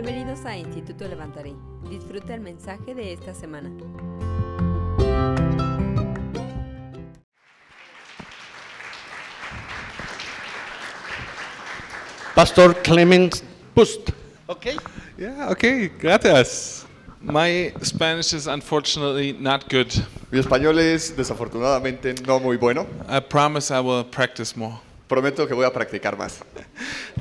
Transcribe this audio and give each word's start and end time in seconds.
Bienvenidos 0.00 0.44
a 0.44 0.56
Instituto 0.56 1.08
Levantaré. 1.08 1.56
Disfruta 1.90 2.32
el 2.32 2.40
mensaje 2.40 2.94
de 2.94 3.12
esta 3.14 3.34
semana. 3.34 3.68
Pastor 12.36 12.80
Clemens 12.80 13.42
Pust. 13.74 14.10
Okay. 14.46 14.76
Yeah, 15.18 15.50
okay, 15.50 15.88
gracias. 15.88 16.86
My 17.20 17.72
Spanish 17.82 18.32
is 18.32 18.46
unfortunately 18.46 19.32
not 19.32 19.68
good. 19.68 19.92
Mi 20.30 20.38
español 20.38 20.78
es 20.78 21.16
desafortunadamente 21.16 22.14
no 22.24 22.38
muy 22.38 22.56
bueno. 22.56 22.86
I 23.08 23.18
promise 23.18 23.74
I 23.74 23.80
will 23.80 24.04
practice 24.04 24.56
more. 24.56 24.78
Prometo 25.08 25.46
que 25.48 25.54
voy 25.54 25.64
a 25.64 25.72
practicar 25.72 26.16
más. 26.16 26.38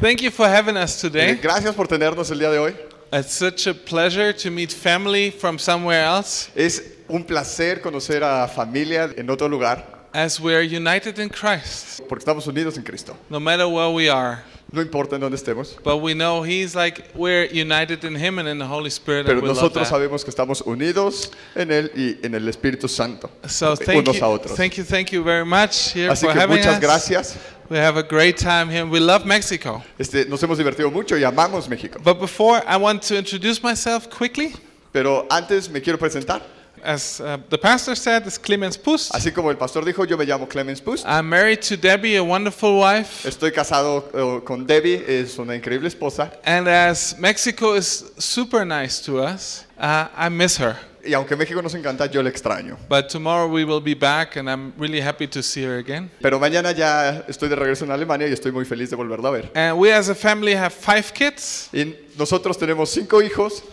Thank 0.01 0.21
you 0.21 0.29
for 0.29 0.45
having 0.45 0.75
us 0.75 0.99
today. 0.99 1.35
Gracias 1.41 1.73
por 1.73 1.87
tenernos 1.87 2.29
el 2.29 2.39
día 2.39 2.51
de 2.51 2.59
hoy. 2.59 2.75
It's 3.13 3.33
such 3.33 3.67
a 3.67 3.73
pleasure 3.73 4.33
to 4.33 4.51
meet 4.51 4.71
family 4.71 5.31
from 5.31 5.57
somewhere 5.57 6.03
else 6.03 6.51
Es 6.53 6.83
un 7.07 7.23
placer 7.23 7.79
conocer 7.81 8.21
a 8.21 8.47
familia 8.49 9.09
en 9.15 9.29
otro 9.29 9.47
lugar 9.47 9.85
as 10.13 10.39
we 10.41 10.53
are 10.53 10.61
united 10.61 11.17
in 11.19 11.29
Christ, 11.29 12.01
porque 12.09 12.23
estamos 12.23 12.45
unidos 12.47 12.75
en 12.77 12.83
Cristo. 12.83 13.15
no 13.29 13.39
matter 13.39 13.65
where 13.67 13.89
we 13.89 14.09
are. 14.09 14.43
No 14.71 14.81
importa 14.81 15.15
en 15.15 15.21
dónde 15.21 15.37
estemos, 15.37 15.77
But 15.83 16.01
we 16.01 16.13
know 16.13 16.43
He's 16.43 16.75
like 16.75 17.05
we're 17.15 17.45
united 17.53 18.03
in 18.03 18.15
Him 18.15 18.37
and 18.37 18.49
in 18.49 18.57
the 18.59 18.65
Holy 18.67 18.89
Spirit, 18.89 19.25
pero 19.25 19.37
and 19.37 19.43
we 19.43 19.47
love 19.47 19.55
nosotros 19.57 19.87
that. 19.87 19.95
sabemos 19.95 20.23
que 20.25 20.29
estamos 20.29 20.61
unidos 20.65 21.31
en 21.55 21.71
Él 21.71 21.89
y 21.95 22.17
en 22.25 22.35
el 22.35 22.47
Espíritu 22.49 22.89
Santo, 22.89 23.29
So 23.47 23.75
thank 23.77 23.99
unos 23.99 24.17
a 24.17 24.19
you, 24.19 24.25
otros. 24.25 24.55
thank 24.57 24.77
you, 24.77 24.83
thank 24.83 25.11
you 25.13 25.23
very 25.23 25.45
much 25.45 25.93
here 25.93 26.09
Así 26.11 26.25
for 26.25 26.33
que 26.33 26.39
having 26.41 26.57
muchas 26.57 26.75
us. 26.75 26.81
gracias. 26.81 27.37
We 27.69 27.77
have 27.77 27.97
a 27.97 28.03
great 28.03 28.37
time 28.37 28.69
here. 28.69 28.85
We 28.85 28.99
love 28.99 29.25
Mexico. 29.25 29.83
Este, 29.97 30.25
nos 30.25 30.41
hemos 30.43 30.57
divertido 30.57 30.91
mucho 30.91 31.15
y 31.17 31.23
amamos 31.23 31.67
México. 31.69 31.99
But 32.03 32.19
before, 32.19 32.61
I 32.67 32.75
want 32.77 33.01
to 33.03 33.15
introduce 33.17 33.61
myself 33.63 34.09
quickly. 34.09 34.53
Pero 34.93 35.25
antes 35.29 35.69
me 35.69 35.81
quiero 35.81 35.97
presentar. 35.97 36.41
As 36.83 37.19
uh, 37.19 37.37
the 37.49 37.57
pastor 37.57 37.95
said, 37.95 38.25
it's 38.27 38.37
Clemens 38.37 38.77
Pust. 38.77 39.13
Así 39.13 39.31
como 39.33 39.49
el 39.49 39.57
pastor 39.57 39.83
dijo, 39.83 40.05
yo 40.05 40.17
me 40.17 40.25
llamo 40.25 40.47
Clemens 40.47 40.81
Pust. 40.81 41.05
I'm 41.05 41.29
married 41.29 41.61
to 41.63 41.77
Debbie, 41.77 42.15
a 42.15 42.23
wonderful 42.23 42.79
wife. 42.79 43.27
Estoy 43.27 43.51
casado 43.51 44.05
eh, 44.13 44.41
con 44.43 44.65
Debbie, 44.65 45.03
es 45.07 45.37
una 45.37 45.55
increíble 45.55 45.87
esposa. 45.87 46.31
And 46.45 46.67
as 46.67 47.17
Mexico 47.17 47.75
is 47.75 48.11
super 48.17 48.65
nice 48.65 49.01
to 49.01 49.19
us, 49.19 49.65
uh, 49.77 50.07
I 50.15 50.29
miss 50.29 50.57
her. 50.57 50.77
Y 51.07 51.13
aunque 51.13 51.37
México 51.37 51.61
nos 51.61 51.73
encanta, 51.73 52.07
yo 52.07 52.21
le 52.21 52.29
extraño. 52.29 52.77
But 52.89 53.07
tomorrow 53.07 53.47
we 53.47 53.63
will 53.63 53.81
be 53.81 53.93
back, 53.93 54.35
and 54.35 54.49
I'm 54.49 54.73
really 54.77 54.99
happy 54.99 55.25
to 55.27 55.41
see 55.41 55.63
her 55.63 55.77
again. 55.77 56.09
Pero 56.21 56.37
mañana 56.37 56.73
ya 56.73 57.23
estoy 57.29 57.47
de 57.47 57.55
regreso 57.55 57.85
en 57.85 57.91
Alemania 57.91 58.27
y 58.27 58.33
estoy 58.33 58.51
muy 58.51 58.65
feliz 58.65 58.89
de 58.89 58.97
volverla 58.97 59.29
a 59.29 59.31
ver. 59.31 59.51
And 59.55 59.77
we 59.79 59.93
as 59.93 60.09
a 60.09 60.15
family 60.15 60.53
have 60.53 60.71
five 60.71 61.13
kids 61.13 61.69
Y 61.71 61.95
nosotros 62.17 62.57
tenemos 62.57 62.89
cinco 62.89 63.21
hijos, 63.21 63.63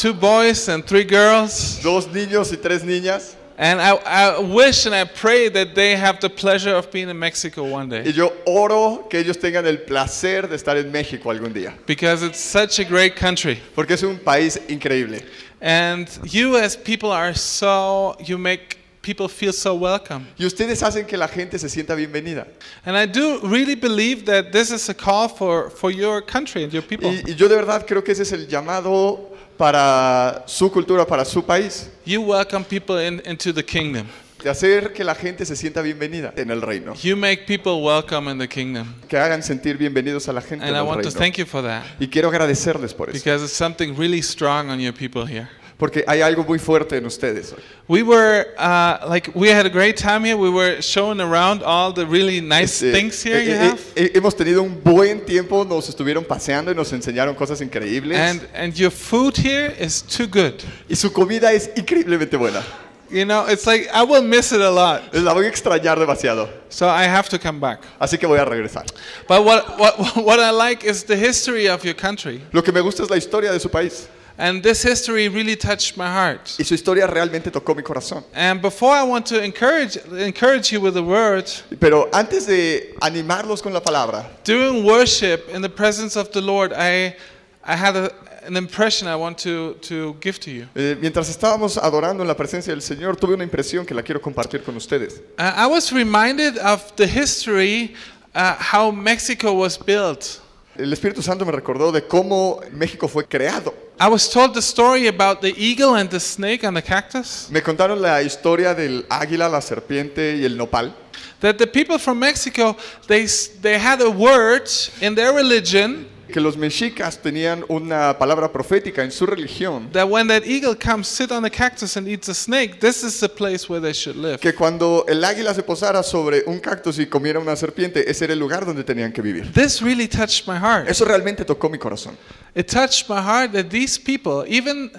two 0.00 0.14
boys 0.14 0.68
and 0.68 0.86
three 0.86 1.04
girls. 1.04 1.78
dos 1.82 2.06
niños 2.06 2.50
y 2.52 2.56
tres 2.56 2.82
niñas. 2.82 3.34
And 3.58 3.78
I, 3.78 3.96
I 4.06 4.38
wish 4.40 4.86
and 4.86 4.94
I 4.94 5.04
pray 5.04 5.50
that 5.50 5.74
they 5.74 5.94
have 5.94 6.18
the 6.20 6.30
pleasure 6.30 6.74
of 6.74 6.90
being 6.90 7.10
in 7.10 7.18
Mexico 7.18 7.62
one 7.64 7.90
Y 7.90 8.04
day. 8.04 8.12
yo 8.12 8.32
oro 8.46 9.06
que 9.10 9.18
ellos 9.20 9.36
tengan 9.36 9.66
el 9.66 9.76
placer 9.78 10.48
de 10.48 10.56
estar 10.56 10.78
en 10.78 10.90
México 10.90 11.30
algún 11.30 11.52
día. 11.52 11.74
Because 11.84 12.22
it's 12.22 12.40
such 12.40 12.78
a 12.78 12.84
great 12.84 13.14
country. 13.14 13.60
Porque 13.74 13.90
es 13.90 14.02
un 14.02 14.18
país 14.18 14.56
increíble. 14.68 15.22
And 15.60 16.08
you, 16.24 16.56
as 16.56 16.74
people, 16.74 17.12
are 17.12 17.34
so, 17.34 18.16
you 18.24 18.38
make 18.38 18.78
people 19.02 19.28
feel 19.28 19.52
so 19.52 19.74
welcome. 19.74 20.26
Y 20.38 20.46
ustedes 20.46 20.82
hacen 20.82 21.06
que 21.06 21.18
la 21.18 21.28
gente 21.28 21.58
se 21.58 21.68
sienta 21.68 21.94
bienvenida. 21.94 22.46
And 22.86 22.96
I 22.96 23.04
do 23.04 23.40
really 23.42 23.74
believe 23.74 24.24
that 24.24 24.52
this 24.52 24.70
is 24.70 24.88
a 24.88 24.94
call 24.94 25.28
for, 25.28 25.68
for 25.68 25.90
your 25.90 26.22
country 26.22 26.64
and 26.64 26.72
your 26.72 26.82
people. 26.82 27.10
Y, 27.10 27.32
y 27.32 27.34
yo 27.34 27.46
de 27.46 27.56
verdad 27.56 27.86
creo 27.86 28.02
que 28.02 28.12
ese 28.12 28.22
es 28.22 28.32
el 28.32 28.46
llamado 28.46 29.28
para 29.60 30.42
su 30.46 30.72
cultura, 30.72 31.06
para 31.06 31.22
su 31.22 31.44
país. 31.44 31.90
You 32.06 32.22
welcome 32.22 32.64
people 32.64 32.98
in, 32.98 33.20
into 33.26 33.52
the 33.52 33.62
kingdom. 33.62 34.06
De 34.42 34.48
hacer 34.48 34.94
que 34.94 35.04
la 35.04 35.14
gente 35.14 35.44
se 35.44 35.54
sienta 35.54 35.82
bienvenida 35.82 36.32
en 36.34 36.50
el 36.50 36.62
reino. 36.62 36.94
You 36.94 37.14
make 37.14 37.44
people 37.46 37.72
welcome 37.82 38.30
in 38.30 38.38
the 38.38 38.48
kingdom. 38.48 38.94
Que 39.06 39.18
hagan 39.18 39.42
sentir 39.42 39.76
bienvenidos 39.76 40.30
a 40.30 40.32
la 40.32 40.40
gente 40.40 40.64
And 40.64 40.74
en 40.74 40.76
I 40.76 40.78
el 40.78 40.86
want 40.86 41.02
to 41.02 41.10
reino. 41.10 41.20
thank 41.20 41.36
you 41.36 41.44
for 41.44 41.62
that. 41.62 41.84
Y 42.00 42.08
quiero 42.08 42.30
agradecerles 42.30 42.94
por 42.94 43.10
eso. 43.10 43.18
Because 43.22 43.44
it's 43.44 43.52
something 43.52 43.94
really 43.98 44.22
strong 44.22 44.70
on 44.70 44.80
your 44.80 44.94
people 44.94 45.26
here. 45.26 45.46
Porque 45.80 46.04
hay 46.06 46.20
algo 46.20 46.44
muy 46.44 46.58
fuerte 46.58 46.98
en 46.98 47.06
ustedes. 47.06 47.54
We 47.88 48.02
were, 48.02 48.48
uh, 48.58 49.08
like, 49.08 49.32
we 49.34 49.48
had 49.48 49.64
a 49.64 49.70
great 49.70 49.96
time 49.96 50.24
here. 50.24 50.36
We 50.36 50.50
were 50.50 50.82
showing 50.82 51.20
around 51.22 51.62
all 51.64 51.90
the 51.92 52.04
really 52.04 52.42
nice 52.42 52.82
Este, 52.82 52.92
things 52.92 53.22
here 53.22 53.38
eh, 53.38 53.44
you 53.46 53.54
eh, 53.54 53.70
have. 53.70 53.80
eh, 53.96 54.10
hemos 54.14 54.36
tenido 54.36 54.62
un 54.62 54.78
buen 54.84 55.24
tiempo, 55.24 55.64
nos 55.64 55.88
estuvieron 55.88 56.24
paseando 56.24 56.70
y 56.70 56.74
nos 56.74 56.92
enseñaron 56.92 57.34
cosas 57.34 57.62
increíbles. 57.62 58.18
And, 58.18 58.46
and 58.54 58.74
your 58.74 58.90
food 58.92 59.38
here 59.38 59.74
is 59.80 60.02
too 60.02 60.26
good. 60.28 60.62
y 60.86 60.94
su 60.96 61.10
comida 61.10 61.50
es 61.50 61.70
increíblemente 61.74 62.36
buena. 62.36 62.62
You 63.10 63.24
know, 63.24 63.46
it's 63.46 63.66
like, 63.66 63.88
I 63.92 64.04
will 64.04 64.22
miss 64.22 64.52
it 64.52 64.60
a 64.60 64.70
lot. 64.70 65.12
La 65.14 65.32
voy 65.32 65.46
a 65.46 65.48
extrañar 65.50 65.98
demasiado. 65.98 66.48
So 66.68 66.86
I 66.88 67.04
have 67.04 67.28
to 67.30 67.38
come 67.40 67.58
back. 67.58 67.80
Así 67.98 68.18
que 68.20 68.28
voy 68.28 68.38
a 68.38 68.44
regresar. 68.44 68.84
But 69.26 69.44
what, 69.44 69.78
what, 69.80 69.98
what 70.24 70.38
I 70.38 70.50
like 70.50 70.84
is 70.84 71.04
the 71.04 71.16
history 71.16 71.68
of 71.68 71.82
your 71.84 71.94
country. 71.94 72.42
Lo 72.52 72.60
que 72.62 72.70
me 72.70 72.80
gusta 72.82 73.02
es 73.02 73.08
la 73.10 73.16
historia 73.16 73.50
de 73.50 73.58
su 73.58 73.70
país. 73.70 74.06
And 74.42 74.62
this 74.62 74.82
history 74.82 75.28
really 75.28 75.54
touched 75.54 75.98
my 75.98 76.06
heart. 76.06 76.56
Y 76.58 76.64
su 76.64 76.74
historia 76.74 77.06
realmente 77.06 77.50
tocó 77.50 77.74
mi 77.76 77.82
corazón. 77.82 78.24
And 78.34 78.62
before 78.62 78.94
I 78.94 79.02
want 79.02 79.26
to 79.26 79.38
encourage, 79.44 79.98
encourage 80.10 80.72
you 80.72 80.80
with 80.80 80.94
the 80.94 81.02
word, 81.02 81.44
Pero 81.78 82.08
antes 82.10 82.46
de 82.46 82.94
animarlos 83.02 83.60
con 83.62 83.74
la 83.74 83.80
palabra, 83.80 84.24
during 84.44 84.82
worship 84.82 85.46
in 85.54 85.60
the 85.60 85.68
presence 85.68 86.16
of 86.16 86.30
the 86.32 86.40
Lord, 86.40 86.72
I, 86.72 87.14
I 87.62 87.76
had 87.76 87.96
a, 87.96 88.10
an 88.46 88.56
impression 88.56 89.06
I 89.08 89.16
want 89.16 89.36
to, 89.40 89.74
to 89.82 90.16
give 90.22 90.40
to 90.40 90.50
you. 90.50 90.66
eh, 90.74 90.96
mientras 90.98 91.28
estábamos 91.28 91.76
adorando 91.76 92.22
en 92.22 92.26
la 92.28 92.34
presencia 92.34 92.72
del 92.72 92.80
Señor, 92.80 93.16
tuve 93.16 93.34
una 93.34 93.44
impresión 93.44 93.84
que 93.84 93.94
la 93.94 94.02
quiero 94.02 94.22
compartir 94.22 94.62
con 94.64 94.74
ustedes. 94.74 95.20
Uh, 95.38 95.52
I 95.54 95.66
was 95.66 95.92
reminded 95.92 96.56
of 96.56 96.96
the 96.96 97.06
history, 97.06 97.94
uh, 98.34 98.54
how 98.58 98.90
Mexico 98.90 99.52
was 99.52 99.76
built. 99.76 100.40
El 100.80 100.92
Espíritu 100.92 101.22
Santo 101.22 101.44
me 101.44 101.52
recordó 101.52 101.92
de 101.92 102.06
cómo 102.06 102.60
México 102.72 103.06
fue 103.06 103.26
creado. 103.26 103.74
I 104.00 104.08
was 104.08 104.30
told 104.30 104.54
the 104.54 104.62
story 104.62 105.08
about 105.08 105.42
the 105.42 105.52
eagle 105.58 105.94
and 105.94 106.08
the 106.08 106.18
snake 106.18 106.64
and 106.64 106.74
the 106.74 106.82
cactus. 106.82 107.48
Me 107.50 107.60
contaron 107.60 108.00
la 108.00 108.22
historia 108.22 108.74
del 108.74 109.04
águila, 109.10 109.46
la 109.50 109.60
serpiente 109.60 110.38
y 110.38 110.44
el 110.46 110.56
nopal. 110.56 110.94
That 111.40 111.58
the 111.58 111.66
people 111.66 111.98
from 111.98 112.18
Mexico, 112.18 112.76
they, 113.06 113.26
they 113.60 113.78
had 113.78 114.00
a 114.00 114.08
word 114.08 114.70
in 115.02 115.14
their 115.14 115.34
religion 115.34 116.06
Que 116.30 116.40
los 116.40 116.56
mexicas 116.56 117.18
tenían 117.20 117.64
una 117.68 118.16
palabra 118.18 118.50
profética 118.52 119.02
en 119.02 119.10
su 119.10 119.26
religión. 119.26 119.90
that 119.92 120.08
when 120.08 120.28
that 120.28 120.42
eagle 120.44 120.74
comes 120.76 121.06
sit 121.08 121.30
on 121.32 121.42
the 121.42 121.50
cactus 121.50 121.96
and 121.96 122.06
eats 122.08 122.28
a 122.28 122.34
snake, 122.34 122.80
this 122.80 123.02
is 123.02 123.18
the 123.20 123.28
place 123.28 123.68
where 123.68 123.80
they 123.80 123.92
should 123.92 124.16
live. 124.16 124.38
Que 124.38 124.54
cuando 124.54 125.04
el 125.08 125.24
águila 125.24 125.52
se 125.54 125.62
posara 125.62 126.02
sobre 126.02 126.42
un 126.46 126.60
cactus 126.60 126.98
y 126.98 127.06
comiera 127.06 127.38
una 127.38 127.56
serpiente, 127.56 128.08
ese 128.10 128.24
era 128.24 128.32
el 128.32 128.38
lugar 128.38 128.64
donde 128.64 128.84
tenían 128.84 129.12
que 129.12 129.22
vivir. 129.22 129.52
This 129.52 129.82
really 129.82 130.08
touched 130.08 130.46
my 130.46 130.58
heart. 130.58 130.88
Eso 130.88 131.04
realmente 131.04 131.44
tocó 131.44 131.68
mi 131.68 131.78
corazón. 131.78 132.16
It 132.54 132.66
touched 132.66 133.08
my 133.08 133.20
heart 133.20 133.52
that 133.52 133.70
these 133.70 133.98
people, 133.98 134.44
even 134.48 134.90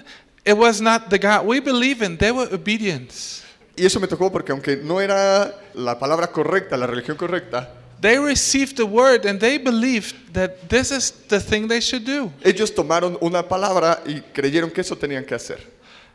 it 0.44 0.56
was 0.56 0.80
not 0.80 1.08
the 1.10 1.18
God 1.18 1.46
we 1.46 1.60
believe 1.60 2.02
in, 2.04 2.16
they 2.16 2.32
were 2.32 2.48
obedient. 2.52 3.12
Y 3.76 3.86
eso 3.86 3.98
me 4.00 4.06
tocó 4.06 4.30
porque 4.30 4.52
aunque 4.52 4.76
no 4.76 5.00
era 5.00 5.54
la 5.74 5.98
palabra 5.98 6.26
correcta, 6.28 6.76
la 6.76 6.86
religión 6.86 7.16
correcta, 7.16 7.72
They 8.02 8.18
received 8.18 8.78
the 8.78 8.84
word 8.84 9.24
and 9.26 9.38
they 9.38 9.58
believed 9.58 10.34
that 10.34 10.68
this 10.68 10.90
is 10.90 11.12
the 11.28 11.38
thing 11.38 11.68
they 11.68 11.80
should 11.80 12.04
do. 12.04 12.32
ellos 12.42 12.72
tomaron 12.74 13.16
una 13.22 13.44
palabra 13.44 14.02
y 14.04 14.20
creyeron 14.34 14.72
que 14.72 14.80
eso 14.80 14.96
tenían 14.96 15.24
que 15.24 15.36
hacer. 15.36 15.60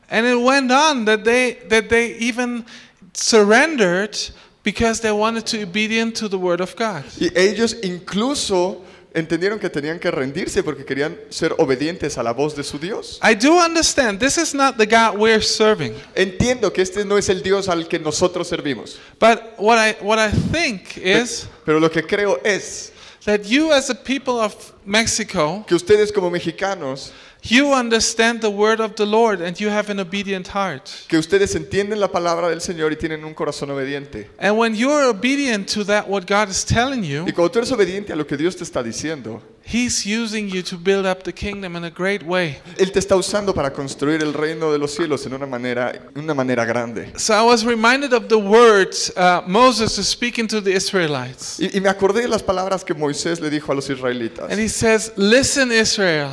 And 0.10 0.26
it 0.26 0.36
went 0.36 0.70
on 0.70 1.06
that 1.06 1.24
they 1.24 1.54
that 1.70 1.88
they 1.88 2.16
even 2.18 2.66
surrendered 3.14 4.18
because 4.64 5.00
they 5.00 5.14
wanted 5.14 5.46
to 5.46 5.58
be 5.60 5.64
obedient 5.64 6.18
to 6.18 6.28
the 6.28 6.38
word 6.38 6.60
of 6.60 6.76
God. 6.76 7.06
Y 7.22 7.30
ellos 7.34 7.76
incluso 7.82 8.82
entendieron 9.14 9.60
que 9.60 9.70
tenían 9.70 10.00
que 10.00 10.12
rendirse 10.12 10.64
porque 10.64 10.86
querían 10.86 11.18
ser 11.30 11.54
obedientes 11.58 12.18
a 12.18 12.24
la 12.24 12.34
voz 12.34 12.56
de 12.56 12.64
su 12.64 12.78
Dios. 12.78 13.20
I 13.24 13.36
do 13.36 13.54
understand 13.58 14.20
this 14.20 14.38
is 14.38 14.54
not 14.54 14.78
the 14.78 14.86
God 14.86 15.18
we're 15.18 15.42
serving. 15.42 15.94
Entiendo 16.16 16.72
que 16.72 16.82
este 16.82 17.06
no 17.06 17.18
es 17.18 17.30
el 17.30 17.42
Dios 17.42 17.70
al 17.70 17.88
que 17.88 18.00
nosotros 18.00 18.48
servimos, 18.48 19.00
But 19.20 19.40
what 19.58 19.78
I 19.78 19.96
what 20.02 20.20
I 20.20 20.32
think 20.52 20.98
is 20.98 21.48
pero 21.66 21.80
lo 21.80 21.90
que 21.90 22.04
creo 22.04 22.40
es 22.44 22.92
that 23.26 23.42
you 23.44 23.74
as 23.74 23.90
a 23.90 23.96
people 23.96 24.40
of 24.40 24.56
Mexico, 24.86 25.66
que 25.68 25.76
ustedes 25.76 26.14
como 26.14 26.30
mexicanos, 26.30 27.12
you 27.50 27.74
understand 27.74 28.42
the 28.42 28.50
word 28.50 28.80
of 28.80 28.96
the 28.96 29.06
Lord 29.06 29.42
and 29.42 29.60
you 29.60 29.70
have 29.70 29.90
an 29.92 30.00
obedient 30.00 30.48
heart. 30.48 30.90
que 31.08 31.18
ustedes 31.18 31.56
entienden 31.56 32.00
la 32.00 32.10
palabra 32.10 32.50
del 32.50 32.62
Señor 32.62 32.92
y 32.92 32.96
tienen 32.96 33.24
un 33.24 33.34
corazón 33.34 33.70
obediente. 33.72 34.30
And 34.40 34.58
when 34.58 34.76
you're 34.76 35.06
obedient 35.10 35.68
to 35.74 35.84
that 35.86 36.08
what 36.08 36.26
God 36.28 36.50
is 36.50 36.64
telling 36.66 37.04
you, 37.04 37.26
Y 37.28 37.32
cuando 37.32 37.52
tú 37.52 37.60
eres 37.60 37.72
obediente 37.72 38.14
a 38.14 38.16
lo 38.16 38.26
que 38.26 38.38
Dios 38.38 38.56
te 38.56 38.64
está 38.64 38.84
diciendo, 38.84 39.42
He's 39.70 40.06
using 40.06 40.48
you 40.48 40.64
to 40.64 40.78
build 40.78 41.06
up 41.06 41.24
the 41.24 41.34
kingdom 41.34 41.76
in 41.76 41.84
a 41.84 41.90
great 41.90 42.24
way. 42.24 42.58
Él 42.78 42.94
te 42.94 43.00
está 43.00 43.18
usando 43.18 43.54
para 43.54 43.74
construir 43.74 44.24
el 44.24 44.34
reino 44.34 44.72
de 44.72 44.78
los 44.78 44.96
cielos 44.96 45.26
en 45.26 45.34
una 45.34 45.46
manera, 45.46 46.10
una 46.16 46.34
manera 46.34 46.64
grande. 46.64 47.12
So 47.18 47.34
I 47.34 47.44
was 47.44 47.66
reminded 47.66 48.14
of 48.14 48.30
the 48.30 48.38
words 48.38 49.12
uh, 49.18 49.42
Moses 49.46 49.98
is 49.98 50.08
speaking 50.08 50.48
to 50.48 50.62
the 50.62 50.72
Israelites. 50.72 51.60
Y, 51.60 51.78
y 51.78 51.82
me 51.82 51.90
acordé 51.90 52.22
de 52.22 52.30
las 52.30 52.44
palabras 52.44 52.86
que 52.86 52.94
Moisés 52.94 53.42
le 53.42 53.50
dijo 53.50 53.74
a 53.74 53.76
los 53.76 53.90
israelitas. 53.90 54.50
And 54.50 54.58
he 54.58 54.70
says, 54.70 55.12
Listen, 55.18 55.70
Israel. 55.74 56.30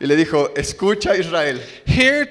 Y 0.00 0.06
le 0.06 0.16
dijo, 0.16 0.50
escucha 0.56 1.16
Israel, 1.16 1.60
Hear 1.86 2.28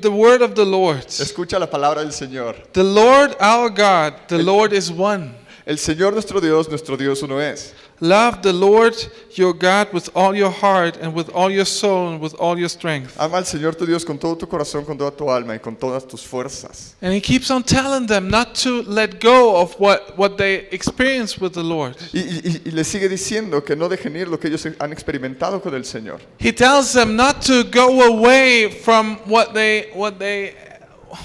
the 0.00 0.08
word 0.08 0.42
of 0.42 0.54
the 0.54 0.64
Lord. 0.64 1.04
escucha 1.06 1.58
la 1.58 1.68
palabra 1.68 2.02
del 2.02 2.12
Señor. 2.12 2.56
The 2.72 2.82
Lord 2.82 3.36
our 3.40 3.68
God, 3.68 4.26
the 4.28 4.42
Lord 4.42 4.72
is 4.72 4.90
one. 4.90 5.34
El 5.66 5.78
Señor 5.78 6.12
nuestro 6.12 6.40
Dios, 6.40 6.68
nuestro 6.68 6.96
Dios 6.96 7.22
uno 7.22 7.40
es. 7.40 7.74
Love 8.00 8.42
the 8.42 8.52
Lord 8.52 8.94
your 9.34 9.54
God 9.54 9.92
with 9.92 10.10
all 10.14 10.34
your 10.34 10.50
heart 10.50 10.96
and 11.00 11.14
with 11.14 11.30
all 11.30 11.50
your 11.50 11.64
soul 11.64 12.10
and 12.12 12.20
with 12.20 12.34
all 12.34 12.58
your 12.58 12.68
strength. 12.68 13.16
Ama 13.18 13.38
al 13.38 13.44
Señor 13.44 13.74
tu 13.76 13.86
Dios 13.86 14.04
con 14.04 14.18
todo 14.18 14.36
tu 14.36 14.46
corazón, 14.46 14.84
con 14.84 14.98
toda 14.98 15.10
tu 15.10 15.30
alma 15.30 15.54
y 15.54 15.58
con 15.58 15.76
todas 15.76 16.06
tus 16.06 16.22
fuerzas. 16.22 16.94
And 17.00 17.12
he 17.14 17.20
keeps 17.20 17.50
on 17.50 17.62
telling 17.62 18.06
them 18.06 18.28
not 18.28 18.54
to 18.56 18.82
let 18.82 19.18
go 19.20 19.56
of 19.60 19.74
what, 19.80 20.16
what 20.18 20.36
they 20.36 20.68
experience 20.70 21.38
with 21.40 21.54
the 21.54 21.62
Lord. 21.64 21.96
Y, 22.12 22.20
y- 22.20 22.60
y 22.66 22.70
le 22.70 22.84
sigue 22.84 23.08
diciendo 23.08 23.64
que 23.64 23.74
no 23.76 23.88
dejen 23.88 24.14
ir 24.16 24.28
lo 24.28 24.38
que 24.38 24.48
ellos 24.48 24.66
han 24.78 24.92
experimentado 24.92 25.62
con 25.62 25.74
el 25.74 25.84
Señor. 25.84 26.20
He 26.38 26.52
tells 26.52 26.92
them 26.92 27.16
not 27.16 27.40
to 27.46 27.64
go 27.64 28.02
away 28.14 28.70
from 28.70 29.16
what 29.26 29.54
they 29.54 29.90
what 29.94 30.18
they 30.18 30.54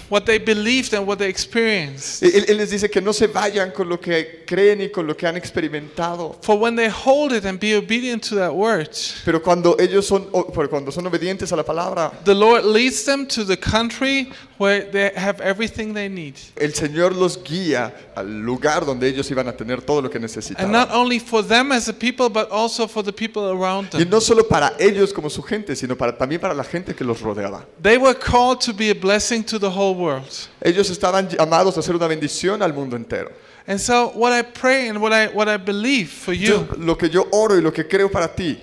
what 0.09 0.25
they 0.25 0.37
believed 0.37 0.93
and 0.93 1.05
what 1.07 1.17
they 1.19 1.29
experienced. 1.29 2.23
Él, 2.23 2.45
él 2.47 2.57
les 2.57 2.69
dice 2.71 2.89
que 2.89 3.01
no 3.01 3.11
se 3.13 3.27
vayan 3.27 3.71
con 3.71 3.87
lo 3.89 3.99
que 3.99 4.43
creen 4.45 4.81
y 4.81 4.89
con 4.89 5.05
lo 5.07 5.15
que 5.15 5.27
han 5.27 5.35
experimentado. 5.37 6.37
For 6.41 6.57
when 6.57 6.75
they 6.75 6.89
hold 6.89 7.31
it 7.33 7.45
and 7.45 7.59
be 7.59 7.75
obedient 7.75 8.23
to 8.29 8.35
that 8.35 8.53
word, 8.53 8.89
Pero 9.25 9.41
cuando 9.41 9.75
ellos 9.79 10.05
son, 10.07 10.27
o- 10.31 10.45
pero 10.51 10.69
cuando 10.69 10.91
son 10.91 11.05
obedientes 11.07 11.51
a 11.51 11.55
la 11.55 11.63
palabra, 11.63 12.11
the 12.25 12.33
Lord 12.35 12.65
leads 12.65 13.03
them 13.05 13.25
to 13.27 13.43
the 13.45 13.57
country 13.57 14.31
where 14.61 14.81
they 14.91 15.11
have 15.15 15.41
everything 15.41 15.93
they 15.93 16.07
need. 16.07 16.35
el 16.55 16.73
Señor 16.73 17.15
los 17.15 17.41
guía 17.43 17.91
al 18.15 18.41
lugar 18.41 18.85
donde 18.85 19.07
ellos 19.07 19.29
iban 19.31 19.47
a 19.47 19.53
tener 19.53 19.81
todo 19.81 20.01
lo 20.03 20.09
que 20.09 20.17
And 20.17 20.25
necesitaban. 20.25 20.71
not 20.71 20.91
only 20.91 21.19
for 21.19 21.41
them 21.43 21.71
as 21.71 21.87
a 21.89 21.93
people, 21.93 22.29
but 22.29 22.47
also 22.51 22.87
for 22.87 23.03
the 23.03 23.11
people 23.11 23.41
around 23.49 23.87
Y 23.93 23.99
them. 23.99 24.09
no 24.09 24.19
solo 24.21 24.43
para 24.47 24.73
ellos 24.79 25.11
como 25.11 25.29
su 25.29 25.41
gente, 25.41 25.75
sino 25.75 25.95
para, 25.95 26.15
también 26.17 26.39
para 26.39 26.53
la 26.53 26.63
gente 26.63 26.93
que 26.93 27.03
los 27.03 27.19
rodeaba. 27.21 27.65
They 27.81 27.97
were 27.97 28.13
called 28.17 28.59
to 28.61 28.73
be 28.73 28.91
a 28.91 28.95
blessing 28.95 29.43
to 29.45 29.57
the 29.59 29.69
whole 29.69 29.95
world. 29.95 30.29
Ellos 30.61 30.89
estaban 30.91 31.27
llamados 31.27 31.77
a 31.77 31.81
ser 31.81 31.95
una 31.95 32.07
bendición 32.07 32.61
al 32.61 32.73
mundo 32.73 32.95
entero. 32.95 33.31
And 33.67 33.79
so 33.79 34.11
what 34.15 34.31
I 34.33 34.43
pray 34.43 34.89
and 34.89 34.99
what 35.01 35.11
I 35.13 35.27
what 35.33 35.47
I 35.47 35.57
believe 35.57 36.09
for 36.09 36.33
you 36.33 36.47
Yo- 36.49 36.67
lo 36.77 36.95
que 36.95 37.09
yo 37.09 37.27
oro 37.31 37.55
y 37.55 37.61
lo 37.61 37.71
que 37.71 37.83
creo 37.87 38.09
para 38.11 38.27
ti 38.27 38.57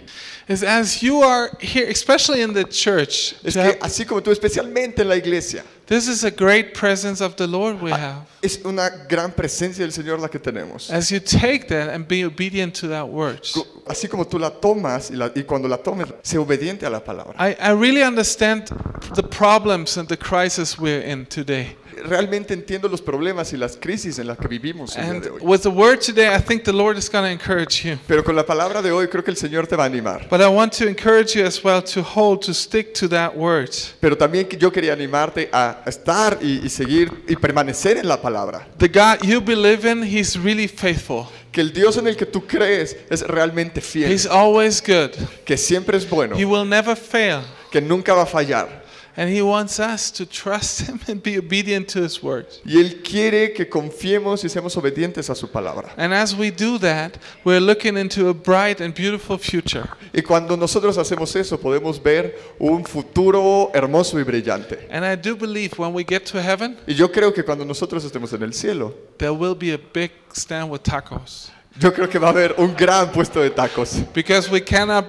is 0.48 0.62
as 0.64 1.00
you 1.02 1.22
are 1.22 1.50
here, 1.60 1.86
especially 1.88 2.40
in 2.42 2.52
the 2.52 2.64
church, 2.64 3.34
es 3.44 3.54
to 3.54 3.60
que 3.60 3.68
have- 3.74 3.78
así 3.80 4.04
como 4.06 4.20
tú, 4.22 4.30
especialmente 4.32 5.02
en 5.02 5.08
la 5.08 5.16
iglesia, 5.16 5.62
this 5.88 6.06
is 6.06 6.22
a 6.22 6.30
great 6.30 6.74
presence 6.74 7.20
of 7.20 7.34
the 7.36 7.46
Lord 7.46 7.82
we 7.82 7.90
have. 7.90 8.26
es 8.42 8.60
una 8.64 8.88
gran 9.08 9.32
presencia 9.32 9.84
del 9.84 9.92
Señor 9.92 10.20
la 10.20 10.28
que 10.28 10.38
tenemos. 10.38 10.90
As 10.90 11.10
you 11.10 11.18
take 11.18 11.66
that 11.68 11.88
and 11.88 12.06
be 12.06 12.24
obedient 12.24 12.74
to 12.74 12.88
that 12.88 13.08
word. 13.08 13.40
Así 13.86 14.08
como 14.08 14.24
tú 14.24 14.38
la 14.38 14.50
tomas 14.50 15.10
y, 15.10 15.16
la- 15.16 15.32
y 15.34 15.42
cuando 15.42 15.66
la 15.66 15.78
tomes, 15.78 16.06
sé 16.22 16.38
obediente 16.38 16.84
a 16.86 16.90
la 16.90 17.00
palabra. 17.00 17.34
I, 17.38 17.56
I 17.58 17.72
really 17.72 18.02
understand 18.02 18.68
the 19.14 19.22
problems 19.22 19.96
and 19.96 20.08
the 20.08 20.16
crisis 20.16 20.78
we're 20.78 21.00
in 21.00 21.26
today. 21.26 21.76
Realmente 22.04 22.54
entiendo 22.54 22.88
los 22.88 23.00
problemas 23.02 23.52
y 23.52 23.56
las 23.56 23.76
crisis 23.76 24.18
en 24.18 24.26
las 24.26 24.38
que 24.38 24.48
vivimos 24.48 24.96
el 24.96 25.02
día 25.02 25.10
And 25.12 25.22
de 25.24 25.30
hoy. 25.30 25.38
with 25.42 25.60
the 25.60 25.68
word 25.68 25.98
today, 26.00 26.28
I 26.34 26.40
think 26.40 26.64
the 26.64 26.72
Lord 26.72 26.96
is 26.96 27.10
going 27.10 27.24
to 27.24 27.30
encourage 27.30 27.82
you. 27.84 27.98
Pero 28.06 28.22
con 28.24 28.34
la 28.36 28.44
palabra 28.44 28.82
de 28.82 28.90
hoy 28.90 29.08
creo 29.08 29.22
que 29.24 29.30
el 29.30 29.36
Señor 29.36 29.66
te 29.66 29.76
va 29.76 29.84
a 29.84 29.86
animar. 29.86 30.26
But 30.30 30.40
I 30.40 30.46
want 30.46 30.72
to 30.78 30.86
encourage 30.86 31.34
you 31.38 31.44
as 31.44 31.62
well 31.62 31.82
to 31.82 32.02
hold, 32.02 32.44
to 32.46 32.54
stick 32.54 32.92
to 32.94 33.08
that 33.08 33.34
word. 33.36 33.70
Pero 34.00 34.16
también 34.16 34.48
yo 34.58 34.70
quería 34.72 34.92
animarte 34.92 35.48
a 35.52 35.82
estar 35.86 36.38
y, 36.40 36.60
y 36.64 36.68
seguir 36.68 37.10
y 37.28 37.36
permanecer 37.36 37.96
en 37.98 38.08
la 38.08 38.20
palabra. 38.20 38.66
The 38.78 38.88
God 38.88 39.22
you 39.22 39.40
believe 39.40 39.84
in, 39.88 40.02
He's 40.02 40.36
really 40.36 40.68
faithful. 40.68 41.26
Que 41.50 41.62
el 41.62 41.72
Dios 41.72 41.96
en 41.96 42.06
el 42.06 42.16
que 42.16 42.26
tú 42.26 42.46
crees 42.46 42.96
es 43.08 43.22
realmente 43.26 43.80
fiel. 43.80 44.12
He's 44.12 44.26
always 44.26 44.80
good. 44.82 45.10
Que 45.44 45.56
siempre 45.56 45.96
es 45.96 46.08
bueno. 46.08 46.36
He 46.36 46.44
will 46.44 46.68
never 46.68 46.94
fail. 46.94 47.40
Que 47.72 47.80
nunca 47.80 48.14
va 48.14 48.22
a 48.22 48.26
fallar. 48.26 48.84
And 49.18 49.28
He 49.28 49.42
wants 49.42 49.80
us 49.80 50.12
to 50.12 50.24
trust 50.24 50.82
Him 50.88 51.00
and 51.08 51.20
be 51.20 51.38
obedient 51.38 51.88
to 51.88 52.02
His 52.04 52.22
word. 52.22 52.46
Y 52.64 52.78
Él 52.78 53.02
quiere 53.02 53.52
que 53.52 53.68
confiemos 53.68 54.44
y 54.44 54.48
seamos 54.48 54.76
obedientes 54.76 55.28
a 55.28 55.34
su 55.34 55.48
palabra. 55.48 55.92
And 55.96 56.14
as 56.14 56.36
we 56.36 56.52
do 56.52 56.78
that, 56.78 57.18
we're 57.44 57.58
looking 57.58 57.96
into 57.96 58.28
a 58.28 58.32
bright 58.32 58.80
and 58.80 58.94
beautiful 58.94 59.36
future. 59.36 59.88
Y 60.14 60.22
cuando 60.22 60.56
nosotros 60.56 60.96
hacemos 60.98 61.34
eso, 61.34 61.58
podemos 61.58 62.00
ver 62.00 62.38
un 62.60 62.84
futuro 62.84 63.72
hermoso 63.74 64.20
y 64.20 64.22
brillante. 64.22 64.86
And 64.88 65.04
I 65.04 65.16
do 65.16 65.34
believe 65.34 65.76
when 65.78 65.92
we 65.92 66.04
get 66.04 66.24
to 66.26 66.40
heaven, 66.40 66.76
Y 66.86 66.94
yo 66.94 67.10
creo 67.10 67.34
que 67.34 67.42
cuando 67.42 67.64
nosotros 67.64 68.04
estemos 68.04 68.32
en 68.32 68.44
el 68.44 68.54
cielo, 68.54 68.94
there 69.18 69.32
will 69.32 69.56
be 69.56 69.72
a 69.72 69.78
big 69.92 70.12
stand 70.32 70.70
with 70.70 70.82
tacos. 70.84 71.50
yo 71.80 71.92
creo 71.92 72.08
que 72.08 72.18
va 72.20 72.28
a 72.28 72.30
haber 72.30 72.54
un 72.58 72.74
gran 72.76 73.10
puesto 73.10 73.40
de 73.40 73.50
tacos. 73.50 74.04
Because 74.14 74.48
we 74.48 74.60
cannot 74.60 75.04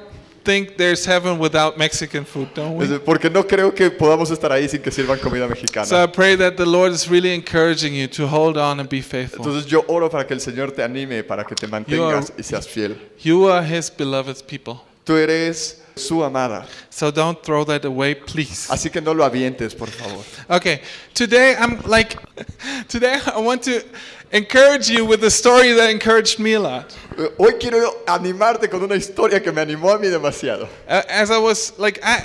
think 0.50 0.78
there's 0.78 1.06
heaven 1.06 1.38
without 1.38 1.78
Mexican 1.78 2.26
food, 2.26 2.50
don't 2.56 2.76
we? 2.76 3.00
Porque 3.00 3.30
no 3.30 3.44
creo 3.44 3.72
que 3.74 3.92
podamos 3.92 4.32
estar 4.32 4.52
ahí 4.52 4.68
sin 4.68 4.82
que 4.82 4.92
sirvan 4.92 5.20
comida 5.20 5.46
So 5.46 5.46
I 5.46 5.50
mexicana. 5.54 6.12
pray 6.12 6.36
that 6.38 6.58
the 6.58 6.66
Lord 6.66 6.92
is 6.92 7.08
really 7.08 7.36
encouraging 7.36 7.94
you 7.94 8.08
to 8.08 8.26
hold 8.28 8.58
on 8.58 8.80
and 8.80 8.90
be 8.90 9.02
faithful. 9.02 9.46
Entonces 9.46 9.68
yo 9.70 9.84
oro 9.88 10.10
para 10.10 10.26
que 10.26 10.34
el 10.34 10.40
Señor 10.42 10.72
te 10.72 10.82
anime, 10.82 11.24
para 11.24 11.44
que 11.44 11.56
te 11.56 11.68
mantengas 11.68 12.34
y 12.38 12.42
seas 12.42 12.68
fiel. 12.68 12.98
You 13.20 13.48
are 13.48 13.64
His 13.64 13.92
beloved 13.92 14.48
people. 14.48 14.82
Tú 15.04 15.18
eres 15.18 15.82
su 15.96 16.24
amada. 16.24 16.66
So 16.90 17.12
don't 17.12 17.42
throw 17.44 17.64
that 17.66 17.86
away, 17.86 18.16
please. 18.16 18.68
Así 18.72 18.90
que 18.90 19.02
no 19.02 19.14
lo 19.14 19.24
avientes, 19.24 19.76
por 19.76 19.90
favor. 19.90 20.24
Okay, 20.50 20.82
today 21.14 21.56
I'm 21.60 21.80
like, 21.86 22.18
today 22.88 23.20
I 23.36 23.40
want 23.40 23.64
to 23.64 23.84
encourage 24.32 24.90
you 24.90 25.06
with 25.06 25.24
a 25.24 25.30
story 25.32 25.74
that 25.74 25.90
encouraged 25.90 26.40
me 26.40 26.54
a 26.54 26.60
lot. 26.60 26.96
Eh, 27.18 27.28
Hoy 27.38 27.54
quiero 27.60 28.04
animarte 28.08 28.70
con 28.70 28.84
una 28.84 28.96
historia 28.96 29.40
que 29.42 29.52
me 29.52 29.62
animó 29.62 29.92
a 29.94 29.98
mí 30.00 30.08
demasiado. 30.10 30.68
Uh, 30.88 31.02
As 31.10 31.32
I 31.32 31.38
was 31.38 31.78
like, 31.78 32.00
I, 32.04 32.22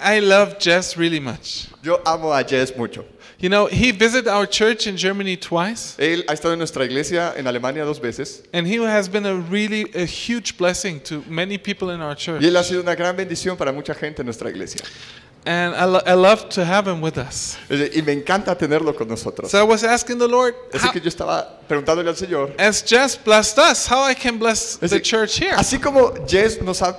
I, 0.00 0.16
I 0.16 0.20
love 0.20 0.58
Jess 0.58 0.96
really 0.96 1.20
much. 1.20 1.68
Yo 1.82 2.00
amo 2.04 2.32
a 2.32 2.42
Jess 2.42 2.76
mucho. 2.76 3.04
You 3.40 3.48
know, 3.48 3.66
he 3.66 3.92
visited 3.92 4.26
our 4.26 4.46
church 4.46 4.88
in 4.88 4.96
Germany 4.96 5.36
twice, 5.36 5.94
Él 5.96 6.24
ha 6.26 6.32
estado 6.32 6.54
en 6.54 6.58
nuestra 6.58 6.84
iglesia 6.84 7.34
en 7.36 7.46
Alemania 7.46 7.84
dos 7.84 8.00
veces 8.00 8.42
and 8.52 8.66
he 8.66 8.78
has 8.82 9.06
been 9.08 9.24
a 9.26 9.36
really 9.36 9.82
a 9.94 10.04
huge 10.04 10.58
blessing 10.58 10.98
to 11.00 11.22
many 11.28 11.56
people 11.56 11.90
in 11.90 12.00
our 12.00 12.16
church. 12.16 12.42
y 12.42 12.46
él 12.48 12.56
ha 12.56 12.64
sido 12.64 12.80
una 12.82 12.96
gran 12.96 13.16
bendición 13.16 13.56
para 13.56 13.70
mucha 13.72 13.94
gente 13.94 14.22
en 14.22 14.26
nuestra 14.26 14.50
iglesia. 14.50 14.80
And 15.48 15.74
I, 15.74 15.86
lo- 15.86 16.02
I 16.04 16.12
love 16.12 16.50
to 16.50 16.62
have 16.62 16.86
him 16.86 17.00
with 17.00 17.16
us. 17.16 17.56
Y 17.70 18.02
me 18.02 18.12
encanta 18.12 18.54
tenerlo 18.54 18.94
con 18.94 19.08
nosotros. 19.08 19.50
So 19.50 19.58
I 19.58 19.62
was 19.62 19.82
asking 19.82 20.18
the 20.18 20.28
Lord, 20.28 20.54
Así 20.74 20.90
que 20.92 21.00
yo 21.00 21.08
estaba 21.08 21.58
preguntándole 21.66 22.10
al 22.10 22.16
Señor, 22.16 22.52
as 22.58 22.82
Jess 22.84 23.16
blessed 23.16 23.58
us, 23.58 23.86
how 23.90 24.02
I 24.04 24.14
can 24.14 24.38
bless 24.38 24.78
Es 24.82 24.90
the 24.90 25.00
church 25.00 25.38
here. 25.40 25.54
así 25.56 25.78
como 25.80 26.12
Jess 26.26 26.60
nos 26.60 26.82
ha 26.82 26.94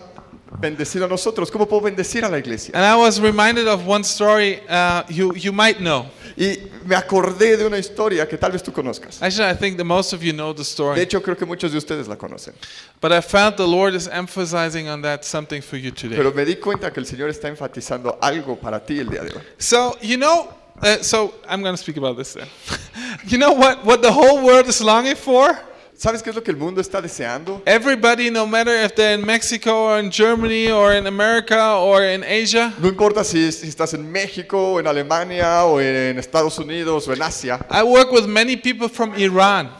bendecido 0.59 1.05
a 1.05 1.07
nosotros, 1.07 1.49
¿cómo 1.49 1.67
puedo 1.67 1.81
bendecir 1.83 2.25
a 2.25 2.29
la 2.29 2.37
iglesia? 2.37 2.73
And 2.75 2.85
I 2.85 2.95
was 2.95 3.19
reminded 3.19 3.67
of 3.67 3.87
one 3.87 4.03
story 4.03 4.59
uh, 4.69 5.03
you, 5.09 5.33
you 5.35 5.51
might 5.51 5.77
know. 5.77 6.05
Y 6.37 6.57
me 6.85 6.95
acordé 6.95 7.57
de 7.57 7.65
una 7.65 7.77
historia 7.77 8.27
que 8.27 8.37
tal 8.37 8.51
vez 8.51 8.63
tú 8.63 8.71
conozcas. 8.71 9.21
Actually, 9.21 9.49
I 9.49 9.55
think 9.55 9.77
that 9.77 9.83
most 9.83 10.13
of 10.13 10.23
you 10.23 10.31
know 10.31 10.53
the 10.53 10.59
De 10.59 10.65
story. 10.65 11.01
hecho, 11.01 11.21
creo 11.21 11.35
que 11.37 11.45
muchos 11.45 11.71
de 11.71 11.77
ustedes 11.77 12.07
la 12.07 12.15
conocen. 12.15 12.53
But 13.01 13.11
I 13.11 13.21
found 13.21 13.57
the 13.57 13.67
Lord 13.67 13.93
is 13.93 14.07
emphasizing 14.07 14.87
on 14.87 15.01
that 15.01 15.25
something 15.25 15.61
for 15.61 15.77
you 15.77 15.91
today. 15.91 16.15
Pero 16.15 16.31
me 16.31 16.45
di 16.45 16.55
cuenta 16.55 16.91
que 16.93 17.01
el 17.01 17.05
Señor 17.05 17.29
está 17.29 17.49
enfatizando 17.49 18.17
algo 18.21 18.57
para 18.57 18.79
ti 18.79 18.99
el 18.99 19.09
día 19.09 19.21
de 19.23 19.33
hoy. 19.35 19.41
So, 19.57 19.97
you 20.01 20.17
know, 20.17 20.53
uh, 20.81 21.01
so 21.01 21.33
I'm 21.47 21.61
going 21.61 21.73
to 21.75 21.81
speak 21.81 21.97
about 21.97 22.15
this 22.15 22.33
then. 22.33 22.47
you 23.27 23.37
know 23.37 23.51
what, 23.51 23.83
what 23.83 24.01
the 24.01 24.11
whole 24.11 24.41
world 24.43 24.67
is 24.67 24.81
longing 24.81 25.15
for? 25.15 25.57
¿Sabes 25.99 26.23
qué 26.23 26.29
es 26.29 26.35
lo 26.37 26.41
que 26.41 26.51
el 26.51 26.55
mundo 26.55 26.79
está 26.79 27.01
deseando? 27.01 27.61
Everybody, 27.65 28.31
no 28.31 28.47
matter 28.47 28.85
if 28.85 28.95
they're 28.95 29.19
in 29.19 29.25
Mexico 29.25 29.89
or 29.89 29.99
in 29.99 30.09
Germany 30.09 30.71
or 30.71 30.93
in 30.93 31.07
America 31.07 31.75
or 31.75 32.01
in 32.01 32.23
Asia, 32.23 32.73
No 32.79 32.87
importa 32.87 33.21
si, 33.25 33.51
si 33.51 33.67
estás 33.67 33.93
en 33.93 34.09
México, 34.09 34.75
o 34.75 34.79
en 34.79 34.87
Alemania, 34.87 35.65
o 35.65 35.81
en 35.81 36.17
Estados 36.17 36.57
Unidos, 36.57 37.05
o 37.05 37.11
en 37.11 37.21
Asia. 37.21 37.59
I 37.69 37.83
work 37.83 38.13
with 38.13 38.27
many 38.27 38.55
people 38.55 38.87
from 38.87 39.13
Iran. 39.15 39.71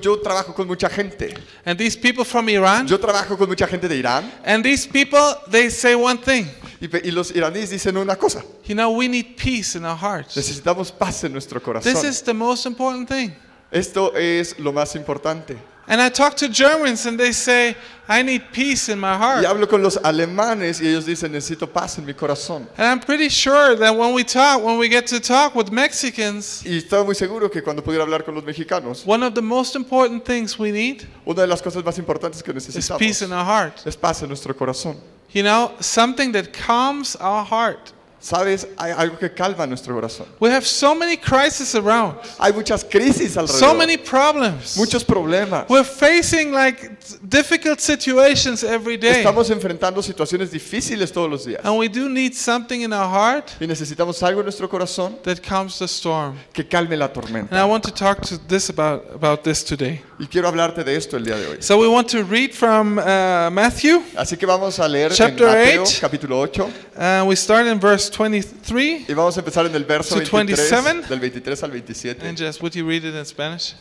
Yo 0.00 0.18
trabajo 0.18 0.54
con 0.54 0.66
mucha 0.66 0.88
gente. 0.88 1.34
And 1.66 1.78
these 1.78 1.94
people 1.94 2.24
from 2.24 2.48
Iran, 2.48 2.86
Yo 2.86 2.96
trabajo 2.96 3.36
con 3.36 3.46
mucha 3.46 3.66
gente 3.66 3.86
de 3.86 3.96
Irán. 4.02 4.32
and 4.46 4.64
these 4.64 4.86
people, 4.86 5.20
they 5.50 5.68
say 5.68 5.94
one 5.94 6.16
thing. 6.16 6.46
Y, 6.80 7.10
los 7.10 7.32
iraníes 7.32 7.68
dicen 7.68 7.98
una 7.98 8.16
cosa. 8.16 8.42
You 8.64 8.74
know, 8.74 8.92
we 8.92 9.08
need 9.08 9.36
peace 9.36 9.76
in 9.76 9.84
our 9.84 9.96
hearts. 9.96 10.36
Necesitamos 10.36 10.90
paz 10.90 11.22
en 11.24 11.32
nuestro 11.32 11.60
corazón. 11.60 11.92
This 11.92 12.02
is 12.02 12.22
the 12.22 12.32
most 12.32 12.64
important 12.64 13.06
thing. 13.06 13.34
Esto 13.70 14.14
es 14.16 14.58
lo 14.58 14.72
más 14.72 14.94
importante. 14.96 15.56
And 15.88 16.00
I 16.02 16.08
talk 16.10 16.34
to 16.38 16.48
Germans 16.48 17.06
and 17.06 17.16
they 17.16 17.32
say, 17.32 17.76
I 18.08 18.20
need 18.22 18.42
peace 18.52 18.88
in 18.88 18.98
my 18.98 19.12
Y 19.14 19.18
heart. 19.18 19.44
hablo 19.46 19.68
con 19.68 19.80
los 19.82 19.96
alemanes 20.02 20.80
y 20.80 20.88
ellos 20.88 21.06
dicen, 21.06 21.30
necesito 21.30 21.68
paz 21.72 21.96
en 21.98 22.04
mi 22.04 22.12
corazón. 22.12 22.68
And 22.76 22.88
I'm 22.88 22.98
pretty 23.00 23.28
sure 23.28 23.76
that 23.76 23.96
when 23.96 24.12
we 24.12 24.24
talk, 24.24 24.64
when 24.64 24.78
we 24.78 24.88
get 24.88 25.06
to 25.08 25.20
talk 25.20 25.54
with 25.54 25.70
Mexicans, 25.70 26.62
Y 26.66 26.78
estaba 26.78 27.04
muy 27.04 27.14
seguro 27.14 27.48
que 27.48 27.62
cuando 27.62 27.82
pudiera 27.84 28.02
hablar 28.02 28.24
con 28.24 28.34
los 28.34 28.42
mexicanos, 28.42 29.04
one 29.06 29.22
of 29.24 29.34
the 29.34 29.42
most 29.42 29.76
important 29.76 30.24
things 30.24 30.58
we 30.58 30.72
need 30.72 31.04
una 31.24 31.42
de 31.42 31.46
las 31.46 31.62
cosas 31.62 31.84
más 31.84 31.98
importantes 31.98 32.42
que 32.42 32.50
is 32.50 32.66
necesitamos 32.66 32.98
peace 32.98 33.22
in 33.24 33.32
our 33.32 33.44
heart. 33.44 33.86
es 33.86 33.96
paz 33.96 34.22
en 34.22 34.28
nuestro 34.28 34.54
corazón. 34.56 34.96
You 35.32 35.42
know, 35.44 35.72
something 35.80 36.32
that 36.32 36.52
calms 36.52 37.14
our 37.20 37.44
heart. 37.44 37.92
Sabes, 38.18 38.66
hay 38.78 38.92
algo 38.92 39.18
que 39.18 39.32
calma 39.32 39.66
nuestro 39.66 39.94
corazón. 39.94 40.26
We 40.40 40.50
have 40.50 40.64
so 40.66 40.94
many 40.94 41.16
crises 41.16 41.74
around, 41.74 42.16
Hay 42.40 42.52
muchas 42.52 42.82
crisis 42.82 43.34
so 43.34 43.40
alrededor. 43.42 43.76
many 43.76 43.96
problems. 43.98 44.76
muchos 44.76 45.04
problemas. 45.04 45.66
We're 45.68 45.84
facing 45.84 46.50
like 46.50 46.96
difficult 47.22 47.78
situations 47.78 48.64
every 48.64 48.96
day. 48.96 49.22
Estamos 49.22 49.50
enfrentando 49.50 50.02
situaciones 50.02 50.50
difíciles 50.50 51.12
todos 51.12 51.30
los 51.30 51.44
días. 51.44 51.60
And 51.64 51.78
we 51.78 51.88
do 51.88 52.08
need 52.08 52.32
something 52.34 52.80
in 52.82 52.92
our 52.92 53.06
heart 53.08 53.50
Y 53.60 53.66
necesitamos 53.66 54.20
algo 54.22 54.40
en 54.40 54.46
nuestro 54.46 54.68
corazón 54.68 55.18
that 55.22 55.40
calms 55.40 55.78
the 55.78 55.86
storm. 55.86 56.36
que 56.52 56.66
calme 56.66 56.96
la 56.96 57.06
And 57.06 57.12
I 57.16 57.20
tormenta. 57.20 57.66
want 57.68 57.84
to 57.84 57.92
talk 57.92 58.22
to 58.22 58.38
this 58.48 58.70
about, 58.70 59.04
about 59.14 59.44
this 59.44 59.62
today. 59.62 60.02
Y 60.18 60.26
quiero 60.26 60.48
hablarte 60.48 60.82
de 60.82 60.96
esto 60.96 61.16
el 61.18 61.24
día 61.24 61.36
de 61.36 61.46
hoy. 61.46 61.56
So 61.60 61.78
we 61.78 61.86
want 61.86 62.08
to 62.08 62.24
read 62.24 62.52
from 62.54 62.98
uh, 62.98 63.50
Matthew. 63.50 64.02
Así 64.16 64.36
que 64.38 64.46
vamos 64.46 64.78
a 64.80 64.88
leer 64.88 65.10
en 65.12 65.16
Chapter 65.16 65.46
Mateo 65.46 65.82
8. 65.82 65.98
capítulo 66.00 66.40
8 66.40 66.66
Uh, 66.96 67.22
we 67.26 67.36
start 67.36 67.66
in 67.66 67.78
verse 67.78 68.05
23. 68.10 69.08
y 69.08 69.14
vamos 69.14 69.36
a 69.36 69.40
empezar 69.40 69.66
en 69.66 69.74
el 69.74 69.84
verso 69.84 70.14
To 70.20 70.20
23, 70.20 70.70
27. 70.70 71.08
del 71.08 71.20
23 71.20 71.62
al 71.62 71.70
27. 71.70 72.28
And 72.28 72.38
just, 72.38 72.60
would 72.62 72.74
you 72.74 72.86
read 72.88 73.04
it 73.04 73.14
in 73.14 73.24
Spanish? 73.24 73.74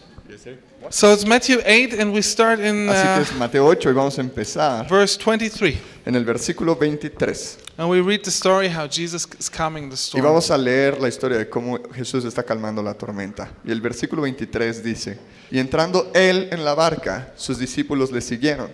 So 0.90 1.14
it's 1.14 1.26
Matthew 1.26 1.60
8, 1.64 2.00
and 2.00 2.12
we 2.14 2.22
start 2.24 2.60
in 2.60 2.90
Así 2.90 3.04
que 3.04 3.20
uh, 3.20 3.22
es 3.22 3.36
Mateo 3.36 3.66
8 3.68 3.90
y 3.90 3.94
vamos 3.94 4.18
a 4.18 4.22
empezar 4.22 4.88
verse 4.90 5.20
23. 5.24 5.78
en 6.06 6.16
el 6.16 6.26
versículo 6.26 6.76
23. 6.76 7.58
And 7.78 7.90
we 7.90 8.02
read 8.02 8.22
the 8.24 8.32
story 8.32 8.68
how 8.68 8.88
Jesus 8.88 9.28
is 9.40 9.50
calming 9.50 9.90
the 9.90 9.96
Y 9.96 9.98
storm. 9.98 10.24
vamos 10.24 10.50
a 10.50 10.58
leer 10.58 11.00
la 11.00 11.10
historia 11.10 11.38
de 11.38 11.48
cómo 11.48 11.78
Jesús 11.94 12.26
está 12.26 12.42
calmando 12.44 12.82
la 12.82 12.94
tormenta. 12.96 13.52
Y 13.64 13.72
el 13.72 13.82
versículo 13.82 14.24
23 14.24 14.84
dice, 14.84 15.20
y 15.52 15.60
entrando 15.60 16.10
él 16.16 16.50
en 16.52 16.66
la 16.66 16.74
barca, 16.74 17.34
sus 17.36 17.60
discípulos 17.60 18.12
le 18.12 18.22
siguieron. 18.22 18.72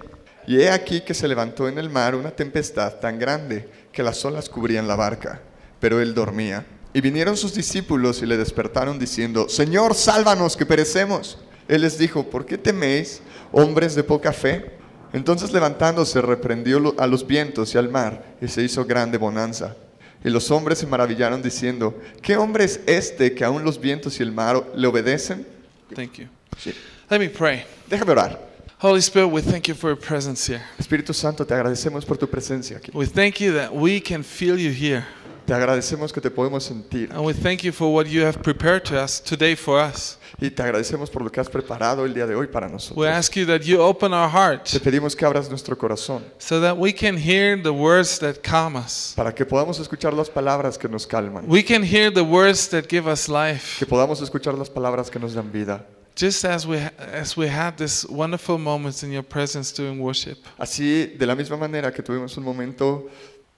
Y 0.47 0.59
he 0.61 0.69
aquí 0.71 1.01
que 1.01 1.13
se 1.13 1.27
levantó 1.27 1.67
en 1.67 1.77
el 1.77 1.89
mar 1.89 2.15
una 2.15 2.31
tempestad 2.31 2.95
tan 2.99 3.19
grande 3.19 3.67
que 3.91 4.03
las 4.03 4.23
olas 4.25 4.49
cubrían 4.49 4.87
la 4.87 4.95
barca, 4.95 5.41
pero 5.79 5.99
él 6.01 6.13
dormía. 6.13 6.65
Y 6.93 7.01
vinieron 7.01 7.37
sus 7.37 7.53
discípulos 7.53 8.21
y 8.21 8.25
le 8.25 8.37
despertaron 8.37 8.99
diciendo, 8.99 9.47
Señor, 9.47 9.95
sálvanos 9.95 10.57
que 10.57 10.65
perecemos. 10.65 11.37
Él 11.67 11.81
les 11.81 11.97
dijo, 11.97 12.29
¿por 12.29 12.45
qué 12.45 12.57
teméis, 12.57 13.21
hombres 13.51 13.95
de 13.95 14.03
poca 14.03 14.33
fe? 14.33 14.71
Entonces 15.13 15.51
levantándose 15.51 16.21
reprendió 16.21 16.93
a 16.97 17.07
los 17.07 17.25
vientos 17.25 17.73
y 17.75 17.77
al 17.77 17.89
mar 17.89 18.35
y 18.41 18.47
se 18.47 18.61
hizo 18.61 18.85
grande 18.85 19.17
bonanza. 19.17 19.75
Y 20.23 20.29
los 20.29 20.51
hombres 20.51 20.79
se 20.79 20.87
maravillaron 20.87 21.41
diciendo, 21.41 21.99
¿qué 22.21 22.37
hombre 22.37 22.65
es 22.65 22.81
este 22.85 23.33
que 23.33 23.43
aún 23.43 23.63
los 23.63 23.79
vientos 23.79 24.19
y 24.19 24.23
el 24.23 24.31
mar 24.31 24.63
le 24.75 24.87
obedecen? 24.87 25.47
Thank 25.95 26.13
you. 26.13 26.27
Sí. 26.57 26.73
Let 27.09 27.19
me 27.19 27.29
pray. 27.29 27.63
Déjame 27.89 28.11
orar. 28.11 28.50
Holy 28.81 28.99
Spirit, 28.99 29.27
we 29.27 29.41
thank 29.43 29.67
you 29.67 29.75
for 29.75 29.89
your 29.91 29.95
presence 29.99 30.43
here. 30.47 30.61
Espíritu 30.79 31.13
Santo, 31.13 31.45
te 31.45 31.53
agradecemos 31.53 32.03
por 32.03 32.17
tu 32.17 32.25
presencia 32.27 32.77
aquí. 32.77 32.89
We 32.95 33.05
thank 33.05 33.39
you 33.39 33.53
that 33.53 33.71
we 33.71 33.99
can 34.01 34.23
feel 34.23 34.57
you 34.57 34.71
here. 34.71 35.05
Te 35.45 35.53
agradecemos 35.53 36.11
que 36.11 36.19
te 36.19 36.31
podemos 36.31 36.63
sentir. 36.63 37.11
And 37.11 37.23
we 37.23 37.33
thank 37.33 37.63
you 37.63 37.71
for 37.71 37.93
what 37.93 38.07
you 38.07 38.23
have 38.25 38.41
prepared 38.41 38.83
to 38.85 38.95
us 38.99 39.21
today 39.21 39.55
for 39.55 39.79
us. 39.79 40.17
Y 40.41 40.49
te 40.49 40.63
agradecemos 40.63 41.11
por 41.11 41.21
lo 41.21 41.29
que 41.29 41.39
has 41.39 41.47
preparado 41.47 42.05
el 42.05 42.13
día 42.15 42.25
de 42.25 42.33
hoy 42.33 42.47
para 42.47 42.65
We 42.67 42.73
nosotros. 42.73 43.05
ask 43.05 43.35
you 43.35 43.45
that 43.45 43.61
you 43.61 43.79
open 43.81 44.13
our 44.13 44.27
heart 44.29 44.63
Te 44.71 44.79
pedimos 44.79 45.15
que 45.15 45.25
abras 45.25 45.47
nuestro 45.47 45.77
corazón 45.77 46.23
so 46.39 46.59
that 46.59 46.75
we 46.75 46.91
can 46.91 47.15
hear 47.17 47.61
the 47.61 47.71
words 47.73 48.17
that 48.17 48.41
calm 48.41 48.75
us. 48.75 49.13
para 49.15 49.31
que 49.31 49.45
podamos 49.45 49.79
escuchar 49.79 50.13
las 50.13 50.29
palabras 50.31 50.79
que 50.79 50.87
nos 50.87 51.05
calman. 51.05 51.45
We 51.47 51.61
can 51.63 51.83
hear 51.83 52.11
the 52.11 52.23
words 52.23 52.67
that 52.69 52.85
give 52.89 53.07
us 53.07 53.29
life. 53.29 53.77
Que 53.77 53.85
podamos 53.85 54.21
escuchar 54.21 54.55
las 54.57 54.71
palabras 54.71 55.11
que 55.11 55.19
nos 55.19 55.35
dan 55.35 55.51
vida. 55.51 55.85
Just 56.15 56.43
as 56.45 56.65
we 56.67 56.77
as 56.99 57.37
we 57.37 57.47
had 57.47 57.77
this 57.77 58.05
wonderful 58.05 58.57
moments 58.57 59.01
in 59.03 59.11
your 59.11 59.23
presence 59.23 59.71
during 59.71 59.99
worship. 60.01 60.37
Así, 60.57 61.05
de 61.17 61.25
la 61.25 61.35
misma 61.35 61.57
manera 61.57 61.91
que 61.91 62.03
tuvimos 62.03 62.35
un 62.37 62.43
momento 62.43 63.09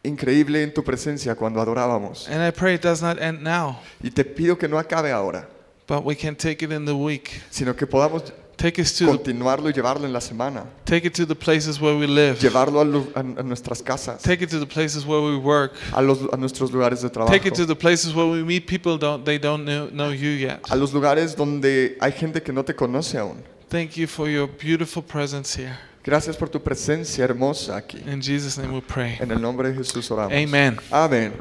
increíble 0.04 0.62
en 0.64 0.74
tu 0.74 0.84
presencia 0.84 1.36
cuando 1.36 1.60
adorábamos. 1.62 2.30
And 2.30 2.42
I 2.46 2.52
pray 2.52 2.76
it 2.76 2.82
does 2.84 3.02
not 3.02 3.20
end 3.20 3.42
now, 3.42 3.80
Y 4.04 4.10
te 4.12 4.24
pido 4.24 4.58
que 4.58 4.68
no 4.68 4.78
acabe 4.78 5.12
ahora, 5.12 5.48
but 5.88 6.04
we 6.06 6.16
can 6.16 6.36
take 6.36 6.64
it 6.64 6.72
in 6.72 6.86
the 6.86 6.96
week. 6.96 7.42
sino 7.50 7.76
que 7.76 7.88
podamos 7.88 8.32
Take 8.56 8.80
us 8.82 8.94
to 8.98 9.06
the, 9.06 9.12
continuarlo 9.12 9.70
y 9.70 9.74
llevarlo 9.74 10.06
en 10.06 10.14
la 10.14 10.20
semana. 10.22 10.64
take 10.86 11.08
it 11.08 11.14
to 11.16 11.26
the 11.26 11.36
places 11.36 11.82
where 11.82 11.98
we 11.98 12.08
live. 12.08 12.38
Llevarlo 12.40 12.80
a, 12.82 12.86
lu- 12.86 13.12
a- 13.16 13.20
a 13.20 13.44
nuestras 13.44 13.82
casas, 13.82 14.22
Take 14.22 14.44
it 14.44 14.50
to 14.52 14.60
the 14.60 14.66
places 14.66 15.06
where 15.06 15.20
we 15.22 15.36
work. 15.36 15.74
a, 15.94 16.02
los, 16.02 16.20
a 16.32 16.38
nuestros 16.38 16.72
lugares 16.72 17.02
de 17.02 17.10
trabajo, 17.10 17.32
Take 17.34 17.48
it 17.50 17.56
to 17.56 17.66
the 17.66 17.76
places 17.76 18.14
where 18.14 18.28
we 18.30 18.44
meet 18.44 18.66
people 18.68 18.98
don't 18.98 19.26
they 19.26 19.38
don't 19.40 19.66
know, 19.66 19.88
know 19.90 20.12
you 20.12 20.30
yet. 20.30 20.60
a 20.70 20.76
los 20.76 20.94
lugares 20.94 21.36
donde 21.36 21.98
hay 22.00 22.12
gente 22.12 22.42
que 22.42 22.54
no 22.54 22.64
te 22.64 22.74
conoce 22.74 23.18
aún. 23.18 23.44
Thank 23.70 23.98
you 23.98 24.08
for 24.08 24.30
your 24.30 24.48
beautiful 24.48 25.02
presence 25.04 25.56
here. 25.56 25.78
Gracias 26.06 26.36
por 26.38 26.50
tu 26.50 26.60
presencia 26.62 27.24
hermosa 27.24 27.78
aquí. 27.78 27.98
In 28.06 28.22
Jesus' 28.22 28.58
name 28.58 28.74
we 28.74 28.82
pray. 28.82 29.18
En 29.20 29.32
el 29.32 29.42
nombre 29.42 29.70
de 29.70 29.76
Jesús 29.76 30.12
oramos. 30.12 30.34
Amen. 30.34 30.78
Amén. 30.92 31.34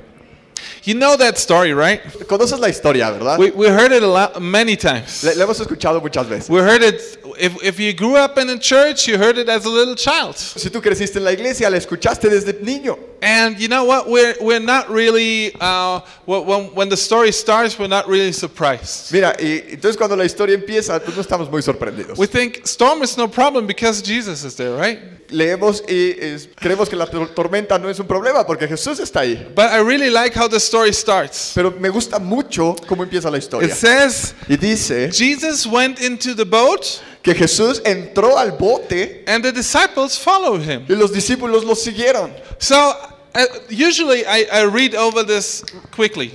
You 0.84 0.94
know 0.94 1.16
that 1.16 1.38
story, 1.38 1.72
right? 1.72 2.02
Conoces 2.26 2.58
la 2.58 2.68
historia, 2.68 3.10
¿verdad? 3.10 3.38
We, 3.38 3.50
we 3.50 3.68
heard 3.68 3.92
it 3.92 4.02
a 4.02 4.06
lot, 4.06 4.40
many 4.40 4.76
times. 4.76 5.22
Le, 5.22 5.34
le 5.36 5.44
hemos 5.44 5.60
escuchado 5.60 6.00
muchas 6.00 6.28
veces. 6.28 6.50
We 6.50 6.60
heard 6.60 6.82
it, 6.82 7.00
if, 7.38 7.62
if 7.62 7.78
you 7.78 7.92
grew 7.92 8.16
up 8.16 8.36
in 8.36 8.50
a 8.50 8.58
church, 8.58 9.06
you 9.06 9.16
heard 9.16 9.38
it 9.38 9.48
as 9.48 9.64
a 9.64 9.70
little 9.70 9.94
child. 9.94 10.36
Si 10.36 10.70
tú 10.70 10.82
creciste 10.82 11.18
en 11.18 11.24
la 11.24 11.32
iglesia, 11.32 11.70
la 11.70 11.76
escuchaste 11.76 12.28
desde 12.28 12.54
niño. 12.62 12.98
And 13.24 13.56
you 13.60 13.68
know 13.68 13.84
what? 13.84 14.08
We're, 14.08 14.34
we're 14.40 14.58
not 14.58 14.90
really, 14.90 15.54
uh, 15.60 16.00
wh- 16.26 16.44
when, 16.44 16.74
when 16.74 16.88
the 16.88 16.96
story 16.96 17.30
starts, 17.30 17.78
we're 17.78 17.86
not 17.86 18.08
really 18.08 18.32
surprised. 18.32 19.12
Mira, 19.12 19.36
y 19.38 19.62
entonces 19.70 19.96
cuando 19.96 20.16
la 20.16 20.24
historia 20.24 20.56
empieza, 20.56 20.98
pues 20.98 21.14
no 21.16 21.22
estamos 21.22 21.48
muy 21.48 21.62
sorprendidos. 21.62 22.18
We 22.18 22.26
think 22.26 22.66
storm 22.66 23.02
is 23.04 23.16
no 23.16 23.28
problem 23.28 23.66
because 23.68 24.02
Jesus 24.02 24.42
is 24.44 24.56
there, 24.56 24.76
right? 24.76 24.98
Leemos 25.30 25.82
y 25.88 26.16
es- 26.20 26.48
creemos 26.60 26.88
que 26.90 26.96
la 26.96 27.06
tor- 27.06 27.32
tormenta 27.32 27.78
no 27.78 27.88
es 27.88 27.98
un 28.00 28.06
problema 28.08 28.44
porque 28.44 28.66
Jesús 28.66 28.98
está 28.98 29.20
ahí. 29.20 29.36
But 29.54 29.70
I 29.70 29.78
really 29.82 30.10
like 30.10 30.34
how 30.36 30.48
the 30.48 30.58
story 30.58 30.92
starts. 30.92 31.52
Pero 31.54 31.70
me 31.70 31.90
gusta 31.90 32.18
mucho 32.18 32.74
cómo 32.88 33.04
empieza 33.04 33.30
la 33.30 33.38
It 33.38 33.44
historia. 33.44 33.72
says, 33.74 34.34
Y 34.48 34.56
dice 34.56 35.12
Jesus 35.12 35.64
went 35.64 36.00
into 36.02 36.34
the 36.34 36.44
boat 36.44 37.00
que 37.22 37.34
Jesús 37.34 37.80
entró 37.84 38.36
al 38.36 38.50
bote 38.58 39.22
and 39.28 39.44
the 39.44 39.52
disciples 39.52 40.18
followed 40.18 40.60
him. 40.68 40.84
y 40.88 40.96
los 40.96 41.12
discípulos 41.12 41.64
lo 41.64 41.76
siguieron. 41.76 42.32
So 42.58 42.94
usually 43.68 44.26
I, 44.26 44.46
I 44.52 44.64
read 44.64 44.94
over 44.94 45.22
this 45.22 45.64
quickly. 45.90 46.32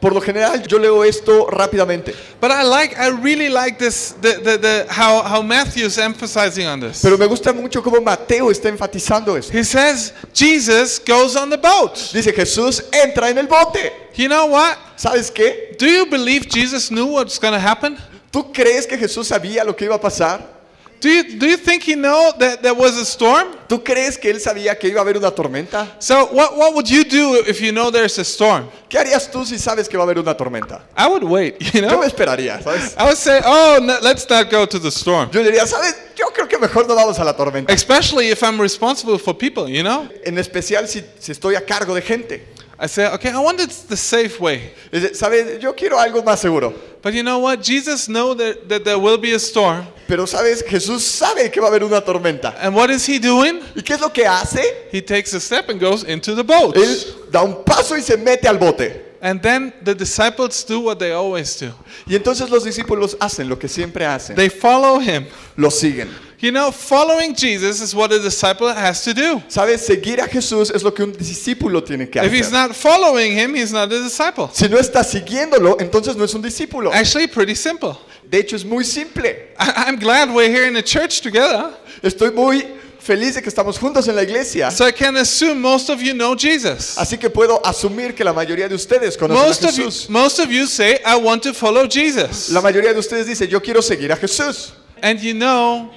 Por 0.00 0.12
lo 0.12 0.20
general 0.20 0.62
yo 0.66 0.78
leo 0.78 1.02
esto 1.02 1.46
rápidamente, 1.46 2.14
But 2.40 2.50
I 2.52 2.62
like, 2.62 2.96
I 2.96 3.08
really 3.08 3.48
like 3.48 3.78
this, 3.78 4.12
the, 4.12 4.40
the, 4.42 4.58
the, 4.58 4.86
how, 4.88 5.22
how 5.22 5.42
Matthew 5.42 5.84
is 5.84 5.98
emphasizing 5.98 6.66
on 6.66 6.80
this. 6.80 7.02
pero 7.02 7.16
me 7.16 7.26
gusta 7.26 7.52
mucho 7.52 7.82
cómo 7.82 8.00
Mateo 8.00 8.50
está 8.50 8.68
enfatizando 8.68 9.36
eso. 9.36 9.52
He 9.52 9.64
says, 9.64 10.12
Jesus 10.32 10.98
goes 11.00 11.36
on 11.36 11.50
the 11.50 11.58
boat. 11.58 11.96
Dice 12.12 12.32
Jesús 12.32 12.82
entra 12.92 13.30
en 13.30 13.38
el 13.38 13.46
bote. 13.46 13.92
You 14.14 14.28
know 14.28 14.46
what? 14.46 14.76
¿Sabes 14.96 15.30
qué? 15.32 15.76
Do 15.78 15.86
you 15.86 16.06
believe 16.06 16.48
Jesus 16.48 16.90
knew 16.90 17.06
what's 17.06 17.38
going 17.38 17.54
to 17.54 17.60
happen? 17.60 17.98
¿Tú 18.30 18.52
crees 18.52 18.86
que 18.86 18.96
Jesús 18.96 19.26
sabía 19.28 19.64
lo 19.64 19.74
que 19.74 19.84
iba 19.86 19.96
a 19.96 20.00
pasar? 20.00 20.57
Do 21.00 21.08
you, 21.08 21.38
do 21.38 21.46
you 21.46 21.56
think 21.56 21.84
he 21.84 21.94
know 21.94 22.32
that 22.38 22.60
there 22.60 22.74
was 22.74 22.96
a 22.96 23.04
storm? 23.04 23.48
¿Tú 23.68 23.84
crees 23.84 24.18
que 24.18 24.30
él 24.30 24.40
sabía 24.40 24.76
que 24.78 24.88
iba 24.88 24.98
a 25.00 25.02
haber 25.02 25.16
una 25.16 25.30
tormenta? 25.30 25.86
So 26.00 26.26
what, 26.32 26.56
what 26.56 26.74
would 26.74 26.88
you 26.88 27.04
do 27.04 27.36
if 27.46 27.60
you 27.60 27.70
know 27.70 27.90
there's 27.90 28.18
a 28.18 28.24
storm? 28.24 28.68
¿Qué 28.88 28.98
harías 28.98 29.30
tú 29.30 29.44
si 29.44 29.58
sabes 29.58 29.88
que 29.88 29.96
va 29.96 30.02
a 30.02 30.06
haber 30.06 30.18
una 30.18 30.36
tormenta? 30.36 30.80
I 30.96 31.06
would 31.06 31.22
wait, 31.22 31.60
you 31.72 31.80
Yo 31.82 31.88
know? 31.88 32.00
me 32.00 32.06
esperaría, 32.06 32.60
¿sabes? 32.62 32.96
I 32.98 33.04
would 33.04 33.16
say, 33.16 33.40
oh, 33.44 33.78
no, 33.80 33.98
let's 34.02 34.28
not 34.28 34.50
go 34.50 34.66
to 34.66 34.78
the 34.80 34.90
storm. 34.90 35.30
Yo 35.30 35.42
diría, 35.42 35.66
¿sabes? 35.66 35.94
Yo 36.16 36.26
creo 36.32 36.48
que 36.48 36.58
mejor 36.58 36.88
no 36.88 36.96
vamos 36.96 37.18
a 37.20 37.24
la 37.24 37.34
tormenta. 37.36 37.72
Especially 37.72 38.30
if 38.30 38.42
I'm 38.42 38.60
responsible 38.60 39.18
for 39.18 39.34
people, 39.36 39.68
you 39.68 39.82
know? 39.82 40.08
En 40.24 40.36
especial 40.38 40.88
si, 40.88 41.04
si 41.20 41.30
estoy 41.32 41.54
a 41.54 41.60
cargo 41.64 41.94
de 41.94 42.02
gente. 42.02 42.44
I 42.80 42.86
say, 42.86 43.12
okay, 43.14 43.30
I 43.30 43.40
want 43.40 43.58
it 43.60 43.70
the 43.88 43.96
safe 43.96 44.38
way. 44.38 44.72
¿Sabes? 45.12 45.60
Yo 45.60 45.72
quiero 45.72 45.98
algo 45.98 46.22
más 46.22 46.38
seguro. 46.38 46.72
But 47.02 47.12
you 47.12 47.22
know 47.24 47.40
what? 47.40 47.60
Jesus 47.60 48.08
know 48.08 48.34
that, 48.34 48.68
that 48.68 48.84
there 48.84 48.98
will 48.98 49.18
be 49.18 49.32
a 49.32 49.38
storm. 49.38 49.86
Pero, 50.06 50.26
¿sabes? 50.26 50.62
Jesús 50.62 51.00
sabe 51.02 51.50
que 51.50 51.60
va 51.60 51.66
a 51.66 51.70
haber 51.70 51.82
una 51.82 52.00
tormenta. 52.00 52.54
And 52.60 52.74
what 52.74 52.90
is 52.90 53.04
he 53.04 53.18
doing? 53.18 53.60
¿Y 53.74 53.82
qué 53.82 53.94
es 53.94 54.00
lo 54.00 54.10
que 54.10 54.24
hace? 54.26 54.62
He 54.92 55.00
takes 55.02 55.34
a 55.34 55.40
step 55.40 55.68
and 55.68 55.80
goes 55.80 56.04
into 56.04 56.36
the 56.36 56.44
boat. 56.44 56.76
Él 56.76 57.30
da 57.32 57.42
un 57.42 57.64
paso 57.64 57.96
y 57.96 58.00
se 58.00 58.16
mete 58.16 58.46
al 58.46 58.58
bote. 58.58 59.06
And 59.20 59.42
then 59.42 59.72
the 59.82 59.94
disciples 59.94 60.64
do 60.64 60.78
what 60.78 61.00
they 61.00 61.10
always 61.10 61.58
do. 61.58 61.72
Y 62.06 62.14
entonces 62.14 62.48
los 62.48 62.62
discípulos 62.64 63.16
hacen 63.18 63.48
lo 63.48 63.58
que 63.58 63.68
siempre 63.68 64.06
hacen. 64.06 64.36
They 64.36 64.48
follow 64.48 65.00
him. 65.00 65.26
Lo 65.56 65.70
siguen. 65.70 66.08
You 66.40 66.52
know, 66.52 66.70
following 66.70 67.34
Jesus 67.34 67.80
is 67.80 67.94
what 67.96 68.12
a 68.12 68.18
disciple 68.20 68.68
has 68.68 69.02
to 69.02 69.12
do. 69.12 69.42
¿Sabes? 69.48 69.80
Seguir 69.84 70.20
a 70.20 70.28
Jesús 70.28 70.70
es 70.72 70.84
lo 70.84 70.92
que 70.92 71.02
un 71.04 71.12
discípulo 71.12 71.82
tiene 71.82 72.08
que 72.08 72.20
If 72.24 72.32
he's 72.32 72.46
hacer. 72.46 72.68
not 72.68 72.76
following 72.76 73.32
him, 73.36 73.54
he's 73.56 73.72
not 73.72 73.92
a 73.92 74.02
disciple. 74.02 74.48
Si 74.52 74.68
no 74.68 74.78
está 74.78 75.02
siguiéndolo, 75.02 75.76
entonces 75.80 76.14
no 76.16 76.22
es 76.24 76.32
un 76.34 76.42
discípulo. 76.42 76.92
Actually, 76.92 77.26
pretty 77.26 77.56
simple. 77.56 77.96
De 78.30 78.38
hecho, 78.38 78.54
es 78.54 78.64
muy 78.64 78.84
simple. 78.84 79.28
I- 79.58 79.72
I'm 79.88 79.96
glad 79.98 80.32
we're 80.32 80.48
here 80.48 80.68
in 80.68 80.74
the 80.74 80.82
church 80.82 81.22
together. 81.22 81.70
Estoy 82.04 82.30
muy 82.32 82.64
feliz 83.00 83.34
de 83.34 83.42
que 83.42 83.48
estamos 83.48 83.76
juntos 83.76 84.06
en 84.06 84.14
la 84.14 84.22
iglesia. 84.22 84.70
So 84.70 84.86
I 84.86 84.92
can 84.92 85.16
assume 85.16 85.60
most 85.60 85.90
of 85.90 86.00
you 86.00 86.12
know 86.14 86.36
Jesus. 86.36 86.96
Así 86.98 87.18
que 87.18 87.30
puedo 87.30 87.60
asumir 87.66 88.14
que 88.14 88.22
la 88.22 88.32
mayoría 88.32 88.68
de 88.68 88.76
ustedes 88.76 89.16
conocen 89.16 89.44
Most 89.44 89.64
a 89.64 89.68
of, 89.70 89.76
you, 89.76 89.84
Jesús. 89.86 90.08
most 90.08 90.38
of 90.38 90.52
you 90.52 90.66
say, 90.68 91.00
I 91.04 91.16
want 91.16 91.42
to 91.42 91.52
follow 91.52 91.88
Jesus. 91.88 92.50
La 92.50 92.60
mayoría 92.60 92.92
de 92.92 93.00
ustedes 93.00 93.26
dice, 93.26 93.48
yo 93.48 93.60
quiero 93.60 93.82
seguir 93.82 94.12
a 94.12 94.16
Jesús. 94.16 94.72
And 95.02 95.18
you 95.20 95.32
know, 95.34 95.90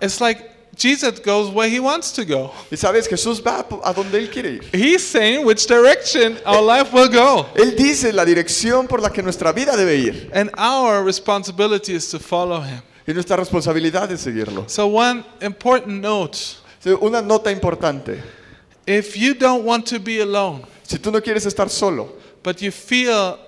it's 0.00 0.20
like 0.20 0.50
Jesus 0.76 1.20
goes 1.20 1.50
where 1.50 1.68
he 1.68 1.78
wants 1.78 2.12
to 2.14 2.24
go. 2.24 2.50
Y 2.70 2.76
sabes, 2.76 3.06
Jesús 3.08 3.40
va 3.40 3.64
a 3.84 3.92
donde 3.94 4.14
Él 4.18 4.28
quiere 4.30 4.54
ir. 4.54 4.62
He's 4.72 5.04
saying 5.06 5.44
which 5.46 5.66
direction 5.68 6.36
our 6.44 6.60
life 6.60 6.92
will 6.92 7.08
go. 7.08 7.46
Él 7.54 7.76
dice 7.76 8.12
la 8.12 8.24
dirección 8.24 8.88
por 8.88 9.00
la 9.00 9.10
que 9.10 9.22
nuestra 9.22 9.52
vida 9.52 9.76
debe 9.76 9.96
ir. 9.96 10.30
And 10.34 10.50
our 10.58 11.04
responsibility 11.04 11.94
is 11.94 12.08
to 12.10 12.18
follow 12.18 12.60
him. 12.60 12.82
Y 13.06 13.12
nuestra 13.12 13.36
responsabilidad 13.36 14.10
es 14.10 14.22
seguirlo. 14.22 14.68
So, 14.68 14.86
one 14.88 15.24
important 15.40 16.00
note 16.02 16.38
Una 17.00 17.22
nota 17.22 17.50
importante. 17.52 18.20
if 18.86 19.16
you 19.16 19.34
don't 19.34 19.64
want 19.64 19.86
to 19.86 19.98
be 20.00 20.20
alone, 20.20 20.64
Si 20.82 20.98
tú 20.98 21.10
no 21.12 21.20
quieres 21.20 21.46
estar 21.46 21.70
solo 21.70 22.12
but 22.42 22.60
you 22.60 22.70
feel, 22.70 23.38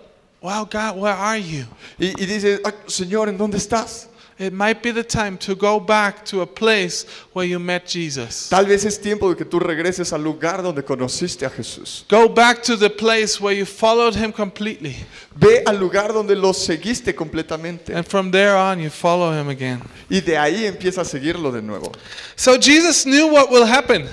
wow, 0.41 0.65
God, 0.65 0.97
where 0.97 1.13
are 1.13 1.37
you? 1.39 1.65
y, 1.99 2.15
y 2.19 2.25
dices, 2.27 2.61
"Ay, 2.65 2.73
Señor, 2.87 3.29
¿en 3.29 3.37
dónde 3.37 3.59
estás? 3.59 4.07
It 4.39 4.53
might 4.53 4.83
be 4.83 4.91
the 4.91 5.03
time 5.03 5.39
to 5.39 5.55
go 5.55 5.81
back 5.81 6.23
to 6.27 6.43
a 6.43 6.47
place 6.47 7.07
where 7.33 7.47
you 7.47 7.59
met 7.59 7.87
Jesus. 7.87 8.51
Tal 8.51 8.67
vez 8.67 8.85
es 8.85 8.99
tiempo 8.99 9.31
de 9.31 9.37
que 9.37 9.47
tú 9.47 9.59
regreses 9.59 10.13
al 10.13 10.23
lugar 10.23 10.63
donde 10.63 10.85
conociste 10.85 11.47
a 11.47 11.51
Jesús. 11.51 12.05
Go 12.09 12.29
back 12.29 12.63
to 12.65 12.77
the 12.77 12.91
place 12.91 13.41
where 13.41 13.55
you 13.55 13.65
followed 13.65 14.15
him 14.15 14.33
completely. 14.33 14.95
Ve 15.35 15.63
al 15.67 15.79
lugar 15.79 16.13
donde 16.13 16.37
lo 16.37 16.53
seguiste 16.53 17.15
completamente. 17.15 17.95
And 17.95 18.07
from 18.07 18.31
there 18.31 18.55
on, 18.55 18.79
you 18.79 18.91
follow 18.91 19.33
him 19.33 19.49
again. 19.49 19.81
Y 20.11 20.21
de 20.21 20.37
ahí 20.37 20.67
empieza 20.67 21.01
a 21.01 21.05
seguirlo 21.05 21.51
de 21.51 21.63
nuevo. 21.63 21.93
So 22.37 22.59
Jesus 22.59 23.07
knew 23.07 23.33
what 23.33 23.51
will 23.51 23.65
happen. 23.65 24.07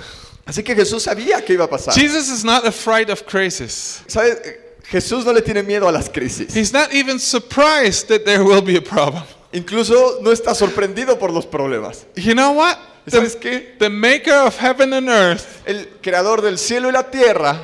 Así 0.45 0.63
que 0.63 0.73
Jesús 0.73 1.03
sabía 1.03 1.45
que 1.45 1.53
iba 1.55 1.65
a 1.65 1.69
pasar. 1.69 1.93
Jesus 1.93 2.29
is 2.29 2.45
not 2.45 2.65
afraid 2.65 3.09
of 3.09 3.25
crisis. 3.25 4.01
¿Sabes? 4.07 4.37
Jesús 4.85 5.25
no 5.25 5.33
le 5.33 5.41
tiene 5.41 5.63
miedo 5.63 5.89
a 5.89 5.91
las 5.91 6.07
crisis. 6.07 6.53
He's 6.53 6.71
not 6.71 6.93
even 6.93 7.19
surprised 7.19 8.07
that 8.07 8.23
there 8.23 8.45
will 8.45 8.61
be 8.61 8.77
a 8.77 8.81
problem. 8.81 9.23
Incluso 9.53 10.19
no 10.21 10.31
está 10.31 10.53
sorprendido 10.53 11.17
por 11.17 11.31
los 11.31 11.45
problemas. 11.45 12.05
You 12.15 12.33
know 12.33 12.53
what? 12.53 12.75
¿Y 13.05 13.11
¿Sabes 13.11 13.35
qué? 13.35 13.75
The 13.79 13.89
maker 13.89 14.47
of 14.47 14.57
heaven 14.59 14.93
and 14.93 15.09
earth, 15.09 15.61
El 15.65 15.87
creador 16.01 16.41
del 16.41 16.57
cielo 16.57 16.89
y 16.89 16.91
la 16.91 17.09
tierra 17.09 17.59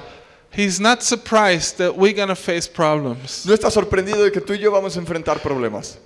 he's 0.51 0.79
not 0.79 1.03
surprised 1.03 1.77
that 1.77 1.96
we're 1.96 2.13
to 2.13 2.36
face 2.36 2.67
problems. 2.67 3.46
no 3.46 3.53
está 3.53 3.69
sorprendido 3.72 4.24
de 4.24 4.31
que 4.31 4.41
tú 4.41 4.53
y 4.53 4.60
yo 4.60 4.72
vamos 4.72 4.96
a 4.96 5.00
enfrentar 5.00 5.39
problemas. 5.39 5.98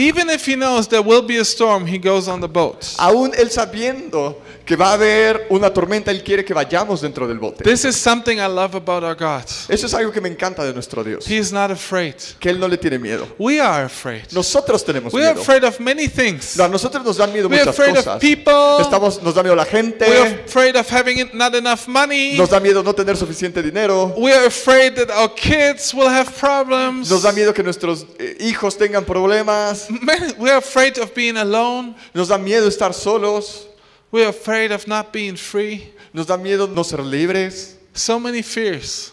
Even 0.00 0.30
if 0.30 0.46
he 0.48 0.56
knows 0.56 0.88
there 0.88 1.02
will 1.02 1.22
be 1.22 1.36
a 1.38 1.44
storm, 1.44 1.86
he 1.86 1.98
goes 1.98 2.26
on 2.28 2.40
the 2.40 2.48
boat. 2.48 2.84
Aún 2.98 3.32
él 3.36 3.50
sabiendo 3.50 4.40
que 4.64 4.76
va 4.76 4.90
a 4.90 4.92
haber 4.94 5.46
una 5.50 5.72
tormenta, 5.72 6.10
él 6.12 6.22
quiere 6.22 6.44
que 6.44 6.54
vayamos 6.54 7.00
dentro 7.00 7.26
del 7.26 7.38
bote. 7.38 7.64
This 7.64 7.84
is 7.84 7.96
something 7.96 8.36
I 8.38 8.46
love 8.46 8.74
about 8.76 9.02
our 9.02 9.14
God. 9.16 9.42
Eso 9.68 9.86
es 9.86 9.94
algo 9.94 10.12
que 10.12 10.20
me 10.20 10.28
encanta 10.28 10.64
de 10.64 10.72
nuestro 10.72 11.02
Dios. 11.04 11.26
He 11.28 11.36
is 11.38 11.52
not 11.52 11.70
afraid. 11.70 12.14
Que 12.38 12.50
él 12.50 12.58
no 12.60 12.68
le 12.68 12.78
tiene 12.78 12.98
miedo. 12.98 13.26
We 13.38 13.60
are 13.60 13.84
afraid. 13.84 14.22
Nosotros 14.32 14.84
tenemos 14.84 15.12
We 15.12 15.24
are 15.24 15.34
miedo. 15.34 15.42
afraid 15.42 15.64
of 15.64 15.78
many 15.80 16.08
things. 16.08 16.56
No, 16.56 16.64
a 16.64 16.68
nosotros 16.68 17.04
nos 17.04 17.16
dan 17.16 17.32
miedo 17.32 17.48
We 17.48 17.56
are 17.56 17.64
muchas 17.66 17.78
afraid 17.78 17.96
of 17.98 18.04
cosas. 18.04 18.20
people. 18.20 18.78
Estamos, 18.80 19.20
nos 19.22 19.34
da 19.34 19.42
miedo 19.42 19.56
la 19.56 19.64
We 19.64 19.68
are 19.70 19.82
gente. 19.82 20.04
afraid 20.46 20.76
of 20.76 20.88
having 20.88 21.30
not 21.34 21.54
enough 21.54 21.86
money. 21.88 22.36
Nos 22.38 22.48
da 22.50 22.60
miedo 22.60 22.82
no 22.82 22.94
tener 22.94 23.16
suficiente 23.16 23.62
dinero. 23.62 24.14
We 24.16 24.32
are 24.32 24.46
afraid 24.46 24.94
that 24.94 25.10
our 25.10 25.28
kids 25.34 25.92
will 25.92 26.08
have 26.08 26.30
problems. 26.38 27.10
Nos 27.10 27.22
da 27.22 27.32
miedo 27.32 27.52
que 27.52 27.62
nuestros 27.64 28.06
eh, 28.18 28.36
hijos 28.40 28.78
tengan 28.78 29.04
problemas. 29.04 29.88
Man, 30.02 30.34
we 30.38 30.50
are 30.50 30.58
afraid 30.58 30.98
of 30.98 31.14
being 31.14 31.36
alone. 31.36 31.94
Nos 32.14 32.28
da 32.28 32.38
miedo 32.38 32.66
estar 32.68 32.92
solos. 32.94 33.66
We 34.10 34.24
are 34.24 34.28
afraid 34.30 34.72
of 34.72 34.86
not 34.86 35.12
being 35.12 35.36
free. 35.36 35.90
Nos 36.12 36.26
da 36.26 36.36
miedo 36.36 36.66
no 36.72 36.82
ser 36.82 36.98
libres. 37.02 37.76
So 37.94 38.18
many 38.18 38.42
fears. 38.42 39.12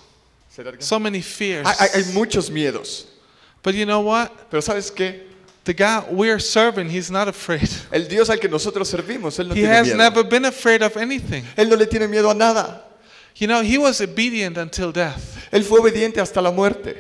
So 0.80 1.00
many 1.00 1.22
fears. 1.22 1.68
Hay, 1.68 1.88
hay- 1.94 2.14
muchos 2.14 2.50
miedos. 2.50 3.06
But 3.64 3.76
you 3.76 3.86
know 3.86 4.02
what? 4.02 4.50
Pero 4.50 4.62
¿sabes 4.62 4.92
qué? 4.92 5.22
The 5.66 5.74
God 5.74 6.06
we're 6.12 6.40
serving, 6.40 6.90
He's 6.90 7.12
not 7.12 7.28
afraid. 7.28 7.70
El 7.92 8.08
Dios 8.08 8.30
al 8.30 8.38
que 8.38 8.48
nosotros 8.50 8.88
servimos, 8.90 9.38
Él 9.40 9.50
no 9.50 9.54
He 9.54 9.62
tiene 9.62 9.74
has 9.76 9.88
miedo. 9.88 9.98
never 9.98 10.24
been 10.24 10.46
afraid 10.46 10.82
of 10.82 10.96
anything. 10.98 11.44
Él 11.58 11.70
no 11.70 11.76
le 11.76 11.86
tiene 11.86 12.08
miedo 12.08 12.32
a 12.32 12.34
nada. 12.34 12.82
You 13.36 13.48
know, 13.48 13.62
He 13.62 13.78
was 13.78 14.00
obedient 14.02 14.58
until 14.58 14.92
death. 14.92 15.48
Él 15.52 15.64
fue 15.64 15.80
obediente 15.80 16.20
hasta 16.22 16.42
la 16.42 16.52
muerte. 16.52 16.96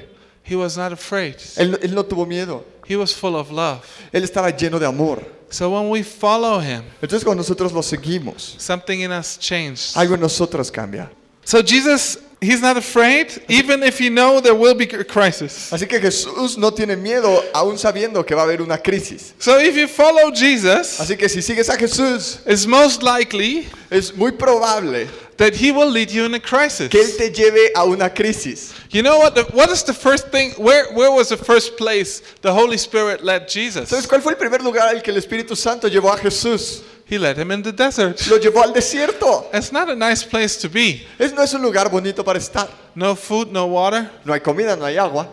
He 0.48 0.56
was 0.56 0.77
not 0.77 0.92
afraid. 0.94 1.36
Él, 1.58 1.77
él 1.82 1.94
no 1.94 2.04
tuvo 2.04 2.25
miedo. 2.25 2.63
He 2.88 2.96
was 2.96 3.13
full 3.13 3.36
of 3.36 3.51
love. 3.51 3.82
Él 4.13 4.24
estaba 4.24 4.50
lleno 4.50 4.80
de 4.80 4.86
amor. 4.86 5.22
So 5.50 5.70
when 5.72 5.89
we 5.89 6.04
follow 6.04 6.60
Him, 6.60 6.84
Entonces 7.01 7.24
cuando 7.24 7.42
nosotros 7.42 7.72
lo 7.74 7.82
seguimos, 7.82 8.56
something 8.58 9.01
in 9.01 9.12
us 9.12 9.38
changed. 9.38 9.96
algo 9.96 10.13
en 10.16 10.22
nosotros 10.22 10.72
cambia. 10.72 11.10
So 11.44 11.62
Jesus, 11.62 12.18
He's 12.41 12.62
not 12.62 12.78
afraid, 12.78 13.32
even 13.48 13.82
if 13.82 13.98
He 13.98 14.10
know 14.10 14.39
there 14.41 14.54
will 14.54 14.76
be 14.76 14.84
a 14.86 15.04
crisis. 15.06 15.71
Así 15.71 15.88
que 15.88 16.00
Jesús 16.00 16.58
no 16.58 16.71
tiene 16.71 16.95
miedo 16.98 17.41
aún 17.54 17.78
sabiendo 17.78 18.26
que 18.26 18.36
va 18.36 18.41
a 18.41 18.45
haber 18.45 18.62
una 18.62 18.78
crisis. 18.78 19.34
So 19.39 19.58
if 19.60 19.76
you 19.76 19.88
follow 19.88 20.32
Jesus, 20.32 21.00
Así 21.00 21.17
que 21.17 21.28
si 21.30 21.41
sigues 21.41 21.69
a 21.69 21.78
Jesús, 21.78 22.39
it's 22.45 22.67
most 22.67 23.02
likely 23.02 23.67
es 23.89 24.13
muy 24.15 24.32
probable 24.32 25.08
that 25.38 25.56
He 25.56 25.71
will 25.71 25.89
lead 25.89 26.10
you 26.12 26.26
in 26.26 26.34
a 26.36 26.39
crisis. 26.39 26.89
que 26.89 27.00
Él 27.02 27.15
te 27.17 27.32
lleve 27.32 27.71
a 27.74 27.86
una 27.86 28.10
crisis. 28.10 28.74
You 28.91 29.02
know 29.04 29.17
what? 29.17 29.36
The, 29.36 29.43
what 29.54 29.69
is 29.69 29.84
the 29.84 29.93
first 29.93 30.30
thing? 30.30 30.52
Where, 30.52 30.86
where 30.93 31.12
was 31.12 31.30
the 31.30 31.38
first 31.38 31.78
place 31.78 32.21
the 32.41 32.54
Holy 32.54 32.78
Spirit 32.78 33.23
led 33.23 33.47
Jesus? 33.50 33.89
¿Sabes 33.89 34.08
cuál 34.08 34.21
fue 34.21 34.34
el 34.34 34.38
primer 34.38 34.62
lugar 34.62 34.88
al 34.88 35.02
que 35.02 35.12
el 35.12 35.17
Espíritu 35.17 35.56
Santo 35.56 35.88
llevó 35.88 36.13
a 36.13 36.17
Jesús? 36.17 36.84
He 37.06 37.17
led 37.17 37.38
him 37.38 37.52
in 37.52 37.63
the 37.63 37.71
desert. 37.71 38.19
Lo 38.28 38.38
llevó 38.38 38.63
al 38.63 38.73
desierto. 38.73 39.45
It's 39.54 39.71
not 39.71 39.89
a 39.89 39.95
nice 39.95 40.23
place 40.23 40.58
to 40.58 40.69
be. 40.69 41.06
Es, 41.17 41.34
no 41.34 41.41
es 41.41 41.54
un 41.54 41.62
lugar 41.62 41.89
bonito 41.89 42.23
para 42.23 42.38
estar. 42.38 42.67
No 42.95 43.15
food, 43.15 43.52
no 43.52 43.65
water. 43.65 44.10
No 44.26 44.34
hay 44.34 44.41
comida, 44.41 44.76
no 44.76 44.86
hay 44.86 44.97
agua. 44.97 45.28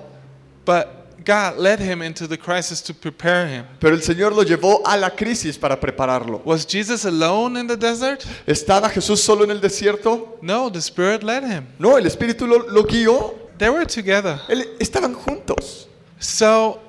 But 0.65 1.05
God 1.25 1.57
led 1.57 1.81
him 1.81 2.03
into 2.03 2.27
the 2.27 2.37
crisis 2.37 2.81
to 2.83 2.95
prepare 2.95 3.47
him. 3.47 3.65
Pero 3.81 3.95
el 3.95 4.03
Señor 4.03 4.35
lo 4.35 4.43
llevó 4.43 4.83
a 4.85 4.97
la 4.97 5.11
crisis 5.11 5.57
para 5.59 5.81
prepararlo. 5.81 6.43
Was 6.45 6.65
Jesus 6.65 7.05
alone 7.05 7.57
in 7.57 7.67
the 7.67 7.77
desert? 7.77 8.25
¿Estaba 8.47 8.89
Jesús 8.91 9.21
solo 9.21 9.43
en 9.45 9.51
el 9.51 9.61
desierto? 9.61 10.39
No, 10.43 10.71
the 10.71 10.81
Spirit 10.81 11.23
led 11.23 11.43
him. 11.43 11.67
No, 11.79 11.97
el 11.97 12.07
Espíritu 12.07 12.47
lo, 12.47 12.59
lo 12.69 12.85
guió. 12.85 13.44
They 13.59 13.71
were 13.71 13.87
together. 13.87 14.41
Estaban 14.81 15.15
juntos. 15.15 15.87
So, 16.19 16.81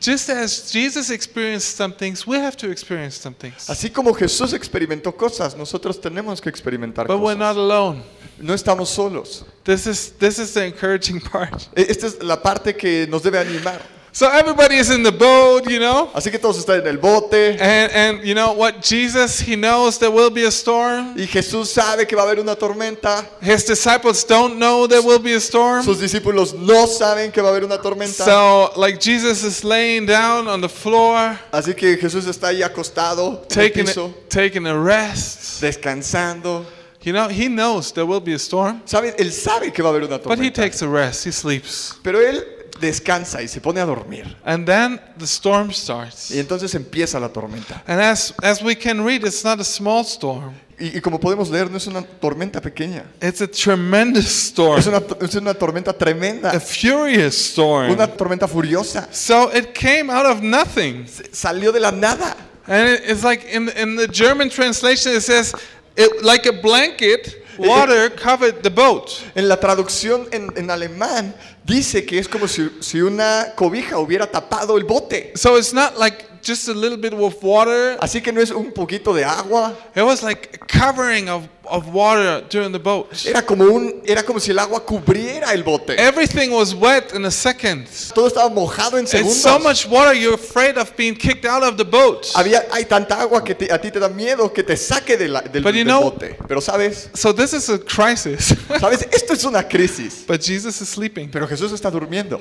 just 0.00 0.28
as 0.30 0.70
Jesus 0.72 1.10
experienced 1.10 1.76
some 1.76 1.92
things, 1.92 2.26
we 2.26 2.36
have 2.38 2.56
to 2.58 2.70
experience 2.70 3.16
some 3.16 3.34
things. 3.34 3.68
Así 3.68 3.90
como 3.90 4.12
Jesús 4.14 4.52
experimentó 4.52 5.16
cosas, 5.16 5.56
nosotros 5.56 6.00
tenemos 6.00 6.40
que 6.40 6.48
experimentar 6.50 7.06
But 7.06 7.18
we're 7.20 7.34
not 7.36 7.54
cosas. 7.54 7.56
alone. 7.56 8.02
No 8.38 8.52
estamos 8.54 8.88
solos. 8.90 9.44
This 9.64 9.86
is 9.86 10.12
this 10.18 10.38
is 10.38 10.52
the 10.52 10.64
encouraging 10.66 11.20
part. 11.32 11.68
E- 11.76 11.86
Esta 11.88 12.06
es 12.06 12.22
la 12.22 12.36
parte 12.42 12.74
que 12.76 13.06
nos 13.08 13.22
debe 13.22 13.38
animar. 13.38 13.80
So 14.16 14.30
everybody 14.30 14.76
is 14.76 14.88
in 14.88 15.02
the 15.02 15.12
boat, 15.12 15.68
you 15.68 15.78
know. 15.78 16.08
Así 16.14 16.30
que 16.30 16.38
todos 16.38 16.56
están 16.56 16.80
en 16.80 16.86
el 16.86 16.96
bote 16.96 17.58
And, 17.60 17.92
and 17.92 18.24
you 18.24 18.34
know 18.34 18.54
what? 18.54 18.80
Jesus, 18.80 19.38
he 19.40 19.56
knows 19.56 19.98
there 19.98 20.10
will 20.10 20.30
be 20.30 20.44
a 20.44 20.50
storm. 20.50 21.12
y 21.18 21.26
Jesús 21.26 21.66
sabe 21.66 22.06
que 22.06 22.16
va 22.16 22.22
a 22.22 22.24
haber 22.24 22.40
una 22.40 22.56
tormenta. 22.56 23.26
His 23.42 23.66
disciples 23.66 24.24
don't 24.24 24.56
know 24.56 24.86
there 24.86 25.02
will 25.02 25.18
be 25.18 25.34
a 25.34 25.38
storm. 25.38 25.82
Sus 25.82 26.00
discípulos 26.00 26.54
no 26.54 26.86
saben 26.86 27.30
que 27.30 27.42
va 27.42 27.48
a 27.48 27.50
haber 27.50 27.64
una 27.64 27.76
tormenta. 27.76 28.24
So, 28.24 28.70
like 28.80 28.98
Jesus 29.02 29.44
is 29.44 29.62
laying 29.62 30.06
down 30.06 30.48
on 30.48 30.62
the 30.62 30.68
floor, 30.70 31.38
Así 31.52 31.74
que 31.74 31.98
Jesús 31.98 32.26
está 32.26 32.48
ahí 32.48 32.62
acostado 32.62 33.44
en 33.50 33.60
el 33.60 33.68
taking 33.68 33.84
piso, 33.84 34.06
a, 34.06 34.28
taking 34.30 34.66
a 34.66 34.74
rest. 34.82 35.60
descansando. 35.60 36.64
You 37.02 37.12
know, 37.12 37.28
he 37.28 37.48
knows 37.48 37.92
there 37.92 38.06
will 38.06 38.22
be 38.22 38.32
a 38.32 38.38
storm, 38.38 38.80
¿Sabe? 38.86 39.14
Él 39.18 39.30
sabe 39.30 39.74
que 39.74 39.82
va 39.82 39.90
a 39.90 39.92
haber 39.92 40.04
una 40.04 40.16
but 40.16 40.38
he 40.38 40.50
tormenta. 40.50 40.54
takes 40.54 40.80
a 40.80 40.88
rest. 40.88 41.26
He 41.26 41.32
sleeps. 41.32 41.94
Pero 42.02 42.18
él 42.18 42.55
descansa 42.80 43.42
y 43.42 43.48
se 43.48 43.60
pone 43.60 43.80
a 43.80 43.84
dormir. 43.86 44.36
And 44.44 44.66
then 44.66 45.00
the 45.18 45.26
storm 45.26 45.72
starts. 45.72 46.30
Y 46.30 46.38
entonces 46.38 46.74
empieza 46.74 47.18
la 47.20 47.28
tormenta. 47.28 47.82
And 47.86 48.00
as 48.00 48.34
as 48.42 48.62
we 48.62 48.76
can 48.76 49.04
read, 49.04 49.24
it's 49.24 49.44
not 49.44 49.60
a 49.60 49.64
small 49.64 50.04
storm. 50.04 50.54
Y, 50.78 50.98
y 50.98 51.00
como 51.00 51.18
podemos 51.18 51.48
leer, 51.48 51.70
no 51.70 51.78
es 51.78 51.86
una 51.86 52.02
tormenta 52.02 52.60
pequeña. 52.60 53.04
It's 53.22 53.40
a 53.40 53.46
tremendous 53.48 54.26
storm. 54.26 54.78
Es 54.78 54.86
una, 54.86 55.02
es 55.22 55.34
una 55.34 55.54
tormenta 55.54 55.92
tremenda. 55.96 56.50
A 56.50 56.60
furious 56.60 57.34
storm. 57.34 57.90
Una 57.92 58.06
tormenta 58.06 58.46
furiosa. 58.46 59.08
So 59.10 59.50
it 59.56 59.72
came 59.72 60.10
out 60.10 60.26
of 60.26 60.42
nothing. 60.42 61.06
Salió 61.32 61.72
de 61.72 61.80
la 61.80 61.90
nada. 61.92 62.36
And 62.66 62.90
it- 62.90 63.02
it's 63.10 63.22
like 63.24 63.44
in, 63.50 63.70
in 63.70 63.96
the 63.96 64.06
German 64.08 64.50
translation, 64.50 65.14
it 65.14 65.22
says, 65.22 65.54
it, 65.96 66.22
like 66.22 66.44
a 66.46 66.52
blanket, 66.52 67.42
water 67.58 68.10
covered 68.10 68.62
the 68.62 68.68
boat. 68.70 69.22
En 69.34 69.48
la 69.48 69.56
traducción 69.56 70.28
en, 70.30 70.50
en 70.58 70.68
alemán 70.70 71.34
dice 71.66 72.04
que 72.06 72.18
es 72.18 72.28
como 72.28 72.46
si, 72.48 72.70
si 72.80 73.00
una 73.00 73.52
cobija 73.56 73.98
hubiera 73.98 74.26
tapado 74.30 74.76
el 74.78 74.84
bote. 74.84 75.32
So 75.36 75.58
it's 75.58 75.72
not 75.72 75.98
like 75.98 76.24
just 76.46 76.68
a 76.68 76.74
little 76.74 76.96
bit 76.98 77.12
of 77.12 77.34
water. 77.42 77.96
Así 78.00 78.20
que 78.22 78.32
no 78.32 78.40
es 78.40 78.50
un 78.50 78.72
poquito 78.72 79.12
de 79.12 79.24
agua. 79.24 79.74
It 79.94 80.02
was 80.02 80.22
like 80.22 80.50
a 80.54 80.66
covering 80.66 81.28
of, 81.28 81.42
of 81.64 81.88
water 81.92 82.44
during 82.48 82.70
the 82.70 82.78
boat. 82.78 83.08
Era 83.26 83.42
como, 83.42 83.64
un, 83.64 84.00
era 84.06 84.22
como 84.22 84.38
si 84.38 84.52
el 84.52 84.58
agua 84.60 84.84
cubriera 84.86 85.52
el 85.52 85.64
bote. 85.64 85.96
Everything 85.98 86.50
was 86.52 86.72
wet 86.72 87.12
in 87.16 87.24
a 87.24 87.30
second. 87.32 87.88
Todo 88.14 88.28
estaba 88.28 88.48
mojado 88.48 88.96
en 88.98 89.04
It's 89.04 89.10
segundos. 89.12 89.42
so 89.42 89.58
much 89.58 89.86
water, 89.88 90.14
you're 90.14 90.34
afraid 90.36 90.78
of 90.78 90.94
being 90.96 91.16
kicked 91.16 91.44
out 91.44 91.64
of 91.64 91.76
the 91.76 91.84
boat. 91.84 92.26
Había, 92.36 92.64
hay 92.70 92.84
tanta 92.84 93.20
agua 93.20 93.42
que 93.42 93.56
te- 93.56 93.72
a 93.72 93.78
ti 93.80 93.90
te 93.90 93.98
da 93.98 94.08
miedo 94.08 94.52
que 94.52 94.62
te 94.62 94.76
saque 94.76 95.16
de 95.16 95.26
la- 95.26 95.40
del, 95.40 95.64
But 95.64 95.74
you 95.74 95.82
del 95.84 95.86
know- 95.86 96.02
bote. 96.12 96.36
Pero 96.46 96.60
sabes, 96.60 97.08
So 97.14 97.32
this 97.34 97.52
is 97.54 97.68
a 97.70 97.78
crisis. 97.80 98.54
sabes, 98.78 99.02
esto 99.10 99.32
es 99.32 99.44
una 99.44 99.64
crisis. 99.66 100.22
but 100.28 100.40
Jesus 100.40 100.80
is 100.80 100.88
sleeping. 100.88 101.28
Pero 101.28 101.48
Jesús 101.56 101.72
está 101.72 101.90
durmiendo. 101.90 102.40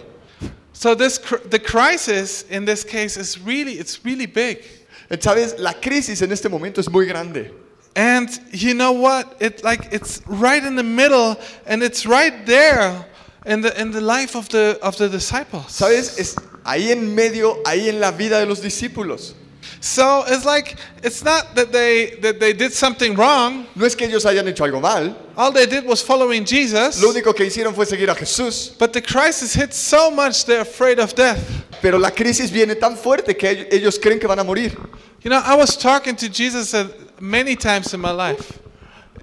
So 0.73 0.93
this 0.93 1.19
the 1.49 1.59
crisis 1.59 2.43
in 2.49 2.65
this 2.65 2.83
case 2.83 3.17
is 3.17 3.39
really 3.39 3.79
it's 3.79 4.03
really 4.03 4.25
big. 4.25 4.63
Sabes, 5.09 5.57
la 5.57 5.73
crisis 5.73 6.21
en 6.21 6.31
este 6.31 6.49
momento 6.49 6.81
es 6.81 6.89
muy 6.89 7.05
grande. 7.05 7.51
And 7.95 8.29
you 8.51 8.73
know 8.73 8.91
what? 8.91 9.37
It 9.39 9.63
like 9.63 9.87
it's 9.93 10.21
right 10.27 10.63
in 10.63 10.75
the 10.75 10.83
middle 10.83 11.37
and 11.65 11.81
it's 11.81 12.05
right 12.05 12.45
there 12.45 13.05
in 13.45 13.61
the 13.61 13.79
in 13.79 13.91
the 13.91 14.01
life 14.01 14.35
of 14.35 14.49
the 14.49 14.77
of 14.81 14.97
the 14.97 15.07
disciples. 15.07 15.67
Sabes, 15.67 16.19
es 16.19 16.35
ahí 16.65 16.91
en 16.91 17.15
medio, 17.15 17.61
ahí 17.63 17.87
en 17.87 18.01
la 18.01 18.11
vida 18.11 18.39
de 18.39 18.45
los 18.45 18.59
discípulos. 18.59 19.33
So 19.81 20.23
it's 20.27 20.45
like 20.45 20.77
it's 21.03 21.23
not 21.23 21.53
that 21.55 21.71
they 21.71 22.17
that 22.21 22.39
they 22.39 22.53
did 22.53 22.73
something 22.73 23.15
wrong. 23.15 23.67
No 23.75 23.85
es 23.85 23.95
que 23.95 24.07
ellos 24.07 24.23
hayan 24.25 24.47
hecho 24.47 24.63
algo 24.65 24.81
mal, 24.81 25.15
All 25.37 25.51
they 25.51 25.65
did 25.65 25.85
was 25.85 26.01
following 26.01 26.45
Jesus. 26.45 27.01
lo 27.01 27.11
único 27.13 27.35
que 27.35 27.45
hicieron 27.45 27.75
fue 27.75 27.85
seguir 27.85 28.09
a 28.09 28.15
Jesús. 28.15 28.77
But 28.79 28.93
the 28.93 29.01
crisis 29.01 29.53
hits 29.53 29.75
so 29.77 30.09
much 30.09 30.45
they're 30.45 30.61
afraid 30.61 30.99
of 30.99 31.13
death. 31.15 31.39
Pero 31.81 31.97
la 31.99 32.09
crisis 32.11 32.49
viene 32.51 32.75
tan 32.75 32.95
fuerte 32.97 33.37
que 33.37 33.49
ellos- 33.49 33.67
ellos 33.71 33.99
creen 33.99 34.19
que 34.19 34.27
van 34.27 34.39
a 34.39 34.43
morir. 34.43 34.75
You 35.23 35.29
know, 35.29 35.41
I 35.43 35.55
was 35.55 35.75
talking 35.77 36.15
to 36.17 36.29
Jesus 36.29 36.73
uh, 36.73 36.87
many 37.19 37.55
times 37.55 37.93
in 37.93 37.99
my 37.99 38.11
life. 38.11 38.59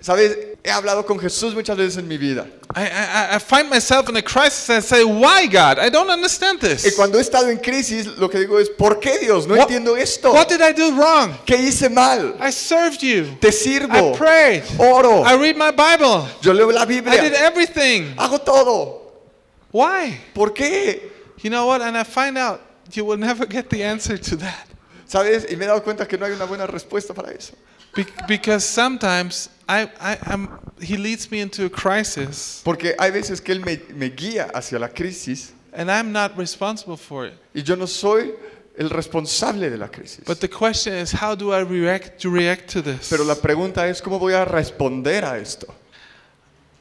Sabes, 0.01 0.52
he 0.65 0.71
hablado 0.71 1.05
con 1.05 1.19
Jesús 1.19 1.55
muchas 1.55 1.77
veces 1.77 1.97
en 1.99 2.07
mi 2.07 2.17
vida. 2.19 2.47
I, 2.75 2.83
I, 2.85 3.37
I 3.37 3.39
find 3.41 3.69
myself 3.69 4.09
in 4.09 4.17
a 4.17 4.23
crisis 4.23 4.71
and 4.71 4.83
say, 4.83 5.03
Why, 5.05 5.47
God? 5.47 5.79
I 5.79 5.91
don't 5.91 6.09
understand 6.09 6.63
Y 6.63 6.69
this. 6.69 6.95
cuando 6.95 7.19
he 7.19 7.21
estado 7.21 7.49
en 7.51 7.59
crisis, 7.59 8.07
lo 8.19 8.29
que 8.31 8.39
digo 8.39 8.59
es, 8.59 8.71
¿por 8.71 8.99
qué 9.01 9.19
Dios? 9.19 9.47
No 9.47 9.55
What- 9.57 9.63
entiendo 9.69 9.97
esto. 9.97 10.33
What 10.33 10.49
did 10.49 10.61
I 10.63 10.73
do 10.73 10.93
wrong? 10.97 11.35
¿Qué 11.45 11.57
hice 11.57 11.89
mal? 11.91 12.37
I 12.41 12.51
served 12.53 13.01
you. 13.03 13.37
Te 13.41 13.51
sirvo. 13.51 14.15
I 14.15 14.17
prayed. 14.17 14.63
Oro. 14.79 15.23
I 15.25 15.35
read 15.37 15.57
my 15.57 15.71
Bible. 15.73 16.27
Yo 16.41 16.53
leo 16.53 16.71
la 16.71 16.83
I 16.83 16.87
did 16.87 17.05
Biblia. 17.05 17.23
everything. 17.47 18.15
Hago 18.17 18.39
todo. 18.41 19.01
Why? 19.73 20.19
¿Por 20.35 20.53
qué? 20.55 21.11
You 21.43 21.51
know 21.51 21.67
what? 21.67 21.83
And 21.83 21.97
I 21.97 22.05
find 22.05 22.39
out 22.39 22.61
you 22.93 23.05
will 23.05 23.19
never 23.19 23.47
get 23.47 23.69
the 23.69 23.83
answer 23.85 24.17
to 24.17 24.37
that. 24.37 24.67
¿Sabes? 25.07 25.45
Y 25.51 25.57
me 25.57 25.65
he 25.65 25.69
dado 25.69 25.83
cuenta 25.83 26.07
que 26.07 26.17
no 26.17 26.25
hay 26.25 26.33
una 26.33 26.47
buena 26.47 26.67
respuesta 26.67 27.13
para 27.13 27.33
eso. 27.33 27.53
Be- 27.95 28.07
because 28.27 28.65
sometimes 28.65 29.49
I, 29.69 29.91
I, 30.01 30.19
I'm, 30.27 30.49
he 30.81 30.97
leads 30.97 31.31
me 31.31 31.41
into 31.41 31.67
a 31.67 31.71
crisis 31.71 32.63
Porque 32.65 32.95
hay 32.99 33.11
veces 33.11 33.41
que 33.43 33.55
Él 33.55 33.65
me, 33.65 33.79
me 33.95 34.11
guía 34.11 34.51
hacia 34.55 34.79
la 34.79 34.89
crisis 34.89 35.53
and 35.75 35.91
I'm 35.91 36.13
not 36.13 36.37
responsible 36.37 36.97
for 36.97 37.27
it. 37.27 37.35
y 37.55 37.63
yo 37.63 37.75
no 37.77 37.87
soy 37.87 38.33
el 38.79 38.89
responsable 38.89 39.69
de 39.71 39.77
la 39.77 39.89
crisis. 39.89 40.25
But 40.27 40.41
the 40.41 40.49
question 40.49 40.95
is, 40.95 41.13
how 41.13 41.35
do 41.35 41.53
I 41.53 41.61
react 41.61 42.19
to 42.23 42.31
react 42.31 42.69
to 42.71 42.83
this? 42.83 43.11
Pero 43.11 43.25
la 43.25 43.35
pregunta 43.35 43.87
es, 43.89 44.01
¿cómo 44.01 44.19
voy 44.19 44.33
a 44.33 44.47
responder 44.47 45.25
a 45.25 45.39
esto? 45.39 45.67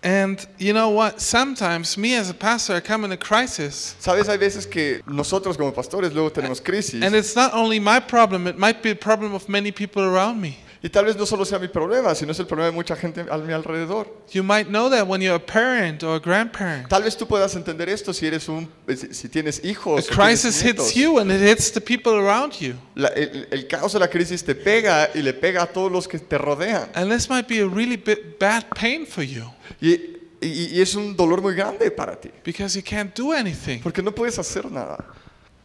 And 0.04 0.44
you 0.58 0.74
know 0.74 0.90
what? 0.90 1.20
Sometimes 1.22 1.96
me 1.98 2.16
as 2.16 2.30
a 2.30 2.34
pastor, 2.34 2.76
I 2.76 2.80
come 2.80 3.06
in 3.06 3.12
a 3.12 3.18
crisis, 3.18 3.96
¿Sabes? 4.00 4.30
Hay 4.30 4.38
veces 4.38 4.66
que 4.66 5.02
nosotros 5.06 5.58
como 5.58 5.72
pastores 5.74 6.14
luego 6.14 6.32
tenemos 6.32 6.64
crisis 6.64 7.04
and 7.04 7.14
it's 7.14 7.36
not 7.36 7.54
only 7.54 7.80
my 7.80 8.00
problem; 8.00 8.48
it 8.48 8.58
might 8.58 8.82
be 8.82 8.92
a 8.92 8.96
problem 8.96 9.34
of 9.36 9.48
many 9.48 9.72
people 9.72 10.02
around 10.02 10.42
me. 10.42 10.58
Y 10.84 10.90
tal 10.90 11.06
vez 11.06 11.16
no 11.16 11.26
solo 11.28 11.46
sea 11.46 11.60
mi 11.60 11.68
problema, 11.68 12.16
sino 12.16 12.32
es 12.32 12.40
el 12.40 12.48
problema 12.48 12.72
de 12.72 12.76
mucha 12.76 12.96
gente 12.96 13.24
a 13.30 13.38
mi 13.38 13.54
alrededor. 13.54 14.08
You 14.32 14.44
might 14.44 14.68
know 14.68 14.90
that 14.90 15.08
when 15.08 15.22
you're 15.22 15.36
a 15.36 15.40
parent 15.46 16.02
or 16.04 16.16
a 16.16 16.20
grandparent. 16.20 16.88
Tal 16.90 17.04
vez 17.04 17.16
tú 17.16 17.28
puedas 17.28 17.56
entender 17.56 17.88
esto 17.90 18.14
si 18.14 18.26
eres 18.26 18.50
un 18.50 18.68
si, 18.88 19.14
si 19.14 19.30
tienes 19.30 19.64
hijos. 19.64 20.08
Tienes 20.08 20.18
crisis 20.18 20.64
hits 20.64 20.94
you, 20.96 21.20
and 21.20 21.32
it 21.32 21.42
hits 21.42 21.72
the 21.72 21.82
people 21.82 22.14
around 22.14 22.54
you. 22.60 22.74
La- 22.96 23.10
el, 23.10 23.48
el 23.52 23.68
caos 23.68 23.94
de 23.94 24.00
la 24.00 24.08
crisis 24.10 24.44
te 24.44 24.56
pega 24.56 25.10
y 25.14 25.22
le 25.22 25.34
pega 25.34 25.62
a 25.64 25.68
todos 25.68 25.92
los 25.92 26.08
que 26.08 26.18
te 26.18 26.38
rodean. 26.38 26.90
And 26.96 27.12
this 27.12 27.30
might 27.30 27.48
be 27.48 27.60
a 27.62 27.68
really 27.68 27.98
bit 27.98 28.40
bad 28.40 28.66
pain 28.76 29.06
for 29.06 29.24
you 29.24 29.44
Y, 29.80 29.94
y- 30.42 30.70
y 30.78 30.82
es 30.82 30.96
un 30.96 31.16
dolor 31.16 31.42
muy 31.42 31.54
grande 31.54 31.92
para 31.92 32.20
ti, 32.20 32.32
because 32.44 32.76
you 32.76 32.84
can't 32.84 33.16
do 33.16 33.32
anything. 33.34 33.80
porque 33.84 34.02
no 34.02 34.12
puedes 34.12 34.40
hacer 34.40 34.72
nada. 34.72 34.98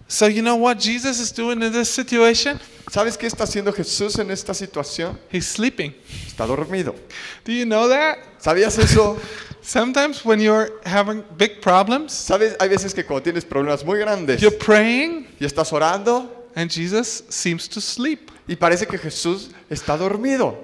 So 0.09 0.27
you 0.29 0.43
know 0.43 0.57
what 0.57 0.79
Jesus 0.79 1.19
is 1.21 1.33
doing 1.33 1.63
in 1.63 1.73
this 1.73 1.89
situation? 1.91 2.61
¿Sabes 2.91 3.17
qué 3.19 3.27
está 3.27 3.43
haciendo 3.45 3.73
Jesús 3.73 4.19
en 4.21 4.31
esta 4.31 4.55
situación? 4.55 5.19
He's 5.33 5.47
sleeping. 5.47 5.93
Está 6.27 6.47
dormido. 6.47 6.95
Do 7.45 7.53
you 7.53 7.65
know 7.65 7.89
that? 7.89 8.19
¿Sabías 8.41 8.79
eso? 8.79 9.19
Sometimes 9.63 10.25
when 10.25 10.39
you're 10.41 10.71
having 10.85 11.25
big 11.37 11.61
problems, 11.61 12.13
¿Sabes? 12.13 12.55
Hay 12.61 12.69
veces 12.69 12.95
que 12.95 13.05
cuando 13.05 13.23
tienes 13.25 13.45
problemas 13.45 13.85
muy 13.85 13.99
grandes 13.99 14.41
you're 14.41 14.57
praying 14.57 15.27
y 15.41 15.45
estás 15.45 15.73
orando 15.73 16.31
and 16.55 16.71
Jesus 16.71 17.25
seems 17.29 17.69
to 17.69 17.81
sleep. 17.81 18.31
y 18.47 18.55
parece 18.55 18.87
que 18.87 18.97
Jesús 18.97 19.51
está 19.69 19.97
dormido. 19.99 20.57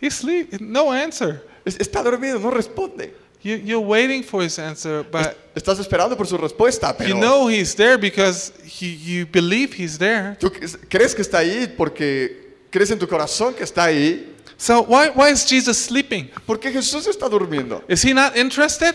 He 0.00 0.10
sleep, 0.10 0.60
no 0.60 0.90
answer. 0.90 1.46
Es- 1.64 1.78
Está 1.78 2.02
dormido, 2.02 2.40
no 2.40 2.50
responde. 2.50 3.14
You, 3.42 3.56
you're 3.56 3.80
waiting 3.84 4.22
for 4.22 4.42
his 4.42 4.58
answer, 4.58 5.02
but 5.10 5.36
Estás 5.54 5.78
esperando 5.80 6.16
por 6.16 6.26
su 6.26 6.38
respuesta, 6.38 6.96
pero 6.96 7.08
you 7.10 7.14
know 7.20 7.46
he's 7.48 7.74
there 7.74 7.98
because 7.98 8.52
he, 8.64 8.86
you 8.94 9.26
believe 9.26 9.72
he's 9.74 9.98
there. 9.98 10.36
tú 10.38 10.50
crees 10.88 11.14
que 11.14 11.22
está 11.22 11.38
ahí 11.38 11.66
porque 11.76 12.54
crees 12.70 12.90
en 12.90 12.98
tu 12.98 13.06
corazón 13.06 13.54
que 13.54 13.64
está 13.64 13.84
ahí. 13.84 14.28
So 14.56 14.82
why, 14.82 15.10
why 15.10 15.30
is 15.30 15.44
Jesus 15.44 15.76
sleeping? 15.76 16.30
¿Por 16.46 16.58
qué 16.58 16.70
Jesús 16.72 17.06
está 17.08 17.28
durmiendo? 17.28 17.82
Is 17.88 18.02
he 18.04 18.14
not 18.14 18.36
interested? 18.36 18.94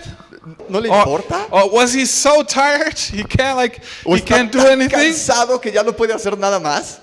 ¿No 0.70 0.80
le 0.80 0.90
Or, 0.90 1.00
importa? 1.00 1.46
or 1.52 1.70
was 1.70 1.94
he 1.94 2.06
so 2.06 2.42
tired 2.42 2.98
he 3.14 3.24
can't 3.26 3.58
like 3.58 3.82
¿O 4.06 4.16
he 4.16 4.22
está 4.22 4.28
can't 4.38 4.52
do 4.52 4.60
tan 4.60 4.80
anything? 4.80 4.96
cansado 4.98 5.60
que 5.62 5.72
ya 5.74 5.84
no 5.84 5.92
puede 5.92 6.14
hacer 6.14 6.38
nada 6.38 6.58
más? 6.60 7.02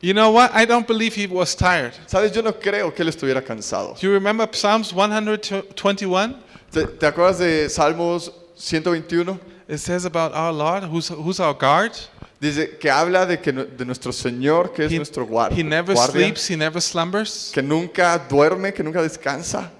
You 0.00 0.14
know 0.14 0.30
what? 0.32 0.50
I 0.54 0.64
don't 0.64 0.86
believe 0.88 1.14
he 1.14 1.26
was 1.26 1.54
tired. 1.54 1.92
Sabes, 2.06 2.32
yo 2.32 2.40
no 2.40 2.52
creo 2.54 2.94
que 2.94 3.02
él 3.04 3.08
estuviera 3.10 3.42
cansado. 3.44 3.94
Do 4.00 4.06
you 4.06 4.12
remember 4.14 4.48
Psalms 4.50 4.94
121? 4.94 6.34
¿Te, 6.70 6.86
te 6.86 7.06
acuerdas 7.06 7.38
de 7.38 7.68
Salmos 7.68 8.32
121? 8.56 9.40
It 9.68 9.78
says 9.78 10.04
about 10.04 10.32
our 10.34 10.52
Lord, 10.52 10.84
who's, 10.84 11.08
who's 11.08 11.40
our 11.40 11.54
guard. 11.54 11.92
Dice 12.40 12.78
que 12.78 12.90
habla 12.90 13.26
de 13.26 13.38
que 13.38 13.52
de 13.52 13.84
nuestro 13.84 14.12
Señor, 14.12 14.72
que 14.72 14.84
es 14.86 14.92
He, 14.92 14.96
nuestro 14.96 15.24
he 15.50 15.62
never 15.62 15.94
guardia, 15.94 16.22
sleeps, 16.22 16.48
he 16.48 16.56
never 16.56 16.80
slumbers. 16.80 17.50
que 17.52 17.62
nunca 17.62 18.18
duerme, 18.18 18.72
que 18.72 18.82
nunca 18.82 19.02
descansa. 19.02 19.70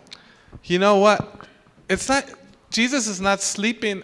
You 0.64 0.78
know 0.78 0.96
what? 0.96 1.20
It's 1.88 2.08
not 2.08 2.24
Jesus 2.70 3.06
is 3.06 3.20
not 3.20 3.40
sleeping 3.40 4.02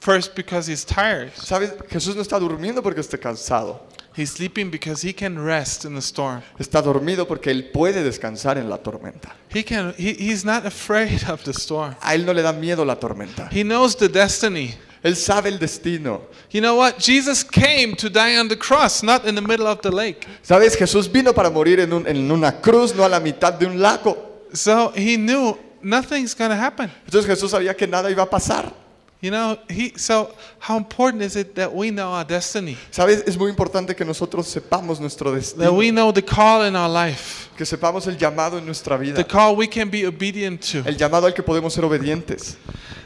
first 0.00 0.34
because 0.36 0.66
he's 0.68 0.84
tired. 0.84 1.32
Sabes, 1.34 1.72
Jesús 1.90 2.14
no 2.14 2.22
está 2.22 2.38
durmiendo 2.38 2.82
porque 2.82 3.00
esté 3.00 3.18
cansado. 3.18 3.80
He's 4.16 4.30
sleeping 4.32 4.70
because 4.70 5.00
he 5.06 5.12
can 5.12 5.38
rest 5.44 5.84
in 5.84 5.94
the 5.94 6.02
storm. 6.02 6.42
Está 6.58 6.82
dormido 6.82 7.28
porque 7.28 7.50
él 7.52 7.70
puede 7.72 8.02
descansar 8.02 8.58
en 8.58 8.68
la 8.68 8.78
tormenta. 8.78 9.32
He 9.54 9.62
can 9.62 9.94
he, 9.96 10.12
he's 10.18 10.44
not 10.44 10.66
afraid 10.66 11.22
of 11.28 11.44
the 11.44 11.52
storm. 11.52 11.94
A 12.02 12.14
él 12.14 12.24
no 12.26 12.32
le 12.32 12.42
da 12.42 12.52
miedo 12.52 12.84
la 12.84 12.96
tormenta. 12.96 13.48
He 13.52 13.62
knows 13.62 13.96
the 13.96 14.08
destiny. 14.08 14.74
Él 15.04 15.14
sabe 15.14 15.46
el 15.48 15.58
destino. 15.60 16.22
You 16.50 16.60
know 16.60 16.74
what? 16.74 16.98
Jesus 16.98 17.44
came 17.44 17.94
to 17.94 18.10
die 18.10 18.36
on 18.36 18.48
the 18.48 18.56
cross, 18.56 19.04
not 19.04 19.24
in 19.24 19.36
the 19.36 19.40
middle 19.40 19.68
of 19.68 19.80
the 19.82 19.92
lake. 19.92 20.26
Sabes, 20.42 20.76
Jesús 20.76 21.06
vino 21.10 21.32
para 21.32 21.50
morir 21.50 21.78
en, 21.78 21.92
un- 21.92 22.06
en 22.08 22.28
una 22.32 22.60
cruz, 22.60 22.96
no 22.96 23.04
a 23.04 23.08
la 23.08 23.20
mitad 23.20 23.52
de 23.52 23.66
un 23.66 23.80
lago. 23.80 24.16
So 24.52 24.90
he 24.96 25.16
knew 25.16 25.56
nothing's 25.82 26.34
going 26.34 26.50
to 26.50 26.56
happen. 26.56 26.90
Entonces 27.04 27.26
Jesús 27.26 27.52
sabía 27.52 27.76
que 27.76 27.86
nada 27.86 28.10
iba 28.10 28.24
a 28.24 28.28
pasar. 28.30 28.72
You 29.20 29.32
know, 29.32 29.58
he 29.68 29.92
so 29.96 30.32
how 30.60 30.76
important 30.76 31.24
is 31.24 31.34
it 31.34 31.56
that 31.56 31.74
we 31.74 31.90
know 31.90 32.12
our 32.12 32.24
destiny? 32.24 32.76
Sabes, 32.92 33.24
es 33.26 33.36
muy 33.36 33.50
importante 33.50 33.96
que 33.96 34.04
nosotros 34.04 34.46
sepamos 34.46 35.00
nuestro 35.00 35.32
That 35.32 35.38
destino, 35.38 35.72
we 35.76 35.90
know 35.90 36.12
the 36.12 36.22
call 36.22 36.64
in 36.64 36.76
our 36.76 36.88
life. 36.88 37.48
que 37.56 37.66
sepamos 37.66 38.06
el 38.06 38.16
llamado 38.16 38.58
en 38.58 38.64
nuestra 38.64 38.96
vida, 38.96 39.16
The 39.16 39.24
call 39.24 39.56
we 39.56 39.66
can 39.66 39.90
be 39.90 40.06
obedient 40.06 40.60
to. 40.70 40.84
el 40.88 40.96
llamado 40.96 41.26
al 41.26 41.34
que 41.34 41.42
podemos 41.42 41.72
ser 41.72 41.82
obedientes. 41.84 42.56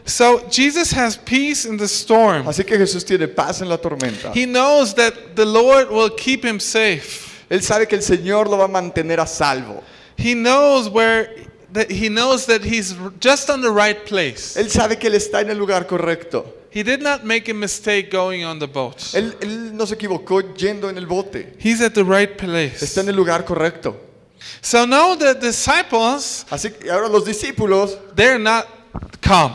So 0.04 0.46
Jesus 0.50 0.90
has 0.92 1.16
peace 1.16 1.64
in 1.64 1.78
the 1.78 1.88
storm. 1.88 2.46
Así 2.46 2.62
que 2.66 2.76
Jesús 2.76 3.06
tiene 3.06 3.26
paz 3.28 3.62
en 3.62 3.70
la 3.70 3.78
tormenta. 3.78 4.32
He 4.34 4.44
knows 4.44 4.94
that 4.96 5.34
the 5.34 5.46
Lord 5.46 5.90
will 5.90 6.10
keep 6.10 6.44
him 6.44 6.60
safe. 6.60 7.42
Él 7.48 7.62
sabe 7.62 7.86
que 7.88 7.96
el 7.96 8.02
Señor 8.02 8.50
lo 8.50 8.58
va 8.58 8.64
a 8.64 8.68
mantener 8.68 9.18
a 9.18 9.26
salvo. 9.26 9.82
He 10.18 10.34
knows 10.34 10.90
where 10.90 11.30
that 11.72 11.90
he 11.90 12.08
knows 12.08 12.46
that 12.46 12.62
he's 12.62 12.94
just 13.20 13.50
on 13.50 13.60
the 13.60 13.70
right 13.70 14.04
place. 14.06 14.56
Él 14.56 14.70
sabe 14.70 14.98
que 14.98 15.08
Él 15.08 15.14
está 15.14 15.40
en 15.40 15.50
el 15.50 15.58
lugar 15.58 15.86
correcto. 15.86 16.44
He 16.70 16.82
did 16.82 17.02
not 17.02 17.24
make 17.24 17.50
a 17.50 17.54
mistake 17.54 18.10
going 18.10 18.44
on 18.44 18.58
the 18.58 18.66
boat. 18.66 18.96
Él, 19.14 19.36
él 19.42 19.76
no 19.76 19.84
se 19.84 19.94
equivocó 19.94 20.40
yendo 20.54 20.88
en 20.88 20.96
el 20.96 21.06
bote. 21.06 21.54
He's 21.58 21.82
at 21.82 21.92
the 21.92 22.04
right 22.04 22.36
place. 22.38 22.82
Está 22.82 23.02
en 23.02 23.08
el 23.10 23.16
lugar 23.16 23.44
correcto. 23.44 23.94
So 24.60 24.86
now 24.86 25.14
the 25.14 25.34
disciples, 25.34 26.46
Así 26.50 26.70
que 26.70 26.90
ahora 26.90 27.08
los 27.08 27.24
discípulos, 27.24 27.98
they're 28.14 28.38
not 28.38 28.66
calm. 29.20 29.52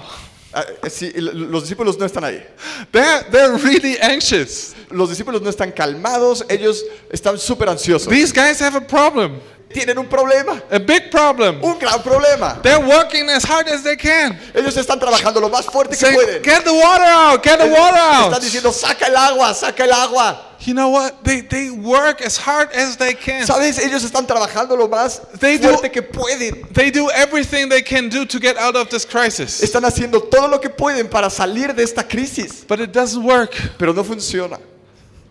ah, 0.53 0.63
eh, 0.84 0.89
sí, 0.89 1.12
los 1.15 1.63
discípulos 1.63 1.97
no 1.97 2.06
están 2.06 2.23
ahí. 2.23 2.43
They're, 2.91 3.23
they're 3.32 3.58
really 3.58 3.97
anxious. 3.99 4.75
Los 4.89 5.10
discípulos 5.10 5.41
no 5.41 5.49
están 5.49 5.71
calmados, 5.71 6.45
ellos 6.49 6.84
están 7.12 7.38
súper 7.38 7.67
ansiosos. 7.67 8.08
These 8.08 8.32
guys 8.32 8.60
have 8.62 8.75
a 8.75 8.82
problem, 8.82 9.39
Tienen 9.77 9.97
un 9.99 10.07
problema, 10.07 10.61
a 10.71 10.79
big 10.79 11.11
problem. 11.11 11.63
un 11.63 11.77
gran 11.77 12.01
problema. 12.01 12.59
They're 12.63 12.79
working 12.83 13.29
as 13.29 13.43
hard 13.43 13.67
as 13.69 13.83
they 13.83 13.95
can. 13.95 14.37
Ellos 14.55 14.75
están 14.75 14.99
trabajando 14.99 15.39
lo 15.39 15.49
más 15.49 15.65
fuerte 15.65 15.91
que 15.91 16.05
Say, 16.05 16.15
pueden. 16.15 16.41
get 16.43 16.63
the 16.63 16.73
water 16.73 17.03
out, 17.05 17.43
get 17.43 17.59
the 17.59 17.69
water 17.69 17.97
Están 17.97 18.33
out. 18.33 18.41
diciendo, 18.41 18.71
saca 18.71 19.05
el 19.07 19.15
agua, 19.15 19.53
saca 19.53 19.83
el 19.83 19.91
agua. 19.93 20.43
You 20.61 20.73
know 20.73 20.89
what? 20.89 21.23
They, 21.23 21.41
they 21.41 21.69
work 21.69 22.21
as 22.21 22.35
hard 22.35 22.71
as 22.73 22.97
they 22.97 23.13
can. 23.13 23.45
¿Sabes? 23.45 23.77
Ellos 23.77 24.03
están 24.03 24.25
trabajando 24.25 24.75
lo 24.75 24.87
más 24.87 25.21
They 25.39 25.57
do- 25.59 25.69
fuerte 25.69 25.91
que 25.91 26.01
pueden. 26.01 26.67
They 26.73 26.89
do 26.89 27.11
everything 27.11 27.69
they 27.69 27.83
can 27.83 28.09
do 28.09 28.25
to 28.25 28.39
get 28.39 28.57
out 28.57 28.75
of 28.75 28.89
this 28.89 29.05
crisis. 29.05 29.61
Están 29.61 29.85
haciendo 29.85 30.19
todo 30.23 30.47
lo 30.47 30.59
que 30.59 30.69
pueden 30.71 31.07
para 31.07 31.29
salir 31.29 31.75
de 31.75 31.83
esta 31.83 32.01
crisis. 32.03 32.65
But 32.67 32.79
it 32.79 32.91
doesn't 32.91 33.23
work. 33.23 33.53
Pero 33.77 33.93
no 33.93 34.03
funciona. 34.03 34.57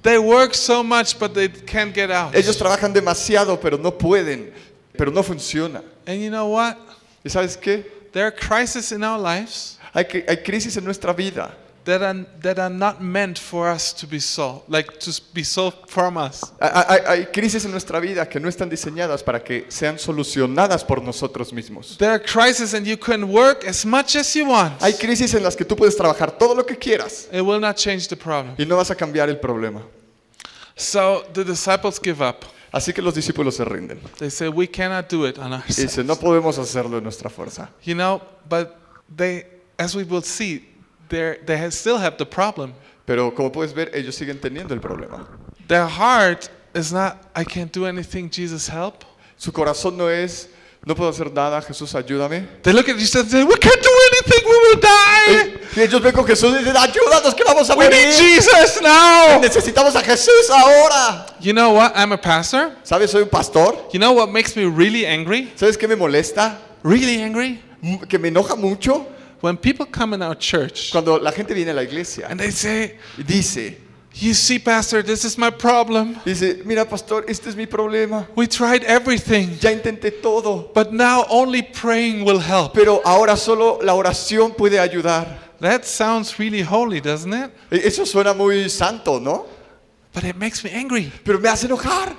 They 0.06 0.20
work 0.20 0.54
so 0.54 0.84
much, 0.84 1.18
but 1.18 1.34
they 1.34 1.48
can't 1.48 1.92
get 1.92 2.12
out. 2.12 2.32
Ellos 2.32 2.56
trabajan 2.56 2.94
demasiado, 2.94 3.60
pero 3.60 3.76
no 3.76 3.90
pueden, 3.90 4.52
pero 4.96 5.10
no 5.10 5.24
funciona. 5.24 5.82
And 6.06 6.22
you 6.22 6.30
know 6.30 6.46
what? 6.46 6.78
¿Y 7.24 7.28
sabes 7.28 7.56
qué? 7.56 7.84
There 8.12 8.24
are 8.24 8.30
crises 8.30 8.92
in 8.92 9.02
our 9.02 9.18
lives 9.18 9.80
Hay, 9.92 10.04
crisis 10.04 10.76
en 10.76 10.84
nuestra 10.84 11.12
vida 11.12 11.52
that 11.86 12.02
are, 12.02 12.26
that 12.42 12.58
are 12.58 12.68
not 12.68 13.00
meant 13.00 13.38
for 13.38 13.68
us 13.68 13.92
to 13.94 14.06
be 14.06 14.18
solved, 14.20 14.68
like 14.68 14.98
to 15.00 15.10
be 15.32 15.42
solved 15.42 15.88
from 15.88 16.16
us. 16.18 16.52
Hay, 16.60 17.00
hay- 17.06 17.26
crisis 17.32 17.64
en 17.64 17.70
nuestra 17.70 17.98
vida 18.00 18.28
que 18.28 18.38
no 18.38 18.48
están 18.48 18.68
diseñadas 18.68 19.22
para 19.22 19.42
que 19.42 19.64
sean 19.68 19.98
solucionadas 19.98 20.84
por 20.84 21.00
nosotros 21.02 21.52
mismos. 21.52 21.96
There 21.96 22.10
are 22.10 22.18
crises, 22.22 22.74
and 22.74 22.86
you 22.86 22.96
can 22.98 23.24
work 23.32 23.64
as 23.66 23.86
much 23.86 24.14
as 24.16 24.34
you 24.34 24.46
want. 24.46 24.80
Hay 24.82 24.92
crisis 24.92 25.32
en 25.34 25.42
las 25.42 25.56
que 25.56 25.64
tú 25.64 25.74
puedes 25.76 25.96
trabajar 25.96 26.36
todo 26.38 26.54
lo 26.54 26.64
que 26.66 26.76
quieras 26.76 27.28
It 27.32 27.40
will 27.42 27.60
not 27.60 27.76
change 27.76 28.08
the 28.08 28.16
problem. 28.16 28.54
y 28.58 28.66
no 28.66 28.76
vas 28.76 28.90
a 28.90 28.94
cambiar 28.94 29.28
el 29.30 29.38
problema. 29.38 29.82
So 30.76 31.24
the 31.32 31.44
disciples 31.44 31.98
give 32.02 32.20
up. 32.20 32.44
Así 32.72 32.92
que 32.92 33.00
los 33.00 33.14
discípulos 33.14 33.54
se 33.56 33.64
rinden. 33.64 34.00
They 34.18 34.28
say, 34.30 34.48
We 34.48 34.66
cannot 34.66 35.08
do 35.08 35.24
it 35.26 35.38
on 35.38 35.52
ourselves. 35.52 35.76
dicen, 35.78 36.06
no 36.06 36.16
podemos 36.16 36.58
hacerlo 36.58 36.98
en 36.98 37.04
nuestra 37.04 37.30
fuerza. 37.30 37.70
You 37.84 37.94
know, 37.94 38.20
but 38.48 38.76
they, 39.08 39.46
as 39.78 39.94
we 39.94 40.02
will 40.04 40.22
see, 40.22 40.68
they 41.08 41.70
still 41.70 41.98
have 41.98 42.16
the 42.16 42.26
problem. 42.26 42.74
Pero 43.06 43.32
como 43.34 43.50
puedes 43.52 43.72
ver, 43.72 43.90
ellos 43.94 44.14
siguen 44.14 44.40
teniendo 44.40 44.74
el 44.74 44.80
problema. 44.80 45.26
Their 45.68 45.86
heart 45.86 46.48
is 46.74 46.92
not, 46.92 47.18
I 47.34 47.44
can't 47.44 47.72
do 47.72 47.86
anything, 47.86 48.28
Jesus, 48.28 48.68
help. 48.68 49.04
Su 49.36 49.52
corazón 49.52 49.96
no 49.96 50.08
es, 50.08 50.48
no 50.84 50.94
puedo 50.94 51.10
hacer 51.10 51.32
nada, 51.32 51.60
Jesús, 51.62 51.94
ayúdame. 51.94 52.46
They 52.62 52.72
look 52.72 52.88
at 52.88 52.96
Jesus 52.96 53.16
and 53.16 53.30
say, 53.30 53.44
We 53.44 53.56
can't 53.56 53.82
do 53.82 53.90
anything, 54.12 54.44
we 54.44 54.56
will 54.56 54.80
die. 54.80 55.60
Y 55.76 55.82
ellos 55.82 56.00
ven 56.00 56.12
con 56.12 56.26
Jesús 56.26 56.54
y 56.54 56.58
dicen, 56.58 56.76
ayúdanos 56.76 57.34
que 57.34 57.44
vamos 57.44 57.68
a 57.70 57.76
We 57.76 57.88
need 57.88 58.06
morir. 58.06 58.14
Jesus 58.14 58.80
now. 58.82 59.40
Necesitamos 59.40 59.94
a 59.94 60.02
Jesús 60.02 60.48
ahora. 60.50 61.26
You 61.40 61.52
know 61.52 61.74
what? 61.74 61.92
I'm 61.96 62.12
a 62.12 62.20
pastor. 62.20 62.72
¿Sabes? 62.82 63.10
Soy 63.10 63.22
un 63.22 63.28
pastor. 63.28 63.88
You 63.92 63.98
know 63.98 64.12
what 64.12 64.30
makes 64.30 64.56
me 64.56 64.64
really 64.64 65.04
angry? 65.04 65.52
¿Sabes 65.56 65.76
qué 65.76 65.86
me 65.86 65.96
molesta? 65.96 66.58
Really 66.82 67.20
angry? 67.20 67.60
Que 68.08 68.18
me 68.18 68.28
enoja 68.28 68.56
mucho 68.56 69.06
When 69.40 69.56
people 69.56 69.86
come 69.86 70.14
in 70.14 70.22
our 70.22 70.34
church 70.34 70.90
cuando 70.90 71.18
la 71.18 71.30
gente 71.30 71.52
viene 71.54 71.70
a 71.70 71.74
la 71.74 71.82
iglesia 71.82 72.26
and 72.28 72.40
they 72.40 72.50
say, 72.50 72.96
y 73.18 73.22
dice, 73.22 73.78
You 74.18 74.32
see, 74.32 74.58
Pastor, 74.58 75.02
this 75.02 75.26
is 75.26 75.36
my 75.36 75.50
problem. 75.50 76.16
dice, 76.24 76.62
mira 76.64 76.86
pastor, 76.86 77.22
este 77.28 77.48
es 77.48 77.54
mi 77.56 77.66
problema. 77.66 78.26
We 78.34 78.46
tried 78.46 78.82
everything, 78.84 79.58
Ya 79.60 79.70
intenté 79.72 80.10
todo, 80.22 80.70
but 80.74 80.90
now 80.90 81.26
only 81.28 81.60
praying 81.60 82.24
will 82.24 82.38
help. 82.40 82.72
pero 82.72 83.02
ahora 83.04 83.36
solo 83.36 83.78
la 83.82 83.92
oración 83.94 84.54
puede 84.56 84.78
ayudar. 84.80 85.38
That 85.60 85.84
sounds 85.84 86.38
really 86.38 86.62
holy, 86.62 87.00
doesn't 87.00 87.32
it? 87.32 87.50
E- 87.70 87.86
Eso 87.86 88.04
suena 88.06 88.32
muy 88.34 88.70
santo, 88.70 89.18
¿no? 89.20 89.44
But 90.14 90.24
it 90.24 90.36
makes 90.36 90.64
me 90.64 90.70
angry 90.70 91.12
Pero 91.24 91.38
me 91.38 91.50
hace 91.50 91.66
enojar, 91.66 92.16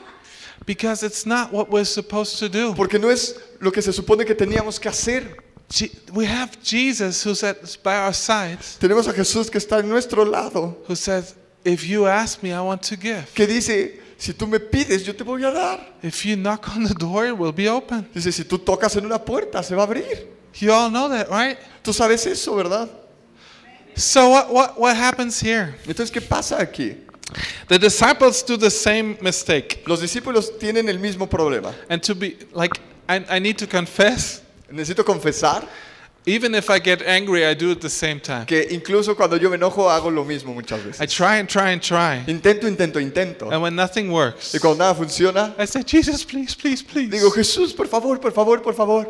because 0.68 1.02
it's 1.04 1.26
not 1.26 1.52
what 1.52 1.68
we're 1.72 1.84
supposed 1.84 2.38
to 2.40 2.48
do. 2.48 2.76
porque 2.76 3.00
no 3.00 3.10
es 3.10 3.40
lo 3.60 3.72
que 3.72 3.82
se 3.82 3.92
supone 3.92 4.24
que 4.24 4.36
teníamos 4.36 4.80
que 4.80 4.88
hacer. 4.88 5.36
We 6.14 6.26
have 6.26 6.62
Jesus 6.64 7.24
who's 7.24 7.44
at, 7.44 7.78
by 7.84 7.98
our 7.98 8.14
sides, 8.14 8.78
Tenemos 8.80 9.08
a 9.08 9.14
Jesús 9.14 9.52
que 9.52 9.60
está 9.60 9.80
en 9.80 9.90
nuestro 9.90 10.24
lado, 10.24 10.78
who 10.88 10.96
says, 10.96 11.36
If 11.66 11.84
you 11.84 12.08
ask 12.08 12.42
me, 12.42 12.54
I 12.54 12.62
want 12.62 12.82
to 12.84 12.96
give. 12.96 13.34
que 13.36 13.46
dice, 13.46 14.00
si 14.18 14.34
tú 14.34 14.48
me 14.48 14.60
pides, 14.60 15.06
yo 15.06 15.14
te 15.14 15.24
voy 15.24 15.44
a 15.44 15.52
dar. 15.52 15.80
If 16.02 16.26
you 16.26 16.38
knock 16.38 16.70
on 16.70 16.84
the 16.84 16.94
door, 16.94 17.28
it 17.28 17.38
will 17.38 17.52
be 17.52 17.68
open. 17.68 18.08
Dice, 18.14 18.32
si 18.32 18.44
tú 18.44 18.58
tocas 18.58 18.96
en 18.96 19.06
una 19.06 19.20
puerta, 19.20 19.62
se 19.62 19.76
va 19.76 19.84
a 19.84 19.88
abrir. 19.88 20.28
You 20.54 20.72
all 20.72 20.90
know 20.90 21.10
that, 21.10 21.30
right? 21.30 21.58
Tú 21.84 21.92
sabes 21.94 22.26
eso, 22.26 22.56
¿verdad? 22.56 22.90
So, 23.96 24.30
what, 24.30 24.54
what, 24.54 24.80
what 24.80 24.96
happens 24.96 25.40
here? 25.40 25.76
Entonces, 25.86 26.12
¿qué 26.12 26.22
pasa 26.22 26.58
aquí? 26.60 26.96
The 27.68 27.78
disciples 27.78 28.42
do 28.44 28.56
the 28.58 28.72
same 28.72 29.18
mistake. 29.22 29.84
Los 29.86 30.00
discípulos 30.02 30.58
tienen 30.58 30.88
el 30.88 30.98
mismo 31.00 31.28
problema. 31.28 31.74
And 31.90 32.02
to 32.04 32.16
be 32.16 32.38
like, 32.54 32.80
I, 33.10 33.26
I 33.30 33.40
need 33.40 33.58
to 33.58 33.68
confess, 33.68 34.42
Necesito 34.72 35.04
confesar 35.06 35.64
even 36.30 36.54
if 36.56 36.70
I 36.70 36.78
get 36.80 37.02
angry, 37.08 37.46
I 37.46 37.54
do 37.54 37.72
it 37.72 37.80
the 37.80 37.90
same 37.90 38.20
time. 38.20 38.46
que 38.46 38.68
incluso 38.72 39.16
cuando 39.16 39.38
yo 39.38 39.50
me 39.50 39.56
enojo 39.56 39.90
hago 39.90 40.12
lo 40.12 40.26
mismo 40.26 40.54
muchas 40.54 40.82
I 40.82 40.88
veces. 40.88 41.14
try 41.16 41.38
and 41.40 41.48
try 41.48 41.72
and 41.72 41.82
try. 41.82 42.22
Intento, 42.28 42.68
intento, 42.68 43.00
intento. 43.00 43.50
And 43.50 43.62
when 43.62 43.78
nothing 43.78 44.12
works, 44.12 44.54
Y 44.54 44.60
cuando 44.60 44.80
nada 44.84 44.94
funciona, 44.94 45.56
I 45.58 45.64
say, 45.66 45.84
Jesus, 45.86 46.26
please, 46.26 46.54
please, 46.54 46.84
please. 46.84 47.10
digo, 47.10 47.32
Jesús, 47.32 47.74
por 47.74 47.88
favor, 47.88 48.20
por 48.20 48.34
favor, 48.34 48.62
por 48.62 48.74
favor. 48.74 49.08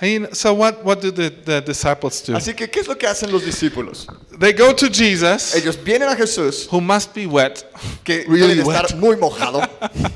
And 0.00 0.10
you 0.12 0.18
know, 0.20 0.28
so 0.32 0.54
what, 0.54 0.84
what 0.84 1.00
do 1.00 1.10
the, 1.10 1.30
the 1.44 1.60
disciples 1.60 2.22
do? 2.22 2.34
Así 2.36 2.54
que, 2.54 2.68
¿qué 2.70 2.78
es 2.78 2.86
lo 2.86 2.94
que 2.94 3.08
hacen 3.08 3.32
los 3.32 3.42
discípulos? 3.44 4.06
They 4.38 4.52
go 4.52 4.72
to 4.72 4.88
Jesus, 4.88 5.56
Ellos 5.56 5.76
vienen 5.76 6.08
a 6.08 6.14
Jesús, 6.14 6.68
who 6.70 6.80
must 6.80 7.12
be 7.12 7.26
wet, 7.26 7.64
que 8.04 8.24
Really 8.28 8.54
debe 8.54 8.62
de 8.62 8.62
estar 8.62 8.86
wet. 8.92 8.94
muy 8.96 9.16
mojado, 9.16 9.60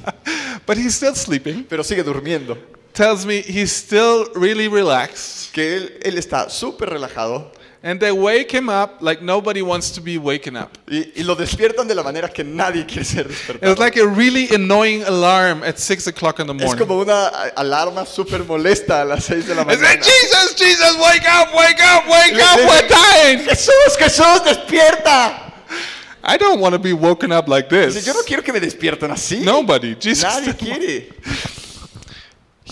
but 0.66 0.76
he's 0.78 0.94
still 0.94 1.16
sleeping. 1.16 1.64
pero 1.68 1.82
sigue 1.82 2.04
durmiendo. 2.04 2.56
Tells 2.94 3.26
me 3.26 3.42
he's 3.42 3.72
still 3.72 4.26
really 4.34 4.68
relaxed. 4.68 5.52
Que 5.52 5.76
él, 5.76 5.98
él 6.04 6.16
está 6.16 6.48
súper 6.48 6.88
relajado 6.90 7.50
And 7.86 8.00
they 8.00 8.12
wake 8.12 8.50
him 8.50 8.70
up 8.70 9.02
like 9.02 9.20
nobody 9.20 9.60
wants 9.60 9.90
to 9.90 10.00
be 10.00 10.16
waken 10.16 10.56
up. 10.56 10.78
y, 10.88 11.12
y 11.16 11.22
lo 11.22 11.34
despiertan 11.34 11.86
de 11.86 11.94
la 11.94 12.02
manera 12.02 12.30
que 12.32 12.42
nadie 12.42 12.86
quiere 12.86 13.04
ser 13.04 13.28
despertado. 13.28 13.70
It's 13.72 13.78
like 13.78 13.98
a 14.00 14.06
really 14.06 14.48
annoying 14.54 15.02
alarm 15.02 15.62
at 15.62 15.78
six 15.78 16.06
o'clock 16.06 16.38
in 16.40 16.46
the 16.46 16.54
Es 16.54 16.62
morning. 16.64 16.78
como 16.86 17.00
una 17.02 17.26
alarma 17.56 18.06
súper 18.06 18.42
molesta 18.46 19.02
a 19.02 19.04
las 19.04 19.24
6 19.24 19.46
de 19.48 19.54
la 19.54 19.64
mañana. 19.66 19.86
Jesus, 20.02 20.54
Jesus, 20.56 20.96
wake 20.96 21.26
up, 21.28 21.52
wake 21.54 21.80
up, 21.82 22.08
wake 22.08 22.40
up, 22.40 22.58
we're 22.66 22.88
dying. 22.88 23.40
Jesús, 23.40 23.98
Jesús, 23.98 24.42
despierta. 24.44 25.52
I 26.26 26.38
don't 26.38 26.60
want 26.60 26.72
to 26.72 26.78
be 26.78 26.94
woken 26.94 27.32
up 27.32 27.48
like 27.48 27.68
this. 27.68 28.02
yo 28.06 28.14
no 28.14 28.22
quiero 28.22 28.42
que 28.42 28.50
me 28.50 28.60
despierten 28.60 29.10
así. 29.10 29.40
Nobody, 29.44 29.94
Jesus. 29.96 30.24
Nadie 30.24 30.54
quiere. 30.56 31.08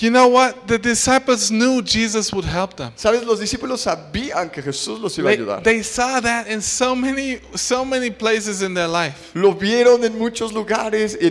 You 0.01 0.11
know 0.11 0.27
what? 0.29 0.67
The 0.67 0.79
disciples 0.79 1.51
knew 1.51 1.83
Jesus 1.83 2.33
would 2.33 2.47
help 2.47 2.77
them. 2.77 2.93
Sabes, 2.97 3.25
los 3.27 3.39
discípulos 3.41 3.83
sabían 3.83 4.51
que 4.51 4.63
Jesús 4.63 4.99
los 4.99 5.17
iba 5.19 5.29
a 5.31 5.37
They, 5.37 5.43
ayudar. 5.43 5.63
they 5.63 5.83
saw 5.83 6.19
that 6.21 6.47
in 6.49 6.63
so 6.63 6.95
many, 6.97 7.41
so 7.55 7.85
many 7.85 8.11
places 8.11 8.63
in 8.63 8.73
their 8.73 8.89
life. 8.89 9.33
Lo 9.35 9.53
vieron 9.55 10.03
en 10.03 10.19
muchos 10.19 10.51
lugares 10.53 11.17
y, 11.21 11.27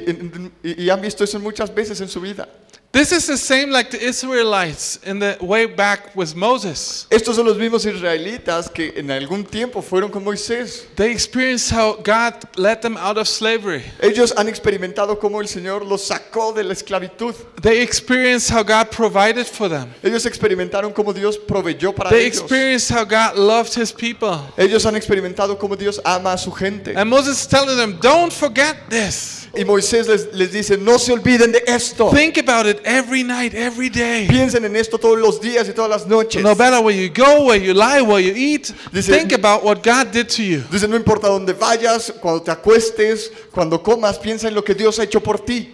y- 0.64 0.84
y 0.86 0.90
han 0.92 1.02
visto 1.02 1.24
eso 1.24 1.40
muchas 1.40 1.74
veces 1.74 2.00
en 2.02 2.08
su 2.08 2.22
vida. 2.22 2.48
This 2.92 3.14
is 3.14 3.26
the 3.26 3.38
same 3.38 3.70
like 3.72 3.90
the 3.90 4.02
Israelites 4.04 5.00
in 5.06 5.20
the 5.20 5.38
way 5.40 5.66
back 5.66 6.14
with 6.14 6.36
Moses. 6.36 7.08
Estos 7.10 7.38
son 7.38 7.46
los 7.46 7.58
mismos 7.58 7.86
israelitas 7.86 8.70
que 8.70 8.92
en 8.98 9.10
algún 9.10 9.46
tiempo 9.46 9.82
fueron 9.82 10.12
con 10.12 10.26
Moisés. 10.26 10.88
They 10.98 11.10
experienced 11.10 11.72
how 11.72 11.94
God 12.04 12.34
led 12.58 12.82
them 12.82 12.98
out 12.98 13.18
of 13.18 13.30
slavery. 13.30 13.84
Ellos 14.02 14.34
han 14.36 14.50
experimentado 14.50 15.18
cómo 15.18 15.40
el 15.40 15.48
Señor 15.48 15.86
los 15.86 16.06
sacó 16.06 16.52
de 16.52 16.66
la 16.66 16.74
esclavitud. 16.74 17.34
They 17.62 17.82
experienced 17.82 18.52
how 18.52 18.62
God 18.62 18.92
provided 18.92 19.46
for 19.48 19.70
them. 19.70 19.88
Ellos 20.04 20.26
experimentaron 20.26 20.92
cómo 20.92 21.14
Dios 21.14 21.38
proveyó 21.38 21.96
para 21.96 22.10
They 22.10 22.26
ellos. 22.26 22.42
experienced 22.42 22.92
how 22.92 23.06
God 23.06 23.38
loved 23.38 23.74
his 23.74 23.94
people. 23.94 24.38
Ellos 24.58 24.86
han 24.86 24.98
experimentado 24.98 25.58
cómo 25.58 25.78
Dios 25.78 26.02
ama 26.04 26.34
a 26.34 26.38
su 26.38 26.52
gente. 26.52 26.94
And 26.98 27.10
Moses 27.10 27.40
is 27.40 27.48
telling 27.48 27.78
them, 27.78 28.00
don't 28.02 28.34
forget 28.34 28.76
this. 28.90 29.41
Y 29.54 29.66
Moisés 29.66 30.08
les, 30.08 30.34
les 30.34 30.52
dice, 30.54 30.78
no 30.78 30.98
se 30.98 31.12
olviden 31.12 31.52
de 31.52 31.62
esto. 31.68 32.10
Think 32.10 32.38
about 32.38 32.66
it 32.68 32.80
every 32.86 33.22
night, 33.24 33.54
every 33.54 33.90
day. 33.90 34.26
Piensen 34.28 34.64
en 34.64 34.76
esto 34.78 34.98
todos 34.98 35.20
los 35.20 35.42
días 35.42 35.68
y 35.68 35.74
todas 35.74 35.90
las 35.90 36.08
noches. 36.08 36.42
No 36.42 36.56
matter 36.56 36.80
where 36.82 36.96
you 36.98 37.12
go, 37.14 37.48
where 37.48 37.62
you 37.62 37.74
lie, 37.74 38.02
where 38.02 38.22
you 38.26 38.34
eat, 38.34 38.72
Dice- 38.94 39.12
think 39.12 39.34
about 39.34 39.62
what 39.64 39.84
God 39.84 40.12
did 40.14 40.28
to 40.30 40.42
you. 40.42 40.64
Dice, 40.72 40.88
no 40.88 40.96
importa 40.96 41.28
dónde 41.28 41.52
vayas, 41.54 42.14
cuando 42.22 42.42
te 42.42 42.52
acuestes, 42.52 43.30
cuando 43.52 43.84
comas, 43.84 44.18
piensa 44.20 44.48
en 44.48 44.56
lo 44.56 44.64
que 44.64 44.74
Dios 44.74 44.98
ha 45.00 45.04
hecho 45.04 45.22
por 45.22 45.40
ti. 45.40 45.70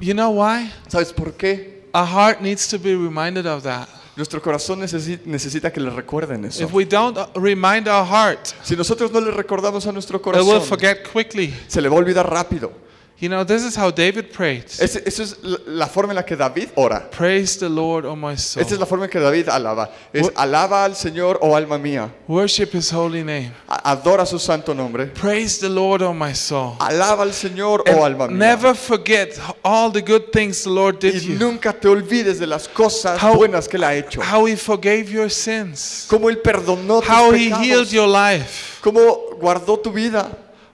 You 0.00 0.12
know 0.14 0.30
why? 0.32 0.72
¿Sabes 0.88 1.12
por 1.12 1.32
qué? 1.34 1.84
Our 1.94 2.06
heart 2.06 2.40
needs 2.40 2.66
to 2.68 2.78
be 2.78 2.96
reminded 2.96 3.46
of 3.46 3.62
that. 3.62 3.88
Nuestro 4.16 4.42
corazón 4.42 4.80
necesi- 4.80 5.20
necesita 5.24 5.72
que 5.72 5.80
le 5.80 5.90
recuerden 5.90 6.44
eso. 6.46 6.64
If 6.64 6.72
we 6.72 6.84
don't 6.84 7.16
uh, 7.16 7.26
remind 7.36 7.86
our 7.86 8.04
heart, 8.04 8.48
Si 8.64 8.74
nosotros 8.74 9.12
no 9.12 9.20
le 9.20 9.30
recordamos 9.30 9.86
a 9.86 9.92
nuestro 9.92 10.18
it 10.18 10.26
will 10.26 10.32
corazón, 10.44 10.62
forget 10.62 11.08
quickly. 11.12 11.54
se 11.68 11.80
le 11.80 11.88
va 11.88 11.94
a 11.94 11.98
olvidar 12.00 12.28
rápido. 12.28 12.72
You 13.20 13.28
know, 13.28 13.44
this 13.44 13.62
is 13.64 13.76
how 13.76 13.90
David 13.90 14.32
prayed. 14.32 14.64
Ese- 14.80 15.02
Esa 15.04 15.22
es 15.22 15.36
la 15.42 15.58
la 15.66 15.86
forma 15.86 16.12
en 16.12 16.16
la 16.16 16.22
que 16.24 16.36
David 16.36 16.70
ora. 16.74 17.10
Praise 17.10 17.58
the 17.58 17.68
Lord, 17.68 18.06
O 18.06 18.16
my 18.16 18.34
soul. 18.34 18.62
Esta 18.62 18.72
es 18.74 18.80
la 18.80 18.86
forma 18.86 19.04
en 19.04 19.10
que 19.10 19.20
David 19.20 19.50
alaba. 19.50 19.90
Es 20.10 20.30
alaba 20.36 20.84
al 20.86 20.96
Señor, 20.96 21.38
oh 21.42 21.54
alma 21.54 21.76
mía. 21.76 22.10
Worship 22.26 22.70
his 22.72 22.90
holy 22.90 23.22
name. 23.22 23.52
A- 23.68 23.90
Adora 23.92 24.24
su 24.24 24.38
santo 24.38 24.72
nombre. 24.74 25.06
Praise 25.08 25.58
the 25.60 25.68
Lord, 25.68 26.00
O 26.00 26.14
my 26.14 26.34
soul. 26.34 26.76
Alaba 26.80 27.22
al 27.24 27.34
Señor, 27.34 27.84
oh 27.94 28.04
alma 28.06 28.26
mía. 28.26 28.38
never 28.38 28.74
forget 28.74 29.38
all 29.62 29.92
the 29.92 30.00
good 30.00 30.30
things 30.32 30.62
the 30.64 30.70
Lord 30.70 30.98
did 30.98 31.14
Y 31.16 31.34
you. 31.34 31.38
nunca 31.38 31.74
te 31.74 31.88
olvides 31.88 32.38
de 32.38 32.46
las 32.46 32.66
cosas 32.68 33.20
How- 33.22 33.36
buenas 33.36 33.68
que 33.68 33.76
Él 33.76 33.84
ha 33.84 33.94
hecho. 33.94 34.22
How 34.22 34.46
he 34.46 34.56
forgave 34.56 35.10
your 35.10 35.28
sins. 35.30 36.06
Cómo 36.08 36.30
Él 36.30 36.38
perdonó 36.38 37.00
tus 37.02 37.10
How 37.10 37.32
he 37.32 37.50
healed 37.50 37.86
pecados. 37.88 37.92
your 37.92 38.08
life. 38.08 38.78
Cómo 38.82 39.36
guardó 39.38 39.78
tu 39.78 39.92
vida. 39.92 40.26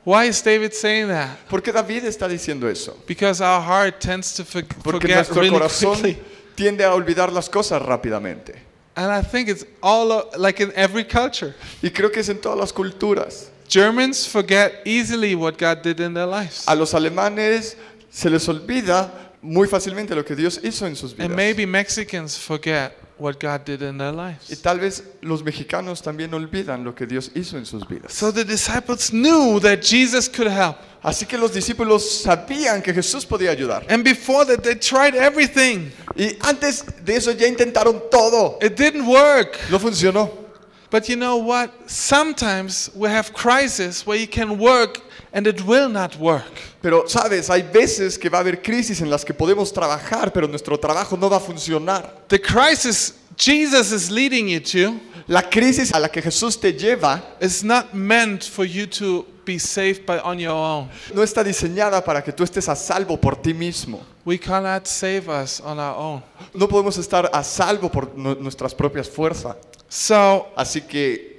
Why 0.07 0.29
is 0.29 0.41
David 0.41 0.73
saying 0.73 1.09
that? 1.09 1.37
¿Por 1.51 1.61
qué 1.61 1.73
David 1.73 2.05
está 2.05 2.29
diciendo 2.29 2.69
eso? 2.71 2.97
Because 3.09 3.41
our 3.43 3.61
heart 3.61 3.99
tends 3.99 4.33
to 4.37 4.45
for- 4.45 4.63
Porque 4.63 5.01
forget 5.01 5.17
nuestro 5.17 5.41
really 5.43 5.51
corazón 5.59 5.95
quickly. 6.01 6.19
tiende 6.55 6.85
a 6.85 6.95
olvidar 6.95 7.33
las 7.33 7.49
cosas 7.51 7.83
rápidamente. 7.83 8.55
And 8.95 9.11
I 9.11 9.21
think 9.21 9.49
it's 9.49 9.67
all 9.83 10.13
o- 10.13 10.31
like 10.39 10.63
in 10.63 10.73
every 10.77 11.05
culture. 11.05 11.55
Y 11.83 11.91
creo 11.91 12.13
que 12.13 12.21
es 12.21 12.29
en 12.29 12.41
todas 12.41 12.57
las 12.57 12.73
culturas. 12.73 13.51
Germans 13.69 14.29
forget 14.29 14.81
easily 14.87 15.35
what 15.35 15.59
God 15.59 15.83
did 15.83 15.99
in 15.99 16.15
their 16.15 16.27
lives. 16.29 16.63
A 16.69 16.77
los 16.77 16.95
alemanes 16.95 17.77
se 18.09 18.31
les 18.31 18.49
olvida 18.49 19.11
muy 19.43 19.67
fácilmente 19.67 20.15
lo 20.15 20.25
que 20.25 20.37
Dios 20.37 20.61
hizo 20.63 20.87
en 20.87 20.95
sus 20.95 21.13
vidas. 21.15 21.27
And 21.27 21.35
maybe 21.37 21.67
Mexicans 21.67 22.39
forget 22.39 22.93
what 23.19 23.39
God 23.41 23.65
did 23.65 23.83
in 23.83 23.99
their 23.99 24.13
Y 24.13 24.17
lives. 24.49 24.63
tal 24.63 24.79
vez 24.81 25.03
los 25.23 25.43
mexicanos 25.43 26.03
también 26.03 26.33
olvidan 26.35 26.85
lo 26.85 26.95
que 26.95 27.07
Dios 27.07 27.31
hizo 27.35 27.57
en 27.57 27.65
sus 27.67 27.87
vidas. 27.89 28.13
So 28.13 28.33
the 28.33 28.45
disciples 28.45 29.11
knew 29.11 29.59
that 29.61 29.81
Jesus 29.83 30.29
could 30.29 30.49
help. 30.51 30.77
Así 31.03 31.25
que 31.25 31.39
los 31.39 31.53
discípulos 31.53 32.23
sabían 32.23 32.83
que 32.83 32.93
Jesús 32.93 33.25
podía 33.25 33.51
ayudar. 33.51 33.87
And 33.89 34.03
before 34.03 34.45
that, 34.47 34.63
they 34.63 34.75
tried 34.75 35.15
everything. 35.15 35.91
Y 36.17 36.37
antes 36.41 36.85
de 37.05 37.17
eso 37.17 37.31
ya 37.33 37.47
intentaron 37.47 38.03
todo. 38.11 38.59
It 38.61 38.77
didn't 38.77 39.07
work. 39.07 39.57
No 39.71 39.79
funcionó. 39.79 40.46
But 40.91 41.09
you 41.09 41.17
know 41.17 41.37
what? 41.37 41.71
Sometimes 41.91 42.91
we 42.95 43.09
have 43.09 43.33
crises 43.33 44.07
where 44.07 44.17
you 44.19 44.29
can 44.29 44.59
work 44.59 45.01
and 45.33 45.47
it 45.47 45.61
will 45.67 45.89
not 45.89 46.17
work. 46.19 46.53
Pero 46.81 47.05
sabes, 47.09 47.51
hay 47.51 47.63
veces 47.63 48.17
que 48.19 48.31
va 48.31 48.39
a 48.39 48.41
haber 48.43 48.63
crisis 48.63 49.01
en 49.01 49.11
las 49.11 49.25
que 49.25 49.35
podemos 49.35 49.73
trabajar, 49.73 50.33
pero 50.33 50.47
nuestro 50.47 50.79
trabajo 50.79 51.17
no 51.17 51.29
va 51.29 51.39
a 51.39 51.41
funcionar. 51.41 52.27
The 52.29 52.39
crisis 52.41 53.15
Jesus 53.37 53.93
is 53.93 54.11
leading 54.11 54.49
you 54.49 54.61
to 54.61 54.99
La 55.29 55.43
crisis 55.43 55.93
a 55.93 55.99
la 55.99 56.09
que 56.09 56.23
Jesús 56.23 56.59
te 56.61 56.73
lleva 56.73 57.21
is 57.41 57.65
not 57.65 57.93
meant 57.93 58.45
for 58.45 58.65
you 58.65 58.87
to 58.87 59.27
be 59.45 59.59
saved 59.59 60.07
by 60.07 60.19
on 60.21 60.39
your 60.39 60.53
own. 60.55 60.89
no 61.13 61.23
está 61.23 61.43
diseñada 61.43 62.05
para 62.05 62.23
que 62.23 62.33
tú 62.33 62.45
estés 62.45 62.69
a 62.69 62.77
salvo 62.77 63.17
por 63.21 63.35
ti 63.37 63.53
mismo. 63.53 64.01
We 64.25 64.39
cannot 64.39 64.87
save 64.87 65.29
us 65.29 65.61
on 65.61 65.79
our 65.81 65.97
own. 65.97 66.23
No 66.55 66.69
podemos 66.69 66.97
estar 66.99 67.29
a 67.33 67.43
salvo 67.43 67.91
por 67.91 68.13
nu- 68.17 68.37
nuestras 68.37 68.73
propias 68.75 69.09
fuerzas. 69.09 69.57
So, 69.97 70.49
Así 70.59 70.87
que 70.87 71.39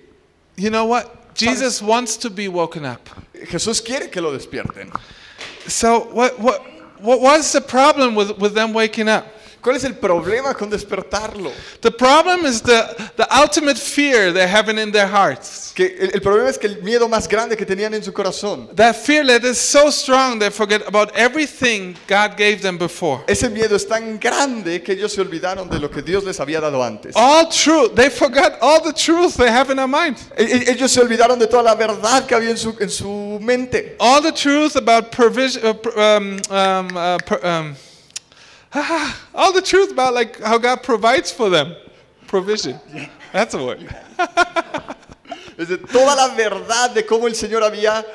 you 0.56 0.72
know 0.72 0.86
what? 0.86 1.36
Jesus 1.36 1.80
wants 1.80 2.18
to 2.18 2.32
be 2.32 2.48
woken 2.48 2.86
up. 2.86 3.08
Jesús 3.46 3.86
quiere 3.86 4.10
que 4.10 4.20
lo 4.20 4.36
despierten. 4.36 4.92
So, 5.68 6.06
what 6.12 6.40
what 6.40 6.66
what 7.00 7.22
was 7.22 7.52
the 7.52 7.62
problem 7.62 8.16
with, 8.16 8.40
with 8.40 8.56
them 8.56 8.74
waking 8.74 9.10
up? 9.10 9.28
¿Cuál 9.68 9.76
es 9.76 9.84
el 9.84 9.96
problema 9.96 10.54
con 10.54 10.70
despertarlo? 10.70 11.52
The 11.82 11.92
problem 11.92 12.46
is 12.46 12.62
the, 12.62 12.86
the 13.18 13.28
ultimate 13.38 13.78
fear 13.78 14.32
they're 14.32 14.48
having 14.48 14.78
in 14.80 14.94
their 14.94 15.10
hearts. 15.10 15.74
Que 15.76 15.94
el, 16.00 16.12
el 16.14 16.22
problema 16.22 16.50
es 16.50 16.58
que 16.58 16.68
el 16.68 16.82
miedo 16.82 17.10
más 17.10 17.28
grande 17.28 17.58
que 17.58 17.66
tenían 17.66 17.94
en 17.94 18.02
su 18.02 18.14
corazón, 18.14 18.70
That 18.78 18.96
fear 18.96 19.26
that 19.28 19.44
is 19.44 19.58
so 19.58 19.90
strong 19.92 20.40
they 20.40 20.50
forget 20.52 20.88
about 20.88 21.12
everything 21.16 21.96
God 22.08 22.38
gave 22.38 22.62
them 22.62 22.78
before. 22.78 23.26
ese 23.28 23.50
miedo 23.50 23.76
es 23.76 23.86
tan 23.86 24.18
grande 24.20 24.82
que 24.82 24.94
ellos 24.94 25.12
se 25.12 25.20
olvidaron 25.20 25.70
de 25.70 25.80
lo 25.82 25.90
que 25.92 26.02
Dios 26.02 26.24
les 26.24 26.40
había 26.40 26.62
dado 26.62 26.82
antes. 26.82 27.14
All 27.18 27.50
truth. 27.50 27.94
They 27.94 28.10
forgot 28.10 28.54
all 28.62 28.82
the 28.82 28.94
truth 28.94 29.36
they 29.36 29.52
have 29.52 29.70
in 29.70 29.76
their 29.76 29.86
mind. 29.90 30.16
E- 30.38 30.44
e- 30.46 30.72
Ellos 30.72 30.92
se 30.94 31.02
olvidaron 31.02 31.38
de 31.38 31.48
toda 31.48 31.64
la 31.64 31.76
verdad 31.76 32.26
que 32.26 32.36
había 32.36 32.52
en 32.52 32.58
su, 32.58 32.74
en 32.80 32.90
su 32.90 33.38
mente. 33.42 33.98
All 34.00 34.22
the 34.22 34.32
truth 34.32 34.78
about 34.78 35.12
provision, 35.12 35.62
uh, 35.66 35.74
um, 36.00 36.40
um, 36.50 36.96
uh, 36.96 37.18
pr- 37.20 37.76
um, 38.78 39.14
all 39.34 39.52
the 39.54 39.62
truth 39.62 39.92
about 39.92 40.14
like 40.14 40.40
how 40.42 40.58
God 40.58 40.84
provides 40.84 41.32
for 41.32 41.50
them. 41.50 41.76
Provision. 42.28 42.80
That's 43.32 43.54
a 43.54 43.64
word. 43.64 43.88
Es 45.58 45.70
de 45.70 45.78
toda 45.78 46.16
la 46.16 46.36
verdad 46.36 46.92
de 46.94 47.04
cómo 47.04 47.26
el 47.28 47.34
Señor 47.34 47.64
había 47.64 48.06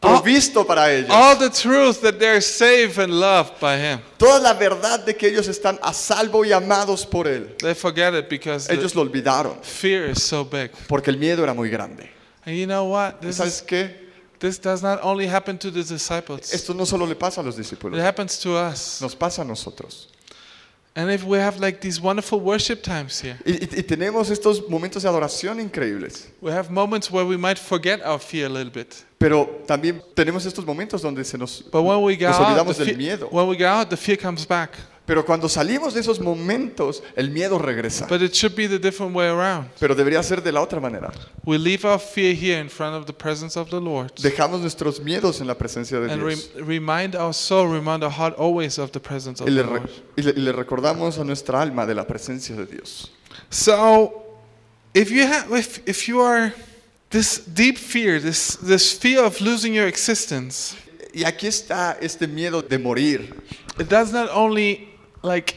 provisto 0.00 0.64
para 0.64 0.92
ellos. 0.92 1.10
All 1.10 1.36
the 1.36 1.50
truth 1.50 2.00
that 2.02 2.18
they're 2.20 2.40
safe 2.40 2.96
and 2.98 3.12
loved 3.18 3.58
by 3.60 3.76
Him. 3.76 4.00
Toda 4.18 4.38
la 4.40 4.52
verdad 4.54 5.04
de 5.04 5.14
que 5.16 5.28
ellos 5.28 5.48
están 5.48 5.80
a 5.82 5.92
salvo 5.92 6.44
y 6.44 6.52
amados 6.52 7.04
por 7.04 7.26
Él. 7.26 7.56
They 7.58 7.74
forget 7.74 8.14
it 8.14 8.28
because 8.28 8.68
the 8.68 8.74
Ellos 8.74 8.94
lo 8.94 9.02
olvidaron 9.02 9.60
fear 9.64 10.04
is 10.08 10.22
so 10.22 10.44
big. 10.44 10.70
porque 10.86 11.08
el 11.10 11.16
miedo 11.18 11.42
era 11.42 11.54
muy 11.54 11.68
grande. 11.70 12.08
And 12.46 12.56
you 12.56 12.66
know 12.66 12.84
what? 12.84 13.16
¿Y 13.20 13.26
This, 13.26 13.36
¿Sabes 13.38 13.56
is, 13.56 13.62
qué? 13.62 13.99
This 14.40 14.58
does 14.58 14.82
not 14.82 14.98
only 15.02 15.26
happen 15.28 15.56
to 15.58 15.70
the 15.70 15.82
disciples. 15.84 16.52
Esto 16.52 16.74
no 16.74 16.84
solo 16.84 17.06
le 17.06 17.14
pasa 17.14 17.40
a 17.40 17.44
los 17.44 17.54
It 17.56 17.60
discípulos, 17.62 18.00
happens 18.00 18.38
to 18.40 18.56
us. 18.56 19.00
nos 19.00 19.14
pasa 19.14 19.42
a 19.42 19.44
nosotros. 19.44 20.08
And 20.96 21.08
if 21.08 21.22
we 21.24 21.38
have 21.38 21.60
like 21.60 21.80
these 21.80 22.00
wonderful 22.00 22.40
worship 22.40 22.82
times 22.82 23.20
here, 23.20 23.38
Y, 23.46 23.52
y- 23.52 23.68
y 23.78 23.82
tenemos 23.84 24.28
estos 24.28 24.68
momentos 24.68 25.04
de 25.04 25.08
adoración 25.08 25.60
increíbles, 25.60 26.26
we 26.40 26.50
have 26.50 26.68
moments 26.68 27.08
where 27.12 27.24
we 27.24 27.36
might 27.36 27.58
forget 27.58 28.00
our 28.04 28.18
fear 28.18 28.46
a 28.46 28.48
little 28.48 28.72
bit. 28.72 29.04
pero 29.16 29.46
también 29.68 30.02
tenemos 30.16 30.44
estos 30.46 30.64
momentos 30.64 31.00
donde 31.00 31.24
se 31.24 31.38
nos, 31.38 31.62
But 31.70 31.82
when 31.84 32.02
we 32.02 32.16
go 32.16 32.26
nos 32.26 32.40
out, 32.40 32.46
olvidamos 32.48 32.76
del 32.76 32.86
fear, 32.88 32.96
miedo. 32.98 33.28
when 33.30 33.46
we 33.46 33.56
go 33.56 33.66
out, 33.68 33.88
the 33.88 33.96
fear 33.96 34.16
comes 34.18 34.44
back. 34.44 34.72
Pero 35.10 35.24
cuando 35.26 35.48
salimos 35.48 35.92
de 35.92 35.98
esos 36.02 36.20
momentos, 36.20 37.02
el 37.16 37.30
miedo 37.30 37.58
regresa. 37.58 38.06
But 38.08 38.22
it 38.22 38.32
should 38.32 38.54
be 38.54 38.68
the 38.68 38.78
different 38.78 39.12
way 39.12 39.26
around. 39.26 39.68
Pero 39.80 39.96
debería 39.96 40.22
ser 40.22 40.40
de 40.40 40.52
la 40.52 40.60
otra 40.62 40.78
manera. 40.78 41.10
We 41.44 41.58
leave 41.58 41.84
our 41.84 41.98
fear 41.98 42.32
here 42.32 42.60
in 42.60 42.68
front 42.70 42.94
of 42.94 43.06
the 43.06 43.12
presence 43.12 43.58
of 43.58 43.70
the 43.70 43.80
Lord. 43.80 44.12
Dejamos 44.22 44.60
nuestros 44.60 45.00
miedos 45.00 45.40
en 45.40 45.48
la 45.48 45.54
presencia 45.56 45.98
de 45.98 46.12
And 46.12 46.22
Dios. 46.24 46.50
rem- 46.54 46.64
remind 46.64 47.16
our 47.16 47.34
soul, 47.34 47.66
remind 47.66 48.04
our 48.04 48.12
heart 48.12 48.36
always 48.38 48.78
of 48.78 48.92
the 48.92 49.00
presence 49.00 49.40
of 49.40 49.48
Y 49.48 49.50
le, 49.50 49.62
the 49.64 49.68
re- 49.68 49.78
Lord. 49.80 49.90
y 50.16 50.22
le- 50.22 50.30
y 50.36 50.40
le 50.42 50.52
recordamos 50.52 51.18
a 51.18 51.24
nuestra 51.24 51.60
alma 51.60 51.86
de 51.86 51.94
la 51.96 52.04
presencia 52.06 52.54
de 52.54 52.66
Dios. 52.66 53.10
So, 53.50 54.12
if 54.94 55.10
you 55.10 55.26
have, 55.26 55.50
if, 55.52 55.80
if 55.88 56.06
you 56.08 56.20
are 56.20 56.54
this 57.10 57.38
deep 57.52 57.76
fear, 57.78 58.20
this 58.20 58.56
this 58.62 58.92
fear 58.96 59.24
of 59.24 59.40
losing 59.40 59.74
your 59.74 59.88
existence, 59.88 60.76
Y 61.12 61.24
aquí 61.24 61.48
está 61.48 61.96
este 62.00 62.28
miedo 62.28 62.62
de 62.62 62.78
morir. 62.78 63.34
it 63.80 63.88
does 63.88 64.12
not 64.12 64.28
only 64.32 64.86
like 65.22 65.56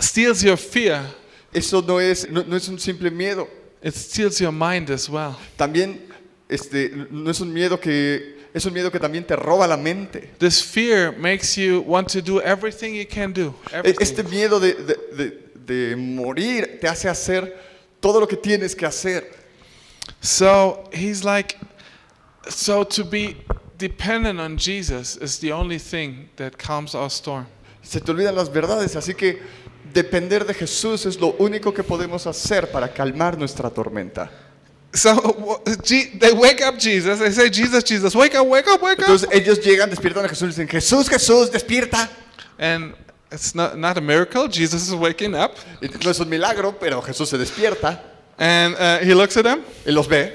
steals 0.00 0.42
your 0.42 0.56
fear, 0.56 1.02
Eso 1.54 1.80
no 1.82 1.98
es, 2.00 2.28
no, 2.30 2.42
no 2.42 2.56
es 2.56 2.68
un 2.68 2.78
simple 2.78 3.10
miedo. 3.10 3.46
it 3.82 3.94
steals 3.94 4.40
your 4.40 4.52
mind 4.52 4.90
as 4.90 5.08
well. 5.08 5.36
También 5.58 6.00
este, 6.48 6.90
no 7.10 7.30
es 7.30 7.40
un 7.40 7.52
miedo 7.52 7.78
que 7.80 8.40
es 8.54 8.64
un 8.66 8.72
miedo 8.72 8.90
que 8.90 8.98
también 9.00 9.24
te 9.26 9.34
roba 9.36 9.66
la 9.66 9.76
mente. 9.76 10.30
This 10.38 10.62
fear 10.62 11.12
makes 11.12 11.56
you 11.56 11.80
want 11.86 12.08
to 12.12 12.20
do 12.22 12.40
everything 12.40 12.94
you 12.94 13.06
can 13.06 13.32
do. 13.32 13.54
E- 13.72 13.76
everything. 13.76 14.02
Este 14.02 14.22
miedo 14.24 14.60
de, 14.60 14.74
de- 14.74 14.98
de- 15.16 15.38
de 15.90 15.96
morir 15.96 16.78
te 16.80 16.88
hace 16.88 17.08
hacer 17.08 17.54
todo 18.00 18.20
lo 18.20 18.26
que 18.26 18.36
tienes 18.36 18.74
que 18.74 18.86
hacer. 18.86 19.24
So 20.20 20.84
he's 20.92 21.22
like, 21.24 21.56
so 22.48 22.84
to 22.84 23.04
be 23.04 23.36
dependent 23.78 24.40
on 24.40 24.56
Jesus 24.58 25.16
is 25.16 25.38
the 25.38 25.52
only 25.52 25.78
thing 25.78 26.28
that 26.36 26.56
calms 26.58 26.94
our 26.94 27.08
storm. 27.10 27.46
Se 27.82 28.00
te 28.00 28.10
olvidan 28.10 28.34
las 28.34 28.52
verdades, 28.52 28.96
así 28.96 29.14
que 29.14 29.40
depender 29.92 30.46
de 30.46 30.54
Jesús 30.54 31.06
es 31.06 31.20
lo 31.20 31.34
único 31.38 31.74
que 31.74 31.82
podemos 31.82 32.26
hacer 32.26 32.70
para 32.70 32.92
calmar 32.92 33.36
nuestra 33.36 33.70
tormenta. 33.70 34.30
So 34.94 35.62
they 36.18 36.32
wake 36.32 36.62
up 36.62 36.78
Jesus. 36.78 37.18
They 37.18 37.32
say, 37.32 37.48
Jesus, 37.50 37.82
Jesus, 37.82 38.14
wake 38.14 38.34
up, 38.38 38.46
wake 38.46 38.68
up, 38.68 38.82
wake 38.82 39.00
up. 39.00 39.08
Entonces 39.08 39.28
ellos 39.32 39.60
llegan, 39.60 39.88
despiertan 39.88 40.24
a 40.24 40.28
Jesús 40.28 40.48
y 40.48 40.48
dicen, 40.48 40.68
Jesús, 40.68 41.08
Jesús, 41.08 41.50
despierta. 41.50 42.10
And 42.58 42.94
it's 43.30 43.54
not, 43.54 43.76
not 43.76 43.96
a 43.96 44.00
miracle. 44.00 44.48
Jesus 44.48 44.86
is 44.88 44.94
waking 44.94 45.34
up. 45.34 45.52
No 46.04 46.10
es 46.10 46.20
un 46.20 46.28
milagro, 46.28 46.78
pero 46.78 47.00
Jesús 47.00 47.28
se 47.30 47.38
despierta 47.38 48.02
And 48.38 48.74
uh, 48.74 48.98
he 48.98 49.14
looks 49.14 49.36
at 49.36 49.44
them 49.44 49.62
y 49.86 49.92
los 49.92 50.06
ve 50.08 50.32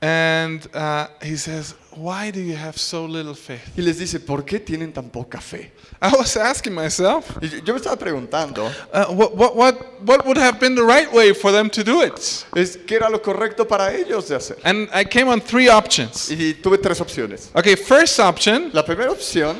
and 0.00 0.66
uh, 0.74 1.08
he 1.22 1.36
says, 1.36 1.74
Why 1.98 2.30
do 2.30 2.40
you 2.40 2.54
have 2.56 2.78
so 2.78 3.06
little 3.06 3.34
faith? 3.34 3.60
y 3.76 3.82
les 3.82 3.98
dice, 3.98 4.20
¿por 4.20 4.44
qué 4.44 4.60
tienen 4.60 4.92
tan 4.92 5.10
poca 5.10 5.40
fe? 5.40 5.72
I 6.00 6.12
was 6.16 6.36
asking 6.36 6.72
myself, 6.74 7.24
Y 7.42 7.48
yo- 7.48 7.58
yo 7.64 7.74
me 7.74 7.80
estaba 7.80 7.96
preguntando, 7.98 8.66
uh, 8.92 9.06
what, 9.12 9.34
what, 9.34 9.56
what, 9.56 9.74
what 10.06 10.24
would 10.26 10.38
have 10.38 10.60
been 10.60 10.74
the 10.76 10.82
right 10.84 11.12
way 11.12 11.32
for 11.34 11.50
them 11.50 11.68
to 11.70 11.82
do 11.82 12.02
it? 12.02 12.14
es 12.54 12.76
qué 12.86 12.96
era 12.96 13.08
lo 13.10 13.20
correcto 13.20 13.66
para 13.66 13.92
ellos 13.94 14.28
de 14.28 14.36
hacer. 14.36 14.56
And 14.64 14.88
I 14.94 15.04
came 15.04 15.28
on 15.28 15.40
three 15.40 15.68
options. 15.68 16.30
Y 16.30 16.54
tuve 16.54 16.78
tres 16.78 17.00
opciones. 17.00 17.50
Okay, 17.54 17.74
first 17.74 18.20
option, 18.20 18.70
La 18.72 18.84
primera 18.84 19.10
opción, 19.10 19.56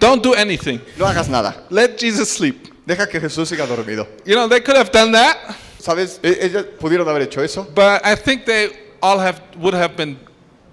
don't 0.00 0.22
do 0.22 0.32
anything. 0.34 0.80
no 0.96 1.04
hagas 1.06 1.28
nada. 1.28 1.66
Let 1.68 1.98
Jesus 1.98 2.30
sleep. 2.30 2.68
Deja 2.86 3.06
que 3.06 3.20
Jesús 3.20 3.48
siga 3.48 3.66
dormido. 3.66 4.08
You 4.24 4.34
know, 4.34 4.48
they 4.48 4.60
could 4.60 4.76
have 4.78 4.90
done 4.90 5.12
that, 5.12 5.36
¿Sabes? 5.78 6.18
E- 6.22 6.38
Ellos 6.46 6.64
pudieron 6.80 7.06
haber 7.08 7.22
hecho 7.22 7.42
eso, 7.42 7.64
but 7.74 8.00
I 8.04 8.14
think 8.16 8.44
they 8.46 8.70
all 9.02 9.18
have 9.20 9.40
would 9.58 9.74
have 9.74 9.94
been 9.96 10.16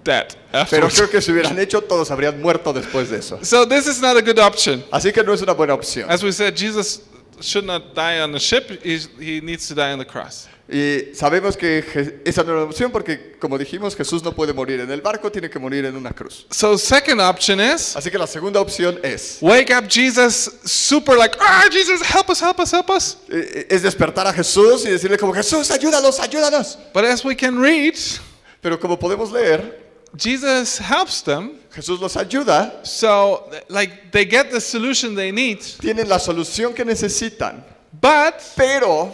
dead 0.04 0.28
pero 0.50 0.62
afterwards. 0.62 0.94
creo 0.96 1.10
que 1.10 1.20
si 1.20 1.32
hubieran 1.32 1.58
hecho, 1.58 1.80
todos 1.82 2.10
habrían 2.10 2.40
muerto 2.40 2.72
después 2.72 3.10
de 3.10 3.18
eso. 3.18 3.38
So 3.42 3.66
this 3.66 3.86
is 3.86 4.00
not 4.00 4.16
a 4.16 4.22
good 4.22 4.38
option. 4.38 4.84
Así 4.90 5.12
que 5.12 5.22
no 5.22 5.32
es 5.32 5.42
una 5.42 5.52
buena 5.52 5.74
opción. 5.74 6.10
As 6.10 6.22
we 6.22 6.32
said, 6.32 6.54
Jesus 6.56 7.00
should 7.40 7.64
not 7.66 7.94
die 7.94 8.20
on 8.22 8.32
the 8.32 8.38
ship. 8.40 8.70
He's, 8.84 9.08
he 9.18 9.40
needs 9.40 9.66
to 9.68 9.74
die 9.74 9.92
on 9.92 9.98
the 9.98 10.06
cross. 10.06 10.46
Y 10.72 11.12
sabemos 11.16 11.56
que 11.56 11.82
Je- 11.82 12.20
esa 12.24 12.44
no 12.44 12.52
es 12.52 12.56
una 12.56 12.62
opción 12.70 12.92
porque, 12.92 13.36
como 13.40 13.58
dijimos, 13.58 13.96
Jesús 13.96 14.22
no 14.22 14.32
puede 14.32 14.52
morir 14.52 14.78
en 14.78 14.88
el 14.92 15.00
barco, 15.00 15.28
tiene 15.32 15.50
que 15.50 15.58
morir 15.58 15.84
en 15.84 15.96
una 15.96 16.12
cruz. 16.12 16.46
So 16.50 16.78
second 16.78 17.20
option 17.20 17.58
is 17.60 17.96
Así 17.96 18.08
que 18.08 18.16
la 18.18 18.28
segunda 18.28 18.60
opción 18.60 19.00
es, 19.02 19.38
wake 19.40 19.72
up 19.76 19.88
Jesus 19.88 20.48
super 20.64 21.16
like, 21.18 21.36
ah, 21.40 21.64
Jesus, 21.72 22.00
help 22.02 22.30
us, 22.30 22.40
help 22.40 22.60
us, 22.60 22.72
help 22.72 22.88
us. 22.88 23.16
eh, 23.28 23.66
es 23.68 23.82
despertar 23.82 24.28
a 24.28 24.32
Jesús 24.32 24.84
y 24.84 24.90
decirle 24.90 25.18
como, 25.18 25.32
Jesús, 25.34 25.68
ayúdanos, 25.72 26.20
ayúdanos. 26.20 26.78
But 26.94 27.04
as 27.04 27.24
we 27.24 27.34
can 27.34 27.60
read, 27.60 27.94
Pero 28.62 28.78
como 28.78 28.96
podemos 28.96 29.32
leer, 29.32 29.89
Jesus 30.16 30.78
helps 30.78 31.22
them. 31.22 31.52
Jesús 31.74 32.00
los 32.00 32.16
ayuda, 32.16 32.84
So 32.84 33.48
like 33.68 34.10
they 34.10 34.24
get 34.24 34.50
the 34.50 34.60
solution 34.60 35.14
they 35.14 35.30
need, 35.30 35.60
tienen 35.80 36.08
la 36.08 36.18
solución 36.18 36.74
que 36.74 36.84
necesitan, 36.84 37.62
but 37.92 38.34
pero, 38.56 39.12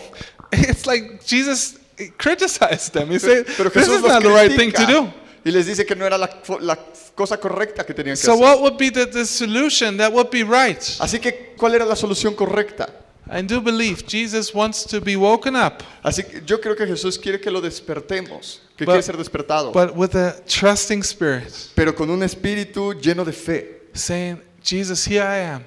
it's 0.52 0.86
like 0.86 1.20
Jesus 1.26 1.78
criticized 2.16 2.92
them. 2.94 3.10
He 3.10 3.18
said, 3.18 3.46
pero 3.56 3.68
this 3.70 3.86
Jesús 3.86 3.96
is 3.96 4.02
los 4.02 4.12
not 4.12 4.22
the 4.22 4.30
right 4.30 4.50
thing 4.52 4.72
to 4.72 4.86
do. 4.86 5.12
Y 5.44 5.50
les 5.52 5.66
dice 5.66 5.84
que 5.86 5.94
no 5.94 6.04
era 6.04 6.18
la, 6.18 6.28
cosa 7.14 7.36
correcta 7.38 7.84
que 7.84 7.94
tenían 7.94 8.16
que 8.16 8.22
So 8.22 8.32
hacer. 8.32 8.42
what 8.42 8.60
would 8.62 8.76
be 8.76 8.90
the, 8.90 9.06
the 9.06 9.24
solution 9.24 9.96
that 9.98 10.12
would 10.12 10.30
be 10.30 10.42
right? 10.42 10.80
Así 10.98 11.20
que, 11.20 11.54
¿cuál 11.56 11.74
era 11.74 11.84
la 11.84 11.94
solución 11.94 12.34
correcta? 12.34 12.88
I 13.28 13.42
do 13.42 13.60
believe 13.60 14.06
Jesus 14.06 14.54
wants 14.54 14.84
to 14.86 15.00
be 15.00 15.16
woken 15.16 15.56
up, 15.56 15.82
Así 16.02 16.22
que 16.22 16.42
yo 16.46 16.60
creo 16.60 16.76
que 16.76 16.86
Jesús 16.86 17.18
quiere 17.18 17.40
que 17.40 17.50
lo 17.50 17.60
despertemos, 17.60 18.60
que 18.76 18.84
But- 18.84 18.92
quiere 18.92 19.02
ser 19.02 19.16
despertado, 19.16 19.72
but 19.72 19.96
with 19.96 20.14
a 20.14 20.36
trusting 20.46 21.02
spirit, 21.02 21.52
pero 21.74 21.92
con 21.94 22.08
un 22.10 22.22
espíritu 22.22 22.92
lleno 22.94 23.24
de 23.24 23.32
fe, 23.32 23.82
saying, 23.94 24.40
Jesus, 24.62 25.04
here 25.06 25.22
I 25.24 25.38
am. 25.54 25.64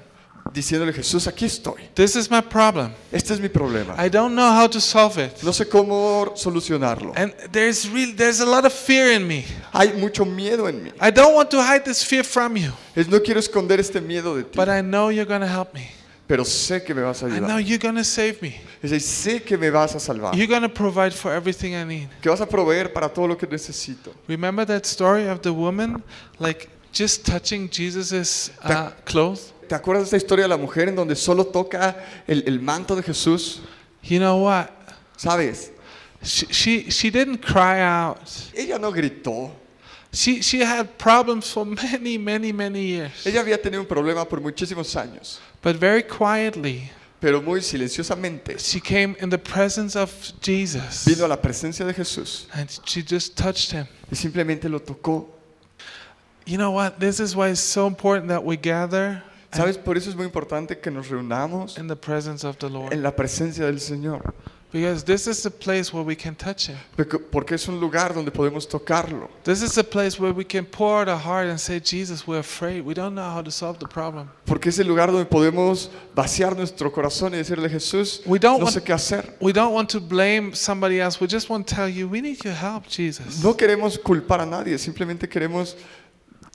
diciéndole, 0.52 0.92
Jesús, 0.92 1.26
aquí 1.28 1.44
estoy. 1.44 1.80
This 1.94 2.16
is 2.16 2.30
my 2.30 2.40
problem. 2.40 2.92
Este 3.12 3.34
es 3.34 3.40
mi 3.40 3.48
problema. 3.48 3.94
I 3.98 4.08
don't 4.08 4.34
know 4.34 4.50
how 4.50 4.66
to 4.66 4.80
solve 4.80 5.16
it. 5.18 5.42
No 5.42 5.52
sé 5.52 5.68
cómo 5.68 6.32
solucionarlo. 6.34 7.12
And 7.14 7.32
there's 7.52 7.88
real 7.88 8.14
there's 8.16 8.40
a 8.40 8.46
lot 8.46 8.64
of 8.64 8.72
fear 8.72 9.12
in 9.12 9.28
me. 9.28 9.44
Hay 9.72 9.92
mucho 9.92 10.24
miedo 10.24 10.66
en 10.68 10.82
mí. 10.82 10.92
I 11.00 11.10
don't 11.10 11.34
want 11.34 11.50
to 11.50 11.58
hide 11.62 11.84
this 11.84 12.02
fear 12.02 12.24
from 12.24 12.56
you, 12.56 12.72
Es, 12.96 13.06
no 13.06 13.20
quiero 13.20 13.38
esconder 13.38 13.78
este 13.78 14.00
miedo 14.00 14.34
de 14.34 14.44
ti, 14.44 14.56
but 14.56 14.68
I 14.68 14.80
know 14.80 15.10
you're 15.10 15.26
going 15.28 15.42
to 15.42 15.46
help 15.46 15.72
me. 15.74 15.90
Pero 16.30 16.44
sé 16.44 16.80
que 16.84 16.94
me 16.94 17.02
vas 17.02 17.24
a 17.24 17.26
know 17.26 17.34
ayudar. 17.34 17.60
you're 17.66 17.76
going 17.76 17.96
to 17.96 18.04
save 18.04 18.40
me. 18.40 18.54
Decir, 18.80 19.00
sé 19.00 19.42
que 19.42 19.58
me 19.58 19.68
vas 19.68 19.96
a 19.96 19.98
salvar, 19.98 20.32
You're 20.36 20.46
going 20.46 20.62
to 20.62 20.68
provide 20.68 21.12
for 21.12 21.32
everything 21.32 21.74
I 21.74 21.84
need. 21.84 22.08
que 22.22 22.30
vas 22.30 22.40
a 22.40 22.46
proveer 22.46 22.92
para 22.92 23.08
todo 23.08 23.26
lo 23.26 23.36
que 23.36 23.48
necesito. 23.48 24.14
Remember 24.28 24.64
that 24.64 24.86
story 24.86 25.26
of 25.26 25.40
the 25.42 25.52
woman 25.52 26.00
like 26.38 26.68
just 26.92 27.26
touching 27.26 27.68
Jesus's 27.68 28.52
uh, 28.62 28.90
clothes? 29.04 29.52
¿Te 29.68 29.74
acuerdas 29.74 30.08
de 30.08 30.16
esta 30.16 30.16
historia 30.18 30.44
de 30.44 30.50
la 30.50 30.56
mujer 30.56 30.88
en 30.88 30.94
donde 30.94 31.16
solo 31.16 31.44
toca 31.46 31.96
el, 32.28 32.44
el 32.46 32.60
manto 32.60 32.94
de 32.94 33.02
Jesús? 33.02 33.58
You 34.04 34.20
know 34.20 34.44
what? 34.44 34.68
¿Sabes? 35.16 35.72
She, 36.22 36.46
she, 36.52 36.90
she 36.92 37.10
didn't 37.10 37.38
cry 37.42 37.80
out. 37.80 38.20
Ella 38.54 38.78
no 38.78 38.92
gritó. 38.92 39.50
She, 40.12 40.42
she 40.42 40.60
had 40.60 40.96
problems 40.98 41.52
for 41.52 41.64
many, 41.92 42.18
many, 42.18 42.52
many 42.52 42.82
years. 42.84 43.26
Ella 43.26 43.40
había 43.40 43.60
tenido 43.60 43.80
un 43.80 43.86
problema 43.86 44.28
por 44.28 44.40
muchísimos 44.40 44.94
años, 44.96 45.40
But 45.62 45.76
very 45.76 46.02
quietly, 46.02 46.90
pero 47.20 47.42
muy 47.42 47.60
silenciosamente 47.60 48.58
she 48.58 48.80
came 48.80 49.14
in 49.20 49.28
the 49.28 49.38
presence 49.38 49.94
of 49.94 50.10
Jesus 50.40 51.04
vino 51.04 51.24
a 51.24 51.28
la 51.28 51.36
presencia 51.36 51.84
de 51.84 51.92
Jesús 51.92 52.46
and 52.54 52.68
she 52.86 53.02
just 53.02 53.36
touched 53.36 53.72
him. 53.72 53.86
y 54.10 54.16
simplemente 54.16 54.68
lo 54.68 54.80
tocó. 54.80 55.28
You 56.46 56.56
know 56.56 56.72
what? 56.72 56.98
This 56.98 57.20
is 57.20 57.36
why 57.36 57.50
it's 57.50 57.60
so 57.60 57.86
important 57.86 58.28
that 58.28 58.42
we 58.42 58.56
gather 58.56 59.22
¿Sabes? 59.52 59.76
Por 59.76 59.96
eso 59.96 60.08
es 60.10 60.16
muy 60.16 60.24
importante 60.26 60.78
que 60.78 60.90
nos 60.92 61.08
reunamos 61.08 61.76
in 61.76 61.88
the 61.88 61.96
presence 61.96 62.46
of 62.46 62.56
the 62.58 62.70
Lord. 62.70 62.92
en 62.92 63.02
la 63.02 63.14
presencia 63.14 63.66
del 63.66 63.80
Señor, 63.80 64.32
Because 64.72 65.02
this 65.04 65.26
is 65.26 65.42
the 65.42 65.50
place 65.50 65.92
where 65.92 66.04
we 66.04 66.14
can 66.14 66.36
touch 66.36 66.68
Him. 66.68 66.76
porque- 67.32 67.54
es 67.56 67.66
un 67.66 67.80
lugar 67.80 68.14
donde 68.14 68.30
podemos 68.30 68.68
tocarlo. 68.68 69.28
This 69.42 69.62
is 69.62 69.74
the 69.74 69.82
place 69.82 70.16
where 70.20 70.32
we 70.32 70.44
can 70.44 70.64
pour 70.64 71.00
out 71.00 71.08
our 71.08 71.18
heart 71.18 71.48
and 71.48 71.58
say, 71.58 71.80
Jesus, 71.80 72.24
we're 72.24 72.38
afraid. 72.38 72.84
We 72.84 72.94
don't 72.94 73.14
know 73.16 73.28
how 73.28 73.42
to 73.42 73.50
solve 73.50 73.80
the 73.80 73.88
problem. 73.88 74.28
Porque 74.46 74.68
es 74.68 74.78
el 74.78 74.86
lugar 74.86 75.10
donde 75.10 75.26
podemos 75.28 75.90
vaciar 76.14 76.56
nuestro 76.56 76.92
corazón 76.92 77.34
y 77.34 77.38
decirle, 77.38 77.68
Jesús, 77.68 78.22
We 78.26 78.38
don't 78.38 78.60
no 78.60 78.66
want- 78.66 78.76
sé 78.76 78.84
qué 78.84 78.92
hacer. 78.92 79.36
We 79.40 79.52
don't 79.52 79.74
want 79.74 79.90
to 79.90 80.00
blame 80.00 80.54
somebody 80.54 81.00
else. 81.00 81.20
We 81.20 81.26
just 81.26 81.50
want 81.50 81.66
to 81.66 81.74
tell 81.74 81.88
you, 81.88 82.06
we 82.08 82.20
need 82.20 82.38
your 82.44 82.54
help, 82.54 82.86
Jesus. 82.88 83.42
No 83.42 83.56
queremos 83.56 83.98
culpar 83.98 84.40
a 84.40 84.46
nadie, 84.46 84.78
simplemente 84.78 85.28
queremos 85.28 85.74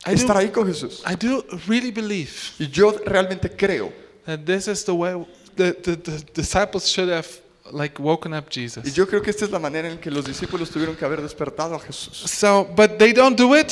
I 0.05 0.11
do, 0.11 0.15
estar 0.15 0.37
ahí 0.37 0.51
con 0.53 0.65
Jesús. 0.67 1.03
I 1.05 1.15
do 1.15 1.43
really 1.67 1.91
believe 1.91 2.31
Y 2.59 2.67
yo 2.71 2.91
realmente 3.05 3.49
creo, 3.49 3.91
that 4.25 4.45
this 4.45 4.69
is 4.69 4.85
the 4.85 4.93
way 4.93 5.13
the, 5.57 5.73
the, 5.73 5.95
the 5.97 6.23
disciples 6.33 6.87
should 6.87 7.09
have 7.09 7.27
like 7.71 8.01
woken 8.01 8.33
up 8.33 8.45
y 8.49 8.61
Jesus. 8.61 8.93
yo 8.93 9.07
creo 9.07 9.21
que 9.21 9.31
esta 9.31 9.45
es 9.45 9.51
la 9.51 9.59
manera 9.59 9.89
en 9.89 9.97
que 9.97 10.11
los 10.11 10.25
discípulos 10.25 10.69
tuvieron 10.69 10.95
que 10.95 11.05
haber 11.05 11.21
despertado 11.21 11.75
a 11.75 11.79
Jesús. 11.79 12.17
So, 12.29 12.67
but 12.75 12.97
they 12.97 13.13
don't 13.13 13.37
do 13.37 13.57
it. 13.57 13.71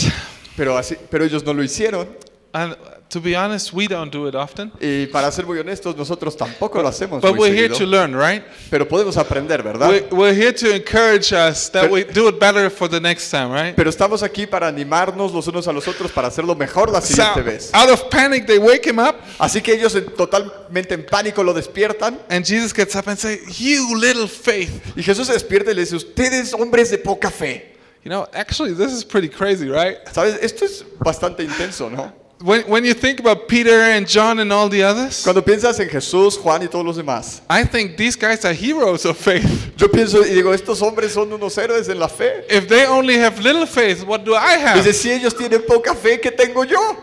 Pero, 0.56 0.78
así, 0.78 0.96
pero 1.10 1.26
ellos 1.26 1.44
no 1.44 1.54
lo 1.54 1.64
hicieron. 1.64 2.08
And 2.54 2.76
to 3.14 3.22
be 3.22 3.36
honest, 3.36 3.72
we 3.72 3.88
don't 3.88 4.12
do 4.12 4.28
it 4.28 4.36
often. 4.36 4.72
Y 4.82 5.06
para 5.08 5.32
ser 5.32 5.46
muy 5.46 5.58
honestos, 5.60 5.96
nosotros 5.96 6.36
tampoco 6.36 6.82
lo 6.82 6.90
hacemos. 6.90 7.22
But 7.22 7.36
muy 7.36 7.50
we're 7.50 7.56
here 7.56 7.70
seguido. 7.74 7.78
to 7.78 7.86
learn, 7.86 8.14
right? 8.16 8.44
Pero 8.70 8.88
podemos 8.88 9.16
aprender, 9.18 9.64
¿verdad? 9.64 9.88
We're, 9.90 10.08
we're 10.12 10.34
here 10.36 10.52
to 10.52 10.74
encourage 10.76 11.32
us 11.32 11.70
that 11.72 11.84
Pero- 11.84 11.94
we 11.94 12.04
do 12.04 12.28
it 12.28 12.40
better 12.40 12.70
for 12.70 12.90
the 12.90 13.00
next 13.00 13.30
time, 13.32 13.54
right? 13.54 13.76
Pero 13.76 13.90
estamos 13.90 14.24
aquí 14.24 14.46
para 14.48 14.68
animarnos 14.68 15.32
los 15.32 15.48
unos 15.48 15.68
a 15.68 15.72
los 15.72 15.88
otros 15.88 16.12
para 16.12 16.28
hacerlo 16.28 16.56
mejor 16.56 16.92
la 16.92 17.00
So, 17.02 17.14
siguiente 17.14 17.42
vez. 17.44 17.70
out 17.74 17.90
of 17.90 18.10
panic, 18.10 18.46
they 18.48 18.58
wake 18.58 18.86
him 18.86 19.00
up, 19.00 19.16
Así 19.40 19.62
que 19.62 19.74
ellos 19.74 19.96
en- 19.96 20.06
totalmente 20.16 20.94
en 20.96 21.06
pánico 21.06 21.44
lo 21.44 21.54
despiertan 21.54 22.20
and 22.30 22.46
Jesus 22.46 22.74
gets 22.74 22.96
up 22.96 23.08
and 23.08 23.18
say, 23.18 23.40
"You 23.60 23.96
little 23.96 24.28
faith." 24.28 24.72
y 24.98 25.04
Jesús 25.04 25.28
se 25.28 25.34
despierta 25.34 25.72
y 25.72 25.76
le 25.76 25.82
dice, 25.82 25.96
ustedes 25.96 26.54
hombres 26.54 26.90
de 26.92 26.98
poca 26.98 27.30
fe. 27.30 27.72
You 28.04 28.10
know, 28.10 28.28
actually, 28.34 28.74
this 28.74 28.92
is 28.92 29.06
pretty 29.06 29.30
crazy, 29.30 29.70
right? 29.70 29.98
¿Sabes? 30.12 30.38
Esto 30.42 30.66
es 30.66 30.84
bastante 31.00 31.42
intenso, 31.44 31.90
¿no? 31.90 32.14
When, 32.44 32.64
when 32.64 32.84
you 32.84 32.94
think 32.94 33.22
about 33.22 33.48
Peter 33.48 33.80
and 33.84 34.06
John 34.06 34.40
and 34.40 34.52
all 34.52 34.68
the 34.68 34.84
others, 34.84 35.24
Cuando 35.24 35.42
piensas 35.42 35.80
en 35.80 35.88
Jesús, 35.88 36.38
Juan 36.38 36.62
y 36.62 36.68
todos 36.68 36.84
los 36.86 36.98
demás, 36.98 37.40
I 37.50 37.64
think 37.64 37.96
these 37.96 38.18
guys 38.18 38.44
are 38.44 38.52
heroes 38.54 39.06
of 39.06 39.16
faith. 39.16 39.72
yo 39.78 39.88
pienso 39.88 40.22
y 40.26 40.34
digo, 40.36 40.54
estos 40.54 40.82
hombres 40.82 41.14
son 41.14 41.32
unos 41.32 41.58
héroes 41.58 41.88
en 41.88 41.98
la 42.00 42.10
fe. 42.10 42.44
If 42.50 42.68
they 42.68 42.86
only 42.86 43.16
have 43.16 43.40
little 43.40 43.66
faith, 43.66 44.04
what 44.06 44.26
do 44.26 44.36
I 44.36 44.58
have? 44.58 44.84
Dice, 44.84 44.94
si 44.94 45.10
ellos 45.12 45.34
tienen 45.34 45.66
poca 45.66 45.96
fe, 45.96 46.20
¿qué 46.20 46.32
tengo 46.36 46.64
yo? 46.66 46.98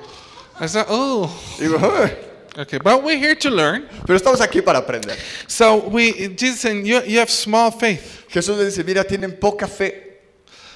I 0.61 0.67
said, 0.67 0.85
oh, 0.91 1.27
Digo, 1.59 1.79
"Ay". 1.81 2.15
okay, 2.59 2.79
but 2.79 3.03
we're 3.03 3.17
here 3.17 3.35
to 3.35 3.49
learn. 3.49 3.89
pero 4.07 4.19
estamos 4.19 4.43
aquí 4.43 4.63
para 4.63 4.81
aprender. 4.81 5.17
So 5.49 5.89
we, 5.89 6.13
Jesus 6.37 6.61
saying, 6.61 6.85
you, 6.85 7.01
you 7.05 7.19
have 7.19 7.31
small 7.31 7.71
faith. 7.71 8.27
Jesús 8.29 8.59
le 8.59 8.67
dice, 8.67 8.85
mira, 8.85 9.05
tienen 9.05 9.41
poca 9.41 9.67
fe. 9.67 10.19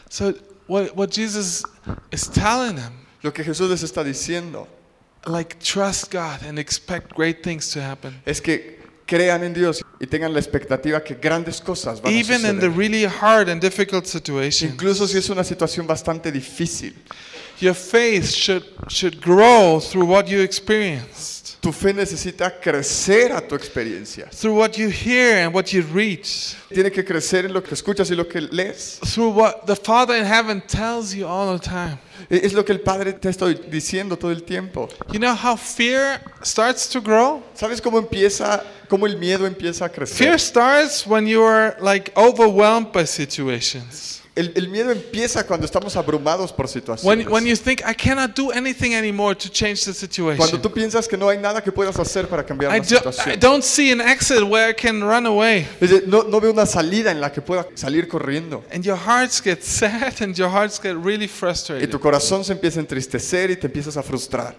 So 0.08 0.32
what, 0.66 0.96
what 0.96 1.10
Jesus 1.10 1.62
is 2.10 2.28
telling 2.28 2.76
them, 2.76 2.94
Lo 3.24 3.32
que 3.32 3.42
Jesús 3.42 3.70
les 3.70 3.82
está 3.82 4.04
diciendo 4.04 4.68
like 5.26 5.56
trust 5.58 6.12
God 6.12 6.46
and 6.46 6.58
expect 6.58 7.14
great 7.16 7.42
things 7.42 7.70
to 7.70 7.80
happen. 7.80 8.20
es 8.26 8.38
que 8.42 8.78
crean 9.06 9.42
en 9.42 9.54
Dios 9.54 9.82
y 9.98 10.06
tengan 10.06 10.32
la 10.34 10.38
expectativa 10.38 11.02
que 11.02 11.14
grandes 11.14 11.58
cosas 11.60 12.02
van 12.02 12.12
a 12.12 12.16
Even 12.16 12.44
in 12.44 12.60
the 12.60 12.66
suceder. 12.66 12.76
really 12.76 13.04
hard 13.06 13.48
and 13.48 13.62
difficult 13.62 14.04
situation, 14.04 14.68
Incluso 14.72 15.08
si 15.08 15.16
es 15.16 15.30
una 15.30 15.42
situación 15.42 15.86
bastante 15.86 16.30
difícil, 16.30 16.94
your 17.60 17.74
faith 17.74 18.26
should, 18.30 18.62
should 18.88 19.18
grow 19.22 19.80
through 19.80 20.04
what 20.06 20.26
you 20.26 20.42
experienced, 20.42 21.33
tu 21.64 21.72
fe 21.72 21.94
necesita 21.94 22.50
crecer 22.60 23.32
a 23.32 23.40
tu 23.40 23.54
experiencia. 23.54 24.26
through 24.30 24.54
what 24.54 24.76
you 24.76 24.90
hear 24.90 25.46
and 25.46 25.54
what 25.54 25.72
you 25.72 25.82
read, 25.94 26.20
Tiene 26.68 26.90
que 26.90 27.02
crecer 27.02 27.46
en 27.46 27.54
lo 27.54 27.62
que 27.62 27.72
escuchas 27.74 28.10
y 28.10 28.14
lo 28.14 28.28
que 28.28 28.40
lees. 28.42 28.98
through 29.14 29.30
what 29.34 29.64
the 29.66 29.74
Father 29.74 30.14
in 30.14 30.26
heaven 30.26 30.60
tells 30.60 31.14
you 31.14 31.26
all 31.26 31.58
the 31.58 31.64
time. 31.64 31.98
E- 32.30 32.40
Es 32.44 32.52
lo 32.52 32.62
que 32.64 32.72
el 32.72 32.80
Padre 32.80 33.14
te 33.14 33.30
está 33.30 33.46
diciendo 33.46 34.16
todo 34.18 34.30
el 34.30 34.42
tiempo. 34.42 34.88
You 35.10 35.18
know 35.18 35.34
how 35.34 35.56
fear 35.56 36.20
starts 36.42 36.86
to 36.90 37.00
grow? 37.00 37.42
¿Sabes 37.54 37.80
cómo 37.80 37.98
empieza, 37.98 38.62
cómo 38.88 39.06
el 39.06 39.16
miedo 39.16 39.46
empieza 39.46 39.86
a 39.86 39.88
Fear 39.88 39.94
crecer? 40.06 40.38
starts 40.40 41.06
when 41.06 41.26
you 41.26 41.42
are 41.42 41.76
like 41.80 42.12
overwhelmed 42.14 42.92
by 42.92 43.06
situations. 43.06 44.13
El, 44.36 44.50
el 44.56 44.68
miedo 44.68 44.90
empieza 44.90 45.46
cuando 45.46 45.64
estamos 45.64 45.94
abrumados 45.96 46.52
por 46.52 46.64
When, 46.66 46.72
situaciones. 46.72 47.28
when 47.28 47.46
you 47.46 47.54
think, 47.54 47.82
I 47.88 47.94
cannot 47.94 48.34
do 48.34 48.50
anything 48.50 48.92
anymore 48.92 49.36
to 49.36 49.48
change 49.48 49.84
the 49.84 49.92
Cuando 49.92 50.00
situation. 50.00 50.60
tú 50.60 50.72
piensas 50.72 51.06
que 51.06 51.16
no 51.16 51.28
hay 51.28 51.38
nada 51.38 51.62
que 51.62 51.70
puedas 51.70 51.96
hacer 52.00 52.26
para 52.26 52.44
cambiar 52.44 52.72
I, 52.74 52.80
la 52.80 52.84
do, 52.84 52.84
I 52.84 53.12
situación. 53.12 53.38
don't 53.38 53.62
see 53.62 53.92
an 53.92 54.00
exit 54.00 54.42
where 54.42 54.68
I 54.68 54.74
can 54.74 55.00
run 55.04 55.26
away. 55.26 55.68
Dice, 55.80 56.02
no, 56.08 56.24
no 56.24 56.40
veo 56.40 56.50
una 56.50 56.66
salida 56.66 57.12
en 57.12 57.20
la 57.20 57.30
que 57.30 57.40
pueda 57.42 57.64
salir 57.76 58.08
corriendo. 58.08 58.64
And 58.72 58.82
your 58.84 58.96
hearts 58.98 59.40
get 59.40 59.62
sad 59.62 60.20
and 60.20 60.34
your 60.36 60.50
hearts 60.50 60.80
get 60.82 60.96
really 60.96 61.26
Y 61.26 61.28
frustrated. 61.28 61.88
tu 61.88 62.00
corazón 62.00 62.44
se 62.44 62.52
empieza 62.54 62.80
a 62.80 62.82
entristecer 62.82 63.52
y 63.52 63.56
te 63.56 63.68
empiezas 63.68 63.96
a 63.96 64.02
frustrar. 64.02 64.56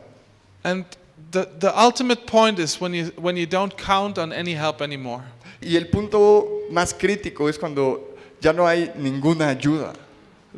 And 0.64 0.86
the, 1.32 1.46
the 1.60 1.72
ultimate 1.76 2.22
point 2.26 2.60
is 2.60 2.80
when 2.80 2.94
you, 2.94 3.12
when 3.18 3.36
you 3.36 3.46
don't 3.46 3.74
count 3.76 4.18
on 4.18 4.32
any 4.32 4.54
help 4.56 4.82
anymore. 4.82 5.24
Y 5.62 5.76
el 5.76 5.88
punto 5.90 6.48
más 6.72 6.94
crítico 6.94 7.50
es 7.50 7.60
cuando 7.60 8.15
ya 8.46 8.54
no 8.54 8.68
hay 8.68 8.92
ninguna 8.96 9.50
ayuda. 9.50 9.94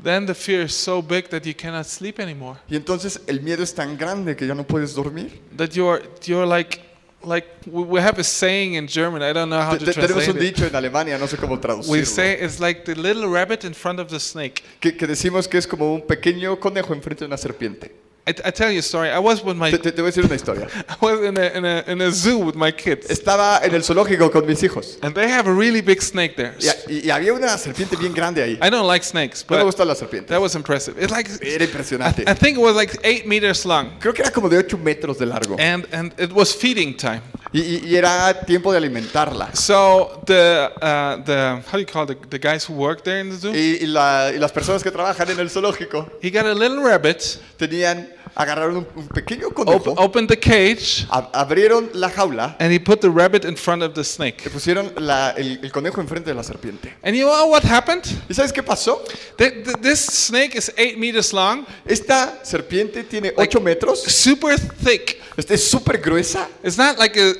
Then 0.04 0.26
the 0.26 0.36
fear 0.36 0.64
is 0.66 0.74
so 0.76 1.02
big 1.02 1.30
that 1.30 1.44
you 1.46 1.54
cannot 1.56 1.86
sleep 1.86 2.20
anymore. 2.20 2.60
Y 2.70 2.76
entonces 2.76 3.20
el 3.28 3.40
miedo 3.42 3.64
es 3.64 3.74
tan 3.74 3.98
grande 3.98 4.36
que 4.36 4.46
ya 4.46 4.54
no 4.54 4.64
puedes 4.66 4.94
dormir. 4.94 5.42
That 5.56 5.70
you're, 5.72 6.04
you're 6.26 6.46
like, 6.46 6.82
like, 7.24 7.48
we 7.66 7.84
we 7.84 8.02
have 8.02 8.20
a 8.20 8.24
saying 8.24 8.74
in 8.76 8.88
German, 8.88 9.24
I 9.24 9.34
don't 9.34 9.50
know 9.50 9.62
how 9.62 9.72
to 9.78 9.80
te- 9.80 9.94
tenemos 9.94 10.24
translate 10.24 10.30
un 10.32 10.38
it. 10.38 10.42
dicho 10.56 10.66
en 10.68 10.76
Alemania, 10.76 11.18
no 11.18 11.26
sé 11.28 11.38
cómo 11.38 11.56
We 11.56 11.62
traducirlo, 11.62 12.06
say 12.06 12.34
it's 12.44 12.60
like 12.60 12.84
the 12.84 12.94
little 12.96 13.28
rabbit 13.28 13.64
in 13.64 13.74
front 13.74 14.00
of 14.00 14.10
the 14.10 14.20
snake. 14.20 14.62
que, 14.80 14.96
que 14.96 15.08
decimos 15.08 15.48
que 15.48 15.58
es 15.58 15.66
como 15.66 15.94
un 15.96 16.02
pequeño 16.06 16.60
conejo 16.60 16.94
enfrente 16.94 17.22
de 17.24 17.28
una 17.28 17.38
serpiente. 17.38 17.96
I, 18.28 18.34
I 18.46 18.52
tell 18.52 18.70
you 18.72 18.80
a 18.80 18.82
story. 18.82 19.10
I 19.10 19.20
was 19.20 19.42
with 19.44 19.56
my, 19.56 19.72
Te, 19.72 19.78
te- 19.78 19.92
te 19.92 20.02
voy 20.02 20.10
a 20.10 20.12
decir 20.12 20.26
una 20.26 20.36
historia. 20.36 20.68
I 20.90 20.96
was 21.00 21.22
in 21.22 21.38
a, 21.38 21.46
in 21.58 21.66
a, 21.66 21.84
in 21.88 22.02
a 22.02 22.12
zoo 22.12 22.40
with 22.40 22.56
my 22.56 22.72
kids. 22.72 23.10
Estaba 23.10 23.62
en 23.64 23.74
el 23.74 23.84
zoológico 23.84 24.30
con 24.32 24.46
mis 24.46 24.62
hijos 24.64 24.98
And 25.02 25.16
they 25.16 25.30
have 25.30 25.48
a 25.48 25.54
really 25.54 25.82
big 25.82 26.02
snake 26.02 26.36
there. 26.36 26.54
y, 26.60 26.68
y- 26.92 27.02
y 27.06 27.10
había 27.10 27.34
una 27.34 27.58
serpiente 27.58 27.96
bien 27.96 28.14
grande 28.14 28.44
ahí. 28.44 28.60
I 28.62 28.70
don't 28.70 28.86
like 28.88 29.06
snakes, 29.06 29.46
No 29.50 29.56
me 29.58 29.64
but 29.64 29.66
gusta 29.68 29.86
la 29.86 29.96
serpiente. 29.96 30.28
that 30.28 30.42
was 30.42 30.56
impressive. 30.56 31.02
It's 31.02 31.12
like, 31.12 31.30
Era 31.42 31.64
I, 31.64 31.68
impresionante. 31.68 32.24
I 32.28 32.34
think 32.34 32.58
it 32.58 32.62
was 32.62 32.76
like 32.76 32.98
eight 33.04 33.26
meters 33.26 33.66
long. 33.66 33.98
Creo 34.00 34.14
que 34.14 34.22
era 34.24 34.32
como 34.32 34.50
de 34.50 34.58
8 34.58 34.78
metros 34.78 35.18
de 35.18 35.26
largo. 35.26 35.56
And, 35.60 35.86
and 35.94 36.14
it 36.20 36.32
was 36.34 36.54
feeding 36.54 36.96
time. 36.98 37.22
Y, 37.54 37.96
era 37.96 38.34
tiempo 38.46 38.72
de 38.74 38.78
alimentarla. 38.78 39.56
So 39.56 40.22
the 40.26 40.70
uh, 40.82 41.24
the 41.24 41.62
how 41.66 41.78
do 41.78 41.80
you 41.80 41.86
call 41.86 42.04
it, 42.12 42.20
the, 42.30 42.38
the 42.38 42.40
guys 42.40 42.66
who 42.68 42.74
work 42.74 43.04
there 43.04 43.22
in 43.22 43.30
the 43.30 43.38
zoo? 43.38 43.52
Y, 43.54 43.78
y 43.82 43.86
la- 43.88 44.32
y 44.34 44.38
las 44.38 44.52
personas 44.52 44.84
que 44.84 44.92
trabajan 44.92 45.30
en 45.30 45.40
el 45.40 45.50
zoológico 45.50 46.10
He 46.22 46.30
got 46.30 46.46
a 46.46 46.54
little 46.54 46.82
rabbit, 46.84 47.22
tenían, 47.58 48.10
agarraron 48.36 48.78
un, 48.78 48.88
un 48.96 49.08
pequeño 49.08 49.48
op- 49.48 49.54
conejo, 49.54 49.94
opened 49.98 50.28
the 50.30 50.38
cage, 50.40 51.06
ab- 51.10 51.30
abrieron 51.34 51.90
la 51.94 52.10
jaula, 52.10 52.56
and 52.60 52.72
he 52.72 52.80
put 52.80 53.00
the 53.02 53.10
rabbit 53.10 53.46
in 53.46 53.56
front 53.56 53.82
of 53.84 53.94
the 53.94 54.04
snake. 54.04 54.44
le 54.46 54.52
pusieron 54.52 54.92
la- 54.98 55.32
el, 55.32 55.60
el 55.64 55.72
conejo 55.72 56.02
enfrente 56.02 56.30
de 56.30 56.36
la 56.36 56.44
serpiente. 56.44 56.94
And 57.04 57.16
you 57.16 57.26
know 57.28 57.48
what 57.50 57.64
happened? 57.64 58.04
¿Y 58.30 58.34
sabes 58.34 58.52
qué 58.52 58.64
pasó? 58.64 59.04
Th- 59.38 59.64
th- 59.64 59.82
This 59.82 60.00
snake 60.00 60.56
is 60.56 60.72
eight 60.78 60.98
meters 60.98 61.34
long, 61.34 61.66
Esta 61.86 62.40
serpiente 62.44 63.04
tiene 63.04 63.34
8 63.38 63.60
metros, 63.62 64.02
super 64.04 64.58
thick. 64.60 65.22
este, 65.38 65.54
es 65.56 65.70
súper 65.70 66.00
gruesa, 66.02 66.48
It's 66.64 66.78
not 66.78 66.98
like 66.98 67.18
a 67.20 67.34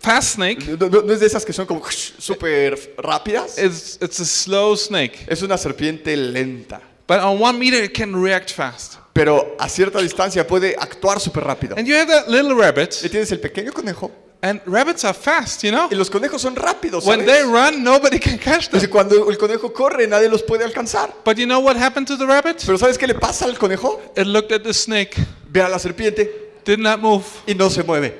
fast 0.00 0.34
snake. 0.34 0.66
no, 0.78 0.88
no- 0.88 1.02
no 1.02 1.12
es 1.12 1.20
de 1.20 1.26
esas 1.26 1.44
que 1.44 1.52
son 1.52 1.66
como 1.66 1.82
súper 2.18 2.94
rápidas, 2.98 3.58
It's 3.58 3.98
it's 4.00 4.20
a 4.20 4.24
slow 4.24 4.76
snake. 4.76 5.24
es 5.26 5.42
una 5.42 5.56
serpiente 5.58 6.16
lenta, 6.16 6.80
But 7.06 7.18
on 7.20 7.40
one 7.42 7.58
meter, 7.58 7.84
it 7.84 7.92
can 7.94 8.14
react 8.14 8.50
fast. 8.50 8.94
Pero 9.14 9.56
a 9.58 9.68
cierta 9.70 10.00
distancia 10.02 10.46
puede 10.46 10.76
actuar 10.78 11.20
súper 11.20 11.44
rápido. 11.44 11.74
And 11.78 11.86
you 11.86 11.94
have 11.96 12.08
that 12.08 12.28
little 12.28 12.54
rabbit, 12.54 12.92
Y 13.02 13.08
tienes 13.08 13.32
el 13.32 13.40
pequeño 13.40 13.72
conejo, 13.72 14.10
and 14.42 14.60
rabbits 14.66 15.04
are 15.06 15.14
fast, 15.14 15.62
you 15.62 15.70
know. 15.70 15.88
y 15.90 15.94
los 15.94 16.10
conejos 16.10 16.42
son 16.42 16.54
rápidos, 16.56 17.06
When 17.06 17.24
they 17.24 17.42
run, 17.44 17.82
nobody 17.82 18.18
can 18.18 18.36
catch 18.36 18.68
them. 18.68 18.86
cuando 18.90 19.30
el 19.30 19.38
conejo 19.38 19.72
corre, 19.72 20.06
nadie 20.06 20.28
los 20.28 20.42
puede 20.42 20.64
alcanzar. 20.64 21.14
But 21.24 21.38
you 21.38 21.46
know 21.46 21.60
what 21.60 21.76
happened 21.76 22.06
to 22.08 22.18
the 22.18 22.26
rabbit? 22.26 22.62
Pero 22.66 22.76
¿sabes 22.76 22.98
qué 22.98 23.06
le 23.06 23.14
pasa 23.14 23.46
al 23.46 23.56
conejo? 23.56 24.02
It 24.16 24.26
looked 24.26 24.52
at 24.52 24.62
the 24.62 24.74
snake, 24.74 25.14
Ve 25.48 25.62
a 25.62 25.68
la 25.68 25.78
serpiente 25.78 26.50
did 26.66 26.78
not 26.78 26.98
move, 26.98 27.24
y 27.46 27.54
no 27.54 27.70
se 27.70 27.82
mueve. 27.84 28.12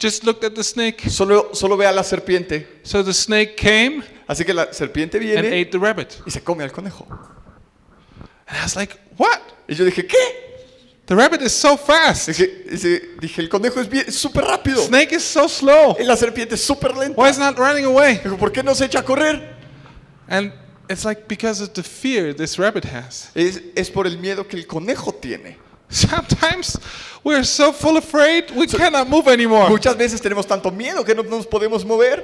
just 0.00 0.24
looked 0.24 0.44
at 0.44 0.52
the 0.54 0.64
snake. 0.64 1.10
Solo, 1.10 1.50
solo 1.52 1.76
ve 1.76 1.84
a 1.86 1.92
la 1.92 2.02
serpiente. 2.02 2.80
So 2.84 3.04
the 3.04 3.12
snake 3.12 3.54
came 3.56 4.02
Así 4.26 4.44
que 4.44 4.54
la 4.54 4.72
serpiente 4.72 5.16
and 5.18 5.26
viene 5.26 5.48
ate 5.48 5.66
the 5.72 5.78
rabbit. 5.78 6.08
y 6.26 6.30
se 6.30 6.40
come 6.42 6.62
al 6.64 6.70
conejo. 6.72 7.06
And 8.48 8.56
I 8.58 8.62
was 8.62 8.76
like, 8.76 8.96
what? 9.16 9.40
Y 9.68 9.74
yo 9.74 9.84
dije, 9.84 10.06
¿qué? 10.06 10.16
The 11.06 11.14
rabbit 11.16 11.40
is 11.42 11.52
so 11.54 11.76
fast. 11.76 12.28
Dije, 12.28 12.64
dice- 12.70 13.02
dije, 13.20 13.40
el 13.40 13.48
conejo 13.48 13.80
es 13.80 14.14
súper 14.14 14.44
rápido. 14.44 14.82
Snake 14.86 15.12
is 15.12 15.24
so 15.24 15.48
slow. 15.48 15.96
Y 15.98 16.04
la 16.04 16.16
serpiente 16.16 16.54
es 16.54 16.62
súper 16.62 16.94
lenta. 16.96 17.20
Why 17.20 17.30
is 17.30 17.38
not 17.38 17.56
running 17.58 17.84
away? 17.86 18.18
Dijo, 18.22 18.36
¿por 18.36 18.52
qué 18.52 18.62
no 18.62 18.74
se 18.74 18.84
echa 18.86 18.98
a 19.00 19.02
correr? 19.04 19.56
And 20.28 20.52
it's 20.90 21.04
like 21.04 21.26
because 21.26 21.62
of 21.62 21.72
the 21.72 21.82
fear 21.82 22.34
this 22.34 22.58
rabbit 22.58 22.84
has. 22.84 23.30
Es, 23.34 23.60
es 23.74 23.90
por 23.90 24.06
el 24.06 24.18
miedo 24.18 24.46
que 24.46 24.56
el 24.58 24.66
conejo 24.66 25.12
tiene. 25.12 25.56
Sometimes 25.90 26.78
we're 27.24 27.44
so 27.44 27.72
full 27.72 27.96
afraid 27.96 28.50
we 28.54 28.66
cannot 28.66 29.08
move 29.08 29.28
anymore. 29.28 29.70
Muchas 29.70 29.96
veces 29.96 30.20
tenemos 30.20 30.46
tanto 30.46 30.70
miedo 30.70 31.02
que 31.04 31.14
no 31.14 31.22
nos 31.22 31.46
podemos 31.46 31.84
mover. 31.86 32.22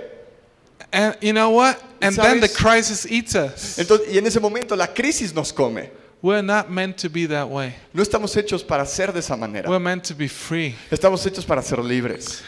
And 0.92 1.16
you 1.22 1.32
know 1.32 1.50
what? 1.50 1.78
And 2.02 2.14
then 2.14 2.40
the 2.40 2.48
¿Sabes? 2.48 2.56
crisis 2.56 3.06
eats 3.10 3.34
us. 3.34 3.78
Entonces, 3.78 4.08
y 4.12 4.18
en 4.18 4.26
ese 4.26 4.38
momento 4.38 4.76
la 4.76 4.88
crisis 4.92 5.32
nos 5.34 5.50
come. 5.52 5.90
We're 6.24 6.40
not 6.40 6.70
meant 6.70 6.96
to 7.00 7.10
be 7.10 7.26
that 7.26 7.50
way. 7.50 7.74
No 7.92 8.02
estamos 8.02 8.34
hechos 8.34 8.66
para 8.66 8.86
ser 8.86 9.08
de 9.08 9.18
esa 9.18 9.36
manera. 9.36 9.68
We're 9.68 9.78
meant 9.78 10.04
to 10.04 10.14
be 10.14 10.26
free. 10.26 10.74
Estamos 10.90 11.22
hechos 11.26 11.46
para 11.46 11.60
ser 11.60 11.76
libres. 11.82 12.42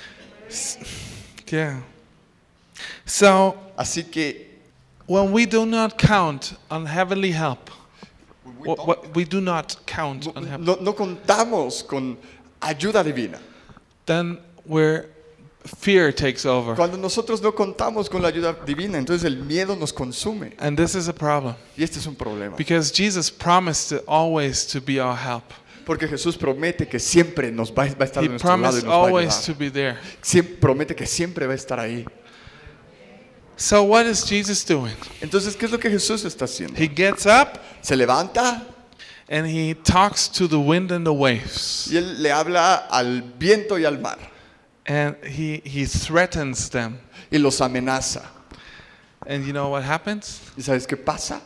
Yeah. 1.46 1.82
So 3.04 3.54
Así 3.78 4.10
que 4.10 4.46
when 5.04 5.30
we 5.30 5.44
do 5.44 5.66
not 5.66 5.98
count 5.98 6.54
on 6.70 6.86
heavenly 6.86 7.32
help, 7.32 7.68
what, 8.64 9.14
we 9.14 9.24
do 9.24 9.42
not 9.42 9.76
count 9.84 10.26
on 10.34 10.46
heaven, 10.46 10.64
no, 10.64 10.76
no 10.76 10.94
contamos 10.94 11.86
con 11.86 12.16
ayuda 12.62 13.04
divina. 13.04 13.38
then 14.06 14.38
where 14.64 15.10
fear 15.66 16.12
takes 16.12 16.44
over. 16.46 16.74
Cuando 16.76 16.96
nosotros 16.96 17.40
no 17.42 17.52
contamos 17.54 18.08
con 18.08 18.22
la 18.22 18.28
ayuda 18.28 18.54
divina, 18.64 18.98
entonces 18.98 19.24
el 19.24 19.36
miedo 19.38 19.76
nos 19.76 19.92
consume. 19.92 20.52
And 20.58 20.76
this 20.78 20.94
is 20.94 21.08
a 21.08 21.12
problem 21.14 21.54
Y 21.76 21.82
este 21.84 21.98
es 21.98 22.06
un 22.06 22.14
problema. 22.16 22.56
because 22.56 22.90
Jesus 22.92 23.30
promised 23.30 23.88
to 23.90 24.04
always 24.06 24.66
to 24.66 24.80
be 24.80 25.00
our 25.00 25.16
help. 25.16 25.44
Porque 25.84 26.08
Jesús 26.08 26.36
promete 26.36 26.88
que 26.88 26.98
siempre 26.98 27.52
nos 27.52 27.70
va, 27.70 27.84
va 27.84 27.96
a 28.00 28.04
estar 28.04 28.22
He 28.22 28.26
de 28.26 28.30
nuestro 28.30 28.48
lado 28.56 28.78
y 28.78 28.82
promised 28.82 28.84
nos 28.84 28.92
va 28.92 29.18
a 29.18 29.20
ayudar. 29.20 29.44
to 29.44 29.54
be 29.54 29.70
there. 29.70 29.96
Siem- 30.22 30.58
promete 30.60 30.94
que 30.96 31.06
siempre 31.06 31.46
va 31.46 31.52
a 31.52 31.56
estar 31.56 31.78
ahí. 31.78 32.04
So 33.56 33.84
what 33.84 34.04
is 34.06 34.22
Jesus 34.24 34.64
doing? 34.64 34.94
Entonces, 35.22 35.56
¿qué 35.56 35.64
es 35.66 35.70
lo 35.72 35.78
que 35.78 35.88
Jesús 35.90 36.24
está 36.24 36.44
haciendo? 36.44 36.76
He 36.78 36.88
gets 36.88 37.24
up 37.24 37.58
Se 37.80 37.96
levanta 37.96 38.66
and 39.30 39.46
he 39.46 39.74
talks 39.74 40.28
to 40.28 40.46
the 40.46 40.58
wind 40.58 40.92
and 40.92 41.06
the 41.06 41.12
waves. 41.12 41.88
y 41.90 41.96
él 41.96 42.22
le 42.22 42.30
habla 42.32 42.86
al 42.90 43.22
viento 43.38 43.78
y 43.78 43.84
al 43.84 43.98
mar 43.98 44.18
And 44.86 45.16
he, 45.24 45.60
he 45.64 45.84
threatens 45.86 46.68
them. 46.70 46.98
y 47.30 47.38
los 47.38 47.60
amenaza. 47.60 48.22
And 49.26 49.44
you 49.44 49.52
know 49.52 49.70
what 49.70 49.82
happens? 49.82 50.40
¿Y 50.56 50.62
sabes 50.62 50.86
qué 50.86 50.96
pasa? 50.96 51.40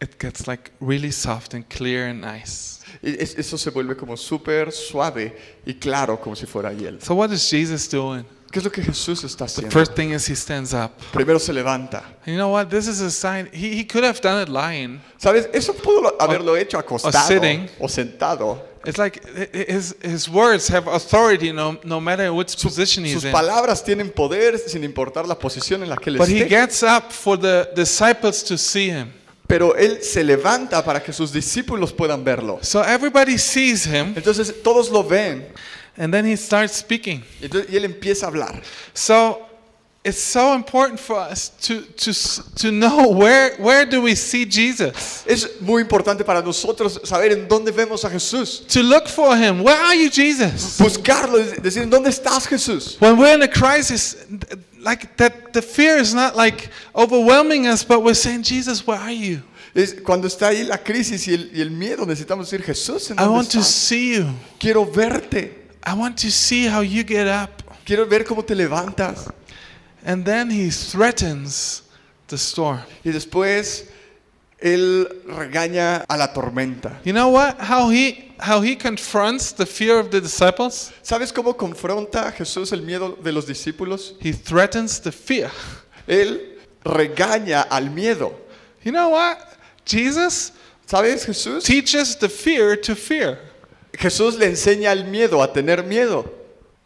It 0.00 0.18
gets 0.18 0.46
like 0.46 0.70
really 0.80 1.10
soft 1.10 1.54
and 1.54 1.68
clear 1.68 2.06
and 2.08 2.20
nice. 2.22 2.80
Es- 3.02 3.34
Eso 3.36 3.56
se 3.58 3.70
vuelve 3.70 3.96
como 3.96 4.16
súper 4.16 4.72
suave 4.72 5.36
y 5.66 5.74
claro, 5.74 6.18
como 6.20 6.34
si 6.36 6.46
fuera 6.46 6.72
hiel. 6.72 7.00
So 7.02 7.14
what 7.14 7.30
is 7.32 7.42
Jesus 7.50 7.88
doing? 7.90 8.24
¿Qué 8.50 8.60
es 8.60 8.64
lo 8.64 8.70
que 8.70 8.82
Jesús 8.82 9.22
está 9.24 9.44
The 9.44 9.52
haciendo? 9.66 9.70
first 9.72 9.94
thing 9.94 10.12
is 10.14 10.26
he 10.26 10.34
stands 10.34 10.72
up. 10.72 10.92
Primero 11.12 11.38
se 11.38 11.52
levanta. 11.52 12.02
And 12.24 12.28
you 12.28 12.36
know 12.36 12.48
what? 12.50 12.70
This 12.70 12.86
is 12.88 13.02
a 13.02 13.10
sign. 13.10 13.50
He, 13.52 13.74
he 13.76 13.84
could 13.84 14.04
have 14.04 14.20
done 14.22 14.40
it 14.40 14.48
lying. 14.48 15.02
¿Sabes? 15.18 15.50
Eso 15.52 15.74
pudo 15.74 16.16
haberlo 16.18 16.56
hecho 16.56 16.78
acostado 16.78 17.26
sitting. 17.28 17.68
o 17.78 17.88
sentado. 17.88 18.64
It's 18.84 18.96
like 18.98 19.20
hi- 19.24 19.48
hi- 19.52 19.64
his, 19.72 19.96
his 20.02 20.28
words 20.28 20.68
have 20.68 20.86
authority 20.88 21.52
no, 21.52 21.78
no 21.84 22.00
matter 22.00 22.30
which 22.32 22.56
position 22.62 23.04
he's 23.04 23.14
Sus 23.14 23.24
in. 23.24 23.32
palabras 23.32 23.82
tienen 23.84 24.10
poder 24.10 24.58
sin 24.58 24.84
importar 24.84 25.26
la 25.26 25.38
posición 25.38 25.82
en 25.82 25.88
la 25.90 25.96
que 25.96 26.10
él 26.10 26.16
But 26.18 26.28
he 26.28 26.42
esté. 26.42 26.48
gets 26.48 26.82
up 26.82 27.10
for 27.10 27.36
the 27.38 27.68
disciples 27.74 28.42
to 28.44 28.56
see 28.56 28.88
him. 28.90 29.12
Pero 29.46 29.74
él 29.76 30.02
se 30.02 30.22
levanta 30.22 30.84
para 30.84 31.02
que 31.02 31.12
sus 31.12 31.32
discípulos 31.32 31.92
puedan 31.92 32.22
verlo. 32.22 32.58
So 32.62 32.82
everybody 32.84 33.38
sees 33.38 33.86
him, 33.86 34.14
Entonces 34.16 34.54
todos 34.62 34.90
lo 34.90 35.02
ven 35.02 35.46
and 35.96 36.12
then 36.12 36.26
he 36.26 36.36
starts 36.36 36.76
speaking. 36.76 37.24
entonces- 37.40 37.70
y 37.72 37.76
él 37.76 37.84
empieza 37.86 38.26
a 38.26 38.28
hablar. 38.28 38.62
So 38.94 39.47
it's 40.08 40.22
so 40.22 40.54
important 40.54 40.98
for 40.98 41.16
us 41.16 41.50
to, 41.60 41.82
to, 41.82 42.12
to 42.56 42.72
know 42.72 43.08
where, 43.10 43.54
where 43.58 43.84
do 43.84 44.00
we 44.00 44.14
see 44.14 44.44
Jesus? 44.44 45.24
Es 45.26 45.60
muy 45.60 45.82
importante 45.82 46.24
para 46.24 46.40
nosotros 46.42 46.98
saber 47.04 47.32
en 47.32 47.46
dónde 47.46 47.70
vemos 47.70 48.04
a 48.04 48.10
Jesús. 48.10 48.66
To 48.68 48.82
look 48.82 49.06
for 49.08 49.36
him. 49.36 49.62
Where 49.62 49.76
are 49.76 49.94
you, 49.94 50.10
Jesus? 50.10 50.78
Buscarlo, 50.78 51.38
decir, 51.60 51.82
¿en 51.82 51.90
dónde 51.90 52.08
estás 52.08 52.46
Jesús? 52.46 52.98
When 53.00 53.18
we're 53.18 53.34
in 53.34 53.42
a 53.42 53.48
crisis, 53.48 54.16
like 54.80 55.16
that, 55.18 55.52
the 55.52 55.62
fear 55.62 55.98
is 55.98 56.14
not 56.14 56.34
like 56.36 56.70
overwhelming 56.94 57.66
us, 57.66 57.84
but 57.84 58.02
we're 58.02 58.14
saying, 58.14 58.42
Jesus, 58.42 58.86
where 58.86 58.98
are 58.98 59.12
you? 59.12 59.42
Es 59.74 59.94
cuando 60.02 60.26
está 60.26 60.48
ahí 60.48 60.64
la 60.64 60.78
crisis 60.78 61.28
y 61.28 61.34
el, 61.34 61.50
y 61.52 61.60
el 61.60 61.70
miedo, 61.70 62.06
necesitamos 62.06 62.50
decir, 62.50 62.64
Jesús, 62.64 63.10
¿en 63.10 63.18
I 63.18 63.24
dónde 63.24 63.34
want 63.34 63.50
to 63.50 63.58
estás? 63.58 63.88
see 63.88 64.14
you. 64.16 64.26
Quiero 64.58 64.84
verte. 64.86 65.68
I 65.84 65.94
want 65.94 66.16
to 66.22 66.30
see 66.30 66.66
how 66.66 66.80
you 66.80 67.04
get 67.04 67.26
up. 67.28 67.62
Quiero 67.84 68.06
ver 68.06 68.24
cómo 68.24 68.44
te 68.44 68.54
levantas. 68.54 69.30
And 70.04 70.24
then 70.24 70.50
he 70.50 70.70
threatens 70.70 71.82
the 72.28 72.38
storm. 72.38 72.80
Y 73.04 73.10
después 73.10 73.86
él 74.60 75.08
regaña 75.26 76.04
a 76.08 76.16
la 76.16 76.32
tormenta. 76.32 77.00
You 77.04 77.12
know 77.12 77.28
what? 77.28 77.56
How 77.58 77.88
he 77.90 78.34
how 78.40 78.60
he 78.60 78.76
confronts 78.76 79.52
the 79.52 79.66
fear 79.66 79.98
of 79.98 80.10
the 80.10 80.20
disciples? 80.20 80.92
¿Sabes 81.02 81.32
cómo 81.32 81.56
confronta 81.56 82.32
Jesús 82.32 82.72
el 82.72 82.82
miedo 82.82 83.16
de 83.22 83.32
los 83.32 83.46
discípulos? 83.46 84.14
He 84.20 84.32
threatens 84.32 85.00
the 85.00 85.12
fear. 85.12 85.50
Él 86.06 86.58
regaña 86.84 87.66
al 87.68 87.90
miedo. 87.90 88.32
You 88.82 88.92
know 88.92 89.10
what? 89.10 89.38
Jesus 89.84 90.52
¿Sabes 90.86 91.26
Jesús? 91.26 91.64
teaches 91.64 92.16
the 92.16 92.28
fear 92.28 92.76
to 92.76 92.94
fear. 92.94 93.38
Jesús 93.92 94.38
le 94.38 94.46
enseña 94.46 94.90
al 94.90 95.04
miedo 95.04 95.42
a 95.42 95.52
tener 95.52 95.84
miedo. 95.84 96.37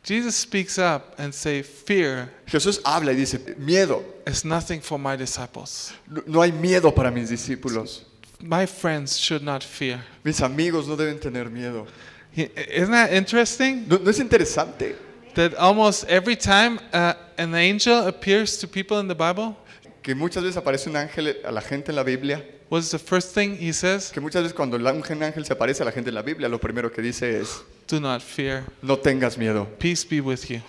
Jesus 0.05 0.35
speaks 0.35 0.79
up 0.79 1.15
and 1.19 1.33
say, 1.33 1.63
"Fear 1.63 2.29
Jesús 2.47 2.81
habla 2.85 3.13
y 3.13 3.17
dice, 3.17 3.39
miedo. 3.59 4.03
is 4.27 4.45
nothing 4.45 4.81
for 4.81 4.99
my 4.99 5.17
disciples. 5.17 5.93
No, 6.09 6.23
no 6.27 6.43
hay 6.43 6.51
miedo 6.51 6.93
para 6.95 7.11
mis 7.11 7.31
discípulos. 7.31 8.03
My 8.41 8.67
friends 8.67 9.17
should 9.17 9.43
not 9.43 9.63
fear." 9.63 10.03
Mis 10.25 10.41
amigos 10.41 10.89
no 10.89 10.97
deben 10.97 11.21
tener 11.21 11.49
miedo. 11.51 11.87
He- 12.35 12.51
Isn't 12.75 12.91
that 12.91 13.13
interesting? 13.13 13.87
¿No, 13.89 13.99
no 13.99 14.11
es 14.11 14.19
interesante 14.19 14.97
That 15.35 15.55
almost 15.55 16.05
every 16.09 16.37
time 16.37 16.79
uh, 16.93 17.15
an 17.39 17.55
angel 17.55 18.07
appears 18.09 18.59
to 18.59 18.67
people 18.67 18.99
in 18.99 19.07
the 19.09 19.15
Bible, 19.15 19.57
que 20.03 20.15
muchas 20.15 20.43
veces 20.43 20.57
aparece 20.57 20.89
un 20.89 20.97
ángel 20.97 21.37
a 21.45 21.53
la 21.53 21.61
gente 21.61 21.91
en 21.91 21.97
la 21.97 22.03
Biblia? 22.03 22.43
what's 22.69 22.91
the 22.91 22.99
first 22.99 23.35
thing 23.35 23.57
he 23.57 23.73
says? 23.73 24.11
Que 24.11 24.21
muchas 24.21 24.43
veces 24.43 24.55
cuando 24.55 24.77
ángel 24.79 25.17
un 25.19 25.23
ángel 25.23 25.45
se 25.45 25.53
aparece 25.53 25.83
a 25.83 25.85
la 25.85 25.93
gente 25.93 26.09
en 26.11 26.15
la 26.15 26.23
Biblia, 26.23 26.49
lo 26.49 26.59
primero 26.59 26.91
que 26.91 27.03
dice 27.03 27.39
es, 27.39 27.63
Do 27.93 28.01
not 28.01 28.23
fear. 28.23 28.65
no 28.81 28.97
tengas 28.97 29.37
miedo, 29.37 29.67
Peace 29.79 30.03
be 30.03 30.23
with 30.23 30.49
you. 30.51 30.63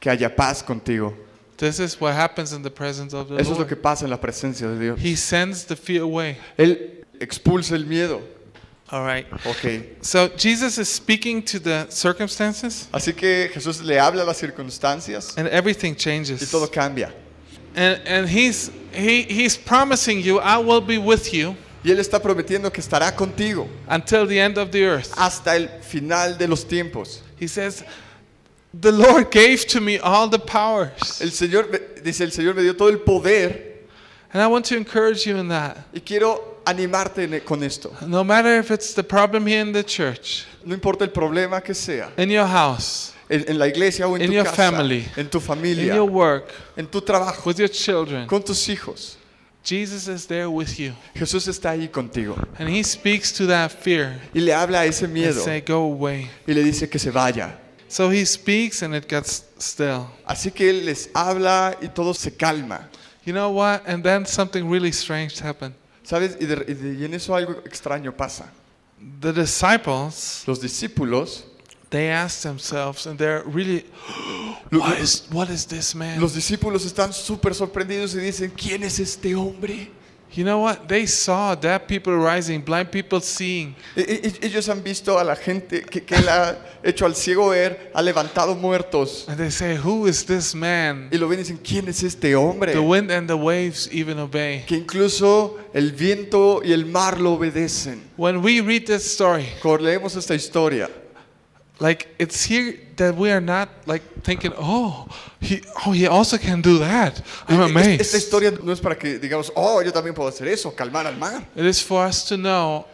que 0.00 0.10
haya 0.10 0.30
paz 0.34 0.62
contigo. 0.62 1.12
This 1.58 1.78
is 1.78 2.00
what 2.00 2.14
happens 2.14 2.54
in 2.54 2.62
the 2.62 2.70
presence 2.70 3.12
of 3.12 3.28
the 3.28 3.34
Eso 3.34 3.50
es 3.52 3.58
lo 3.58 3.64
Lord. 3.64 3.68
que 3.68 3.76
pasa 3.76 4.04
en 4.06 4.10
la 4.10 4.16
presencia 4.16 4.66
de 4.68 4.78
Dios. 4.78 4.98
He 4.98 5.14
sends 5.14 5.64
the 5.66 5.76
fear 5.76 6.02
away. 6.02 6.38
Él 6.58 7.04
expulsa 7.20 7.72
el 7.76 7.84
miedo. 7.84 8.22
All 8.90 9.04
right. 9.04 9.26
Ok. 9.46 9.84
So 10.00 10.28
Jesus 10.34 10.78
is 10.78 10.88
speaking 10.88 11.42
to 11.42 11.58
the 11.58 11.86
circumstances, 11.90 12.88
Así 12.90 13.14
que 13.14 13.50
Jesús 13.52 13.82
le 13.84 13.98
habla 13.98 14.22
a 14.22 14.24
las 14.24 14.38
circunstancias 14.38 15.36
and 15.36 15.48
everything 15.48 15.92
y 15.92 15.96
changes. 15.98 16.50
todo 16.50 16.66
cambia. 16.68 17.12
And 17.76 18.00
and 18.06 18.26
he's 18.28 18.70
he 18.94 19.24
he's 19.24 19.58
promising 19.58 20.20
you, 20.22 20.38
I 20.40 20.56
will 20.56 20.80
be 20.80 20.96
with 20.96 21.34
you 21.34 21.54
Y 21.84 21.90
Él 21.90 21.98
está 21.98 22.20
prometiendo 22.20 22.70
que 22.72 22.80
estará 22.80 23.14
contigo 23.14 23.68
until 23.88 24.26
the 24.28 24.38
end 24.38 24.56
of 24.58 24.70
the 24.70 24.84
earth. 24.84 25.12
hasta 25.16 25.56
el 25.56 25.68
final 25.82 26.36
de 26.38 26.46
los 26.46 26.64
tiempos. 26.64 27.22
He 27.40 27.48
says, 27.48 27.82
the 28.72 28.92
Lord 28.92 29.30
gave 29.32 29.66
to 29.68 29.80
me 29.80 29.98
all 29.98 30.28
the 30.30 30.38
powers, 30.38 31.20
El 31.20 31.30
Señor, 31.32 31.68
me- 31.70 31.80
dice, 32.02 32.20
el 32.22 32.30
Señor 32.30 32.54
me 32.54 32.62
dio 32.62 32.74
todo 32.74 32.88
el 32.88 32.98
poder 33.00 33.70
and 34.32 34.40
I 34.42 34.46
want 34.46 34.64
to 34.66 34.76
encourage 34.76 35.26
you 35.26 35.36
in 35.36 35.48
that. 35.48 35.76
y 35.92 36.00
quiero 36.00 36.62
animarte 36.64 37.24
en- 37.24 37.40
con 37.40 37.62
esto. 37.64 37.92
No 38.06 38.22
matter 38.24 38.58
if 38.60 38.70
it's 38.70 38.94
the 38.94 39.02
problem 39.02 39.46
here 39.46 39.60
in 39.60 39.72
the 39.72 39.82
church, 39.84 40.46
No 40.64 40.74
importa 40.74 41.02
el 41.04 41.10
problema 41.10 41.60
que 41.62 41.74
sea, 41.74 42.12
in 42.16 42.30
your 42.30 42.46
house, 42.46 43.12
en, 43.28 43.44
en 43.48 43.58
la 43.58 43.66
iglesia 43.66 44.06
o 44.08 44.14
en 44.14 44.22
In 44.22 44.28
tu 44.28 44.34
your 44.34 44.44
casa, 44.44 44.70
family. 44.70 45.04
en 45.16 45.28
tu 45.28 45.38
in 45.38 45.44
familia, 45.44 45.94
your 45.96 46.08
work, 46.08 46.48
en 46.76 46.86
tu 46.86 47.00
trabajo, 47.00 47.44
with 47.46 47.56
your 47.58 47.68
children, 47.68 48.26
con 48.28 48.40
tus 48.42 48.68
hijos. 48.68 49.16
Jesus 49.64 50.08
is 50.08 50.26
there 50.26 50.48
with 50.50 50.78
you. 50.78 50.92
Jesús 51.14 51.46
está 51.46 51.70
ahí 51.70 51.88
contigo 51.88 52.36
And 52.58 52.68
he 52.68 52.82
speaks 52.82 53.32
to 53.34 53.46
that 53.46 53.70
fear 53.70 54.20
y 54.34 54.40
le 54.40 54.52
habla 54.52 54.80
a 54.80 54.86
ese 54.86 55.04
and 55.04 55.14
miedo 55.14 55.44
say, 55.44 55.60
go 55.60 55.82
away. 55.84 56.28
y 56.46 56.52
le 56.52 56.62
dice 56.64 56.88
que 56.88 56.98
se 56.98 57.10
vaya. 57.10 57.58
So 57.88 58.10
he 58.10 58.24
speaks 58.24 58.82
and 58.82 58.94
it 58.94 59.06
gets 59.08 59.44
still. 59.58 60.06
Así 60.26 60.50
que 60.50 60.70
Él 60.70 60.86
les 60.86 61.10
habla 61.14 61.76
y 61.80 61.88
todo 61.88 62.14
se 62.14 62.30
calma. 62.30 62.88
You 63.24 63.32
know 63.34 63.50
what? 63.50 63.82
And 63.86 64.02
then 64.02 64.26
something 64.26 64.68
really 64.68 64.90
strange 64.92 65.38
happened. 65.40 65.74
¿Sabes? 66.02 66.36
De- 66.38 66.96
y 66.98 67.04
en 67.04 67.14
eso 67.14 67.34
algo 67.36 67.52
extraño 67.64 68.16
pasa. 68.16 68.50
The 69.20 69.32
disciples, 69.32 70.42
Los 70.46 70.60
discípulos, 70.60 71.44
they 71.92 72.08
ask 72.08 72.42
themselves, 72.42 73.06
and 73.06 73.16
they're 73.18 73.44
really, 73.44 73.84
what 74.70 74.98
is, 74.98 75.28
what 75.30 75.48
is 75.48 75.66
this 75.66 75.94
man? 75.94 76.20
los 76.20 76.34
discípulos 76.34 76.84
están 76.84 77.12
súper 77.12 77.54
sorprendidos 77.54 78.14
y 78.14 78.18
dicen, 78.18 78.50
¿quién 78.56 78.82
es 78.82 78.98
este 78.98 79.34
hombre? 79.36 79.90
You 80.34 80.44
know 80.44 80.60
what? 80.60 80.88
They 80.88 81.06
saw 81.06 81.54
dead 81.54 81.86
people 81.86 82.16
rising, 82.16 82.62
blind 82.64 82.90
people 82.90 83.20
seeing. 83.20 83.76
E- 83.94 84.00
e- 84.00 84.46
ellos 84.46 84.66
han 84.70 84.82
visto 84.82 85.18
a 85.18 85.24
la 85.24 85.36
gente 85.36 85.82
que, 85.82 86.00
que 86.00 86.14
ha 86.14 86.56
hecho 86.82 87.04
al 87.04 87.14
ciego 87.14 87.50
ver, 87.50 87.90
ha 87.94 88.00
levantado 88.00 88.54
muertos. 88.54 89.26
And 89.28 89.36
they 89.36 89.50
say, 89.50 89.76
Who 89.76 90.06
is 90.08 90.24
this 90.24 90.54
man? 90.54 91.10
Y 91.12 91.18
lo 91.18 91.28
ven 91.28 91.40
y 91.40 91.42
dicen, 91.42 91.58
¿quién 91.62 91.86
es 91.86 92.02
este 92.02 92.34
hombre? 92.34 92.72
The 92.72 92.80
wind 92.80 93.10
and 93.10 93.28
the 93.28 93.36
waves 93.36 93.90
even 93.92 94.18
obey. 94.18 94.64
Que 94.64 94.76
incluso 94.76 95.58
el 95.74 95.92
viento 95.92 96.62
y 96.64 96.72
el 96.72 96.86
mar 96.86 97.20
lo 97.20 97.34
obedecen. 97.34 98.00
When 98.16 98.38
we 98.42 98.62
read 98.62 98.86
this 98.86 99.04
story, 99.04 99.46
Cuando 99.60 99.84
leemos 99.84 100.16
esta 100.16 100.34
historia, 100.34 100.88
like 101.80 102.08
it's 102.18 102.44
here 102.44 102.78
that 102.96 103.16
we 103.16 103.30
are 103.30 103.40
not 103.40 103.68
like 103.86 104.02
thinking, 104.22 104.52
oh, 104.56 105.06
he, 105.40 105.62
oh, 105.86 105.92
he 105.92 106.06
also 106.06 106.38
can 106.38 106.60
do 106.62 106.78
that. 106.78 107.20
I'm 107.48 107.60
es- 107.60 107.68
esta 107.70 107.78
amazed. 107.80 108.14
historia 108.14 108.50
no 108.62 108.72
es 108.72 108.80
para 108.80 108.96
que 108.96 109.18
digamos, 109.18 109.50
oh, 109.56 109.80
yo 109.82 109.90
también 109.92 110.14
puedo 110.14 110.28
hacer 110.28 110.46
eso, 110.48 110.70
calmar 110.74 111.06
al 111.06 111.16
mar. 111.16 111.42
It 111.56 111.64
is 111.64 111.82
for 111.82 112.06
us 112.06 112.24
to 112.26 112.36
know 112.36 112.86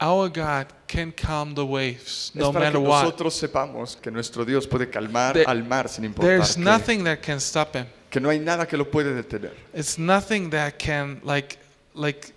our 0.00 0.28
God 0.28 0.66
can 0.86 1.10
calm 1.10 1.54
the 1.54 1.64
waves 1.64 2.30
no 2.34 2.48
es 2.48 2.52
para 2.52 2.66
matter 2.66 2.78
que 2.80 2.86
what. 2.88 3.02
nosotros 3.04 3.34
sepamos 3.34 3.96
que 4.00 4.10
nuestro 4.10 4.44
Dios 4.44 4.66
puede 4.66 4.90
calmar 4.90 5.32
There- 5.34 5.46
al 5.48 5.64
mar 5.64 5.88
sin 5.88 6.04
importar 6.04 6.28
There's 6.28 6.56
nothing 6.58 7.02
that 7.04 7.22
can 7.22 7.40
stop 7.40 7.74
him. 7.74 7.86
que 8.10 8.20
no 8.20 8.28
hay 8.28 8.38
nada 8.38 8.66
que 8.66 8.76
lo 8.76 8.84
puede 8.84 9.12
detener. 9.14 9.52
It's 9.74 9.98
nothing 9.98 10.50
that 10.50 10.78
can 10.78 11.20
like 11.24 11.58
like 11.94 12.32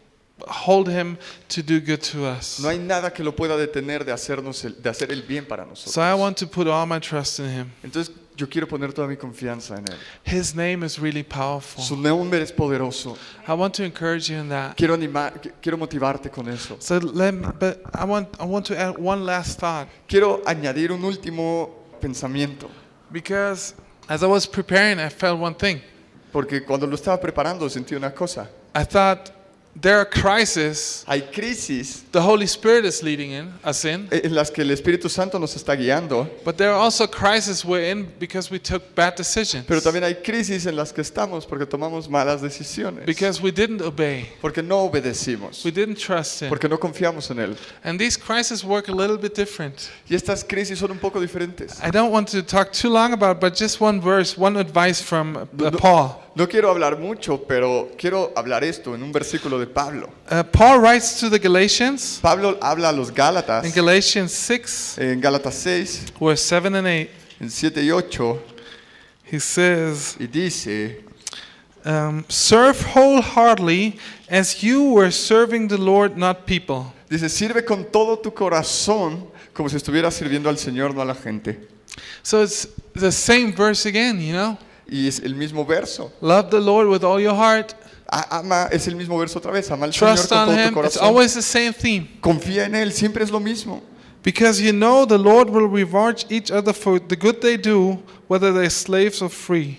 hold 0.47 0.87
him 0.87 1.17
to 1.49 1.61
do 1.61 1.79
good 1.79 1.99
to 2.11 2.25
us. 2.25 2.59
No 2.59 2.69
hay 2.69 2.77
nada 2.79 3.11
que 3.11 3.23
lo 3.23 3.35
pueda 3.35 3.57
detener 3.57 4.05
de 4.05 4.11
hacernos 4.11 4.63
el, 4.65 4.81
de 4.81 4.89
hacer 4.89 5.11
el 5.11 5.21
bien 5.23 5.45
para 5.45 5.65
nosotros. 5.65 5.93
So 5.93 6.01
I 6.01 6.13
want 6.13 6.37
to 6.37 6.47
put 6.47 6.67
all 6.67 6.85
my 6.85 6.99
trust 6.99 7.39
in 7.39 7.49
him. 7.49 7.71
Entonces 7.83 8.13
yo 8.35 8.47
quiero 8.47 8.67
poner 8.67 8.93
toda 8.93 9.07
mi 9.07 9.17
confianza 9.17 9.75
en 9.77 9.85
él. 9.89 9.97
His 10.23 10.55
name 10.55 10.85
is 10.85 10.97
really 10.97 11.23
powerful. 11.23 11.83
Su 11.83 11.97
nombre 11.97 12.41
es 12.41 12.51
poderoso. 12.53 13.17
I 13.47 13.53
want 13.53 13.73
to 13.75 13.83
encourage 13.83 14.29
you 14.29 14.37
in 14.37 14.47
that. 14.49 14.75
Quiero 14.77 14.93
animar, 14.93 15.41
qui- 15.41 15.51
quiero 15.61 15.77
motivarte 15.77 16.29
con 16.31 16.47
eso. 16.47 16.77
So 16.79 16.99
let 16.99 17.33
me, 17.33 17.47
but 17.59 17.81
I 17.93 18.05
want 18.05 18.29
I 18.39 18.45
want 18.45 18.65
to 18.67 18.77
add 18.79 18.97
one 18.97 19.25
last 19.25 19.59
thought 19.59 19.87
Quiero 20.07 20.41
añadir 20.45 20.91
un 20.91 21.03
último 21.03 21.69
pensamiento, 21.99 22.69
because 23.11 23.73
as 24.07 24.23
I 24.23 24.27
was 24.27 24.47
preparing, 24.47 24.99
I 24.99 25.09
felt 25.09 25.39
one 25.39 25.53
thing. 25.55 25.81
porque 26.31 26.63
cuando 26.63 26.85
lo 26.87 26.95
estaba 26.95 27.19
preparando 27.19 27.67
sentí 27.69 27.93
una 27.95 28.11
cosa. 28.13 28.47
I 28.73 28.85
thought 28.85 29.31
there 29.79 29.97
are 29.97 30.05
crises 30.05 31.03
Hay 31.07 31.21
crisis 31.21 32.03
the 32.11 32.19
Holy 32.21 32.45
Spirit 32.47 32.85
is 32.85 33.01
leading 33.03 33.31
in 33.31 33.53
us 33.63 33.85
in, 33.85 34.07
en 34.11 34.33
las 34.35 34.49
que 34.51 34.61
el 34.63 34.71
Espíritu 34.71 35.09
Santo 35.09 35.37
nos 35.39 35.55
está 35.55 35.75
guiando, 35.75 36.27
but 36.43 36.57
there 36.57 36.69
are 36.69 36.79
also 36.79 37.07
crises 37.07 37.63
we're 37.63 37.89
in 37.91 38.07
because 38.19 38.51
we 38.51 38.59
took 38.59 38.93
bad 38.95 39.15
decisions. 39.15 39.65
pero 39.67 39.79
también 39.79 40.03
hay 40.03 40.15
crisis 40.15 40.65
en 40.65 40.75
las 40.75 40.91
que 40.91 41.01
estamos 41.01 41.45
porque 41.45 41.65
tomamos 41.65 42.09
malas 42.09 42.41
decisiones, 42.41 43.05
Because 43.05 43.41
we 43.41 43.51
didn't 43.51 43.81
obey. 43.81 44.27
porque 44.41 44.61
no 44.63 44.79
obedecimos, 44.89 45.63
We 45.63 45.71
didn't 45.71 45.97
trust 45.97 46.41
him. 46.41 46.49
porque 46.49 46.67
no 46.67 46.77
confiamos 46.79 47.29
en 47.31 47.39
Él. 47.39 47.55
And 47.83 47.99
these 47.99 48.17
crises 48.17 48.63
work 48.63 48.89
a 48.89 48.93
little 48.93 49.17
bit 49.17 49.33
different. 49.35 49.89
Y 50.09 50.15
estas 50.15 50.43
crisis 50.43 50.79
son 50.79 50.91
un 50.91 50.99
poco 50.99 51.19
diferentes. 51.21 51.79
I 51.83 51.91
don't 51.91 52.11
want 52.11 52.27
to 52.31 52.41
talk 52.43 52.71
too 52.73 52.89
long 52.89 53.13
about 53.13 53.37
it, 53.37 53.39
but 53.41 53.55
just 53.55 53.79
one 53.79 54.01
verse, 54.01 54.35
one 54.37 54.57
advice 54.59 55.01
from 55.01 55.37
uh, 55.37 55.45
No- 55.53 55.71
Paul. 55.77 56.23
No 56.35 56.47
quiero 56.47 56.69
hablar 56.69 56.97
mucho, 56.97 57.37
pero 57.47 57.89
quiero 57.97 58.31
hablar 58.35 58.63
esto 58.63 58.95
en 58.95 59.03
un 59.03 59.11
versículo 59.11 59.58
de 59.59 59.67
Pablo. 59.67 60.09
Uh, 60.29 60.43
Paul 60.43 60.79
writes 60.79 61.19
to 61.19 61.29
the 61.29 61.39
Galatians 61.39 62.19
Pablo 62.21 62.57
habla 62.61 62.89
a 62.89 62.93
los 62.93 63.11
Gálatas 63.11 63.65
in 63.65 63.71
Galatians 63.71 64.31
6, 64.31 64.97
en 64.99 65.21
Gálatas 65.21 65.53
6, 65.53 66.11
verse 66.19 66.35
7 66.35 66.75
and 66.75 66.87
8. 66.87 67.09
en 67.41 67.49
7 67.49 67.83
y 67.83 67.91
8, 67.91 68.39
He 69.31 69.39
says, 69.39 70.17
y 70.19 70.25
dice, 70.25 71.03
um, 71.85 72.25
Serve 72.27 72.75
wholeheartedly 72.95 73.97
as 74.29 74.63
you 74.63 74.93
were 74.93 75.11
serving 75.11 75.67
the 75.67 75.77
Lord, 75.77 76.17
not 76.17 76.45
people. 76.45 76.93
dice, 77.09 77.29
sirve 77.29 77.63
con 77.65 77.85
todo 77.91 78.17
tu 78.17 78.31
corazón 78.31 79.27
como 79.53 79.69
si 79.69 79.75
estuvieras 79.75 80.13
sirviendo 80.15 80.49
al 80.49 80.57
Señor, 80.57 80.93
no 80.95 81.01
a 81.01 81.05
la 81.05 81.15
gente. 81.15 81.59
So 82.23 82.41
it's 82.43 82.67
the 82.93 83.11
same 83.11 83.51
verse 83.51 83.85
again, 83.85 84.19
you 84.19 84.33
know? 84.33 84.57
Y 84.91 85.07
es 85.07 85.19
el 85.19 85.35
mismo 85.35 85.65
verso. 85.65 86.11
Love 86.21 86.49
the 86.49 86.59
Lord 86.59 86.87
with 86.87 87.03
all 87.03 87.19
your 87.19 87.35
heart, 87.35 87.73
Ama, 88.11 88.69
es 88.71 88.87
el 88.87 88.95
mismo 88.95 89.17
verso 89.19 89.37
otra 89.39 89.51
vez, 89.51 89.69
ama 89.69 89.85
al 89.85 89.93
Señor 89.93 90.15
trust 90.15 90.29
con 90.29 90.39
on 90.39 90.45
todo 90.47 90.55
tu 90.55 90.61
Him. 90.61 90.67
It's 90.67 90.73
corazón. 90.97 91.03
always 91.03 91.33
the 91.35 91.41
same 91.41 91.73
theme. 91.73 92.07
Confía 92.21 92.65
en 92.65 92.73
Él, 92.75 92.91
siempre 92.91 93.23
es 93.23 93.29
lo 93.29 93.39
mismo. 93.39 93.81
Because 94.23 94.59
you 94.61 94.71
know 94.73 95.05
the 95.05 95.17
Lord 95.17 95.49
will 95.49 95.67
reward 95.67 96.25
each 96.29 96.51
other 96.51 96.73
for 96.73 96.99
the 96.99 97.15
good 97.15 97.39
they 97.41 97.55
do, 97.55 97.99
whether 98.27 98.51
they're 98.51 98.69
slaves 98.69 99.21
or 99.21 99.29
free. 99.29 99.77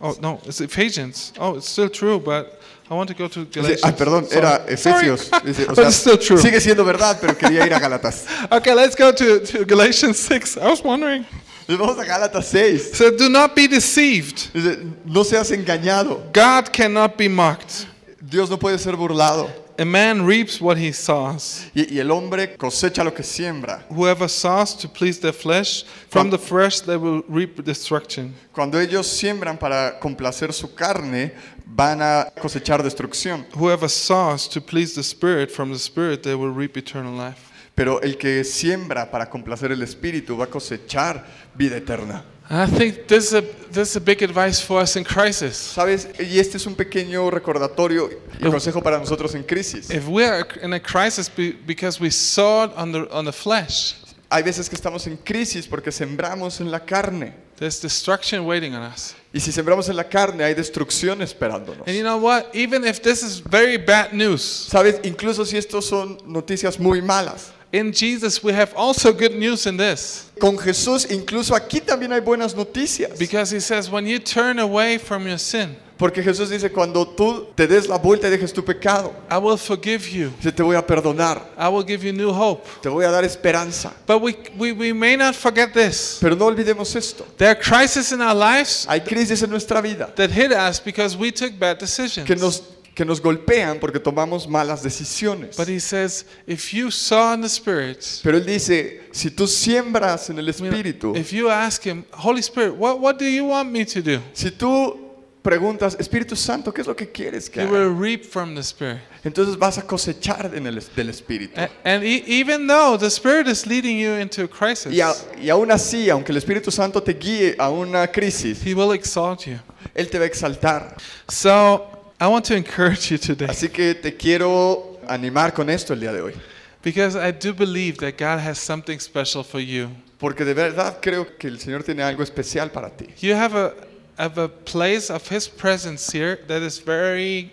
Oh, 0.00 0.14
no, 0.20 0.40
it's 0.44 0.60
Ephesians. 0.60 1.32
Oh, 1.38 1.56
it's 1.56 1.68
still 1.68 1.88
true, 1.88 2.18
but 2.20 2.60
I 2.90 2.94
want 2.94 3.08
to 3.08 3.14
go 3.14 3.26
to 3.28 3.44
Dice, 3.46 3.54
Galatians. 3.54 3.80
ah, 3.84 3.92
perdón, 3.92 4.26
Sorry. 4.28 4.36
era. 4.38 4.64
Efesios. 4.68 5.30
Dice, 5.44 5.62
o 5.64 5.66
But 5.68 5.76
sea, 5.76 5.86
it's 5.86 5.96
still 5.96 6.18
true. 6.18 6.36
sigue 6.38 6.60
siendo 6.60 6.84
verdad, 6.84 7.16
pero 7.20 7.34
quería 7.38 7.64
ir 7.64 7.72
a 7.72 7.78
Gálatas. 7.80 8.26
Okay, 8.50 8.74
let's 8.74 8.94
go 8.96 9.12
to, 9.12 9.40
to 9.40 9.64
Galatians 9.64 10.18
6. 10.18 10.58
I 10.58 10.68
was 10.68 10.82
wondering. 10.84 11.24
Vamos 11.68 11.98
a 11.98 12.04
Gálatas 12.04 12.44
6. 12.46 12.96
So 12.96 13.10
do 13.10 13.28
not 13.28 13.54
be 13.54 13.66
deceived. 13.66 14.52
Dice, 14.52 14.78
no 15.04 15.24
seas 15.24 15.50
engañado. 15.50 16.20
God 16.32 16.70
cannot 16.72 17.16
be 17.16 17.28
mocked. 17.28 17.86
Dios 18.20 18.50
no 18.50 18.58
puede 18.58 18.78
ser 18.78 18.96
burlado. 18.96 19.50
A 19.76 19.84
man 19.84 20.24
reaps 20.24 20.60
what 20.60 20.78
he 20.78 20.92
sows. 20.92 21.66
Y, 21.74 21.96
y 21.96 21.98
el 21.98 22.10
hombre 22.12 22.56
cosecha 22.56 23.02
lo 23.02 23.12
que 23.12 23.24
siembra. 23.24 23.84
Whoever 23.90 24.28
sows 24.28 24.76
to 24.76 24.88
please 24.88 25.18
their 25.20 25.32
flesh, 25.32 25.84
from 26.08 26.30
the 26.30 26.38
flesh 26.38 26.80
they 26.80 26.96
will 26.96 27.24
reap 27.28 27.62
destruction. 27.64 28.34
Cuando 28.52 28.78
ellos 28.78 29.08
siembran 29.08 29.58
para 29.58 29.98
complacer 29.98 30.52
su 30.52 30.74
carne, 30.74 31.32
van 31.66 32.00
a 32.02 32.32
cosechar 32.40 32.84
destrucción. 32.84 33.46
Whoever 33.56 33.88
sows 33.88 34.48
to 34.50 34.60
please 34.60 34.94
the 34.94 35.02
Spirit, 35.02 35.50
from 35.50 35.72
the 35.72 35.78
Spirit 35.78 36.22
they 36.22 36.36
will 36.36 36.52
reap 36.52 36.76
eternal 36.76 37.12
life. 37.12 37.50
Pero 37.74 38.00
el 38.02 38.16
que 38.16 38.44
siembra 38.44 39.10
para 39.10 39.28
complacer 39.28 39.72
el 39.72 39.82
espíritu 39.82 40.36
va 40.36 40.44
a 40.44 40.48
cosechar 40.48 41.26
vida 41.54 41.76
eterna. 41.76 42.24
I 42.50 42.66
think 42.66 43.06
this 43.06 43.32
is, 43.32 43.34
a, 43.34 43.42
this 43.72 43.88
is 43.90 43.96
a 43.96 44.00
big 44.00 44.22
advice 44.22 44.60
for 44.60 44.82
us 44.82 44.96
in 44.96 45.04
crisis. 45.04 45.56
¿Sabes? 45.56 46.08
Y 46.20 46.38
este 46.38 46.58
es 46.58 46.66
un 46.66 46.74
pequeño 46.74 47.30
recordatorio 47.30 48.10
y 48.38 48.44
consejo 48.44 48.82
para 48.82 48.98
nosotros 48.98 49.34
en 49.34 49.42
crisis. 49.42 49.90
If 49.90 50.06
we 50.06 50.24
are 50.26 50.46
in 50.62 50.74
a 50.74 50.80
crisis 50.80 51.28
be, 51.34 51.52
because 51.66 51.98
we 51.98 52.10
sowed 52.10 52.70
on 52.76 52.92
the, 52.92 53.08
on 53.10 53.24
the 53.24 53.32
flesh, 53.32 53.94
Hay 54.30 54.42
veces 54.42 54.68
que 54.68 54.74
estamos 54.74 55.06
en 55.06 55.16
crisis 55.16 55.66
porque 55.66 55.90
sembramos 55.90 56.60
en 56.60 56.70
la 56.70 56.80
carne. 56.80 57.34
there's 57.56 57.80
destruction 57.80 58.44
waiting 58.44 58.74
on 58.74 58.82
us. 58.82 59.14
Y 59.32 59.40
si 59.40 59.50
sembramos 59.50 59.88
en 59.88 59.96
la 59.96 60.04
carne, 60.04 60.44
hay 60.44 60.54
destrucción 60.54 61.22
esperándonos. 61.22 61.86
And 61.86 61.96
you 61.96 62.02
know 62.02 62.18
what? 62.18 62.54
Even 62.54 62.84
if 62.84 63.00
this 63.00 63.22
is 63.22 63.40
very 63.40 63.78
bad 63.78 64.12
news, 64.12 64.42
¿Sabes? 64.42 65.00
Incluso 65.04 65.46
si 65.46 65.56
estos 65.56 65.86
son 65.86 66.18
noticias 66.26 66.78
muy 66.78 67.00
malas. 67.00 67.53
In 67.74 67.92
Jesus, 67.92 68.42
we 68.42 68.52
have 68.52 68.72
also 68.76 69.12
good 69.12 69.34
news 69.34 69.66
in 69.66 69.76
this. 69.76 70.30
Con 70.40 70.56
Jesús 70.56 71.10
incluso 71.10 71.54
aquí 71.54 71.80
también 71.80 72.12
hay 72.12 72.20
buenas 72.20 72.54
noticias. 72.54 73.18
Because 73.18 73.50
he 73.50 73.60
says, 73.60 73.90
when 73.90 74.06
you 74.06 74.20
turn 74.20 74.60
away 74.60 74.96
from 74.98 75.26
your 75.26 75.38
sin, 75.38 75.76
Porque 75.96 76.22
Jesús 76.24 76.50
dice, 76.50 76.70
cuando 76.72 77.06
tú 77.06 77.46
te 77.54 77.68
des 77.68 77.88
la 77.88 77.98
vuelta 77.98 78.26
y 78.26 78.30
dejes 78.30 78.52
tu 78.52 78.64
pecado, 78.64 79.12
I 79.30 79.38
will 79.38 79.56
forgive 79.56 80.08
you. 80.08 80.32
yo 80.40 80.52
te 80.52 80.62
voy 80.62 80.76
a 80.76 80.84
perdonar, 80.84 81.40
I 81.56 81.68
will 81.68 81.84
give 81.84 82.04
you 82.04 82.12
new 82.12 82.32
hope. 82.32 82.64
te 82.80 82.88
voy 82.88 83.04
a 83.04 83.10
dar 83.10 83.24
esperanza. 83.24 83.92
But 84.06 84.20
we, 84.20 84.36
we, 84.58 84.72
we 84.72 84.92
may 84.92 85.16
not 85.16 85.34
forget 85.34 85.72
this. 85.72 86.18
Pero 86.20 86.34
no 86.34 86.46
olvidemos 86.46 86.94
esto. 86.96 87.24
There 87.36 87.48
are 87.48 87.54
crises 87.54 88.12
in 88.12 88.20
our 88.20 88.34
lives 88.34 88.86
Hay 88.88 89.00
crisis 89.00 89.42
en 89.42 89.50
nuestra 89.50 89.80
vida 89.80 90.12
that 90.16 90.30
hit 90.30 90.52
us 90.52 90.80
because 90.80 91.16
we 91.16 91.30
took 91.30 91.56
bad 91.58 91.78
decisions. 91.78 92.26
que 92.26 92.34
nos, 92.34 92.60
que 92.94 93.04
nos 93.04 93.20
golpean 93.20 93.80
porque 93.80 93.98
tomamos 93.98 94.46
malas 94.48 94.82
decisiones. 94.82 95.56
But 95.56 95.68
he 95.68 95.80
says, 95.80 96.24
if 96.46 96.72
you 96.72 96.90
saw 96.90 97.34
in 97.34 97.40
the 97.40 97.48
Spirit, 97.48 97.98
Pero 98.22 98.36
Él 98.38 98.46
dice, 98.46 99.02
si 99.12 99.30
tú 99.30 99.46
siembras 99.48 100.30
en 100.30 100.38
el 100.38 100.48
Espíritu, 100.48 101.14
if 101.16 101.32
you 101.32 101.50
ask 101.50 101.84
him, 101.84 102.04
Holy 102.12 102.40
Spirit, 102.40 102.74
what, 102.76 103.00
what 103.00 103.18
do 103.18 103.24
you 103.26 103.46
want 103.46 103.70
me 103.70 103.84
to 103.84 104.00
do? 104.00 104.20
si 104.32 104.50
tú 104.50 105.00
preguntas, 105.42 105.94
Espíritu 106.00 106.34
Santo, 106.36 106.72
¿qué 106.72 106.80
es 106.80 106.86
lo 106.86 106.94
que 106.96 107.10
quieres 107.10 107.50
que 107.50 107.60
You 107.62 107.68
haga? 107.68 107.78
will 107.88 107.94
reap 108.00 108.24
from 108.24 108.54
the 108.54 108.62
Spirit. 108.62 109.00
Entonces 109.24 109.58
vas 109.58 109.76
a 109.76 109.82
cosechar 109.82 110.52
en 110.54 110.66
el, 110.66 110.80
del 110.96 111.08
Espíritu. 111.10 111.60
A- 111.60 111.68
And 111.84 112.02
e- 112.02 112.24
even 112.26 112.66
though 112.66 112.96
the 112.96 113.08
Spirit 113.10 113.46
is 113.48 113.66
leading 113.66 113.98
you 113.98 114.12
into 114.14 114.44
a 114.44 114.48
crisis, 114.48 114.92
Y, 114.94 115.00
a- 115.02 115.14
y 115.42 115.50
aún 115.50 115.70
así, 115.70 116.08
aunque 116.08 116.32
el 116.32 116.38
Espíritu 116.38 116.70
Santo 116.70 117.02
te 117.02 117.12
guíe 117.12 117.56
a 117.58 117.68
una 117.70 118.06
crisis, 118.06 118.64
He 118.64 118.72
will 118.72 118.92
exalt 118.94 119.42
you. 119.46 119.58
Él 119.94 120.08
te 120.08 120.18
va 120.18 120.24
a 120.24 120.28
exaltar. 120.28 120.96
So 121.28 121.90
I 122.20 122.28
want 122.28 122.44
to 122.46 122.54
encourage 122.54 123.10
you 123.10 123.18
today 123.18 123.46
Así 123.48 123.68
que 123.68 123.94
te 123.94 124.16
quiero 124.16 124.98
animar 125.08 125.52
con 125.52 125.68
esto 125.68 125.92
el 125.94 126.00
día 126.00 126.12
de 126.12 126.20
hoy. 126.22 126.34
because 126.82 127.16
I 127.16 127.30
do 127.32 127.52
believe 127.52 127.96
that 127.98 128.16
God 128.18 128.38
has 128.40 128.58
something 128.58 128.98
special 129.00 129.42
for 129.42 129.58
you. 129.60 129.88
Porque 130.18 130.44
de 130.44 130.54
verdad 130.54 131.00
creo 131.02 131.26
que 131.38 131.48
el 131.48 131.58
Señor 131.58 131.82
tiene 131.82 132.02
algo 132.02 132.22
especial 132.22 132.70
para 132.70 132.90
ti. 132.90 133.08
You 133.18 133.34
have 133.34 133.54
a, 133.54 133.74
have 134.16 134.38
a 134.38 134.48
place 134.48 135.10
of 135.10 135.26
His 135.28 135.48
presence 135.48 136.10
here 136.10 136.36
that 136.46 136.62
is 136.62 136.78
very 136.78 137.50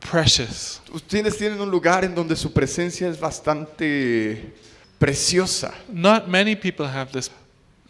precious. 0.00 0.80
Ustedes 0.92 1.36
tienen 1.36 1.60
un 1.60 1.70
lugar 1.70 2.04
en 2.04 2.14
donde 2.14 2.36
su 2.36 2.50
presencia 2.52 3.08
es 3.08 3.18
bastante 3.18 4.52
preciosa. 4.98 5.74
Not 5.88 6.26
many 6.28 6.54
people 6.56 6.86
have 6.86 7.12
this. 7.12 7.30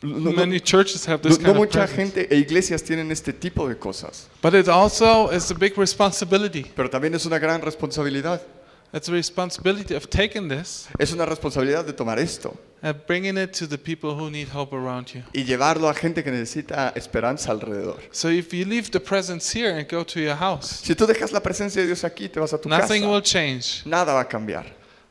No, 0.00 0.16
no- 0.18 0.32
many 0.32 0.60
churches 0.60 1.06
have 1.08 1.24
no- 1.24 1.30
this 1.30 1.38
no 1.40 1.46
kind 1.46 1.56
of 1.56 1.56
mucha 1.56 1.86
presence. 1.86 2.12
gente 2.14 2.28
e 2.34 2.38
iglesias 2.38 2.82
tienen 2.84 3.10
este 3.10 3.32
tipo 3.32 3.68
de 3.68 3.76
cosas, 3.76 4.28
But 4.40 4.54
it 4.54 4.68
also 4.68 5.30
is 5.32 5.50
a 5.50 5.54
big 5.54 5.76
responsibility. 5.76 6.64
pero 6.76 6.88
también 6.88 7.14
es 7.14 7.26
una 7.26 7.38
gran 7.40 7.60
responsabilidad. 7.62 8.40
It's 8.92 9.08
a 9.08 9.12
responsibility 9.12 9.94
of 9.94 10.08
taking 10.08 10.48
this 10.48 10.86
Es 10.98 11.12
una 11.12 11.26
responsabilidad 11.26 11.84
de 11.84 11.92
tomar 11.92 12.18
esto 12.18 12.56
and 12.80 12.96
bringing 13.06 13.36
it 13.36 13.52
to 13.58 13.66
the 13.66 13.76
people 13.76 14.10
who 14.14 14.30
need 14.30 14.48
hope 14.54 14.72
around 14.74 15.08
you. 15.12 15.22
y 15.34 15.42
llevarlo 15.44 15.88
a 15.90 15.94
gente 15.94 16.22
que 16.22 16.30
necesita 16.30 16.92
esperanza 16.96 17.50
alrededor. 17.50 17.98
So 18.12 18.30
if 18.30 18.52
you 18.54 18.64
leave 18.64 18.90
the 18.92 19.00
presence 19.00 19.52
here 19.52 19.76
and 19.76 19.86
go 19.90 20.04
to 20.04 20.20
your 20.20 20.36
house, 20.36 20.80
Si 20.84 20.94
tú 20.94 21.06
dejas 21.06 21.32
la 21.32 21.40
presencia 21.42 21.82
de 21.82 21.88
Dios 21.88 22.02
aquí, 22.04 22.28
te 22.30 22.38
vas 22.40 22.52
a 22.54 22.58
tu 22.58 22.68
nothing 22.68 23.02
casa, 23.02 23.10
will 23.12 23.20
change. 23.22 23.82
nada 23.84 24.14
va 24.14 24.20
a 24.20 24.28
cambiar. 24.28 24.64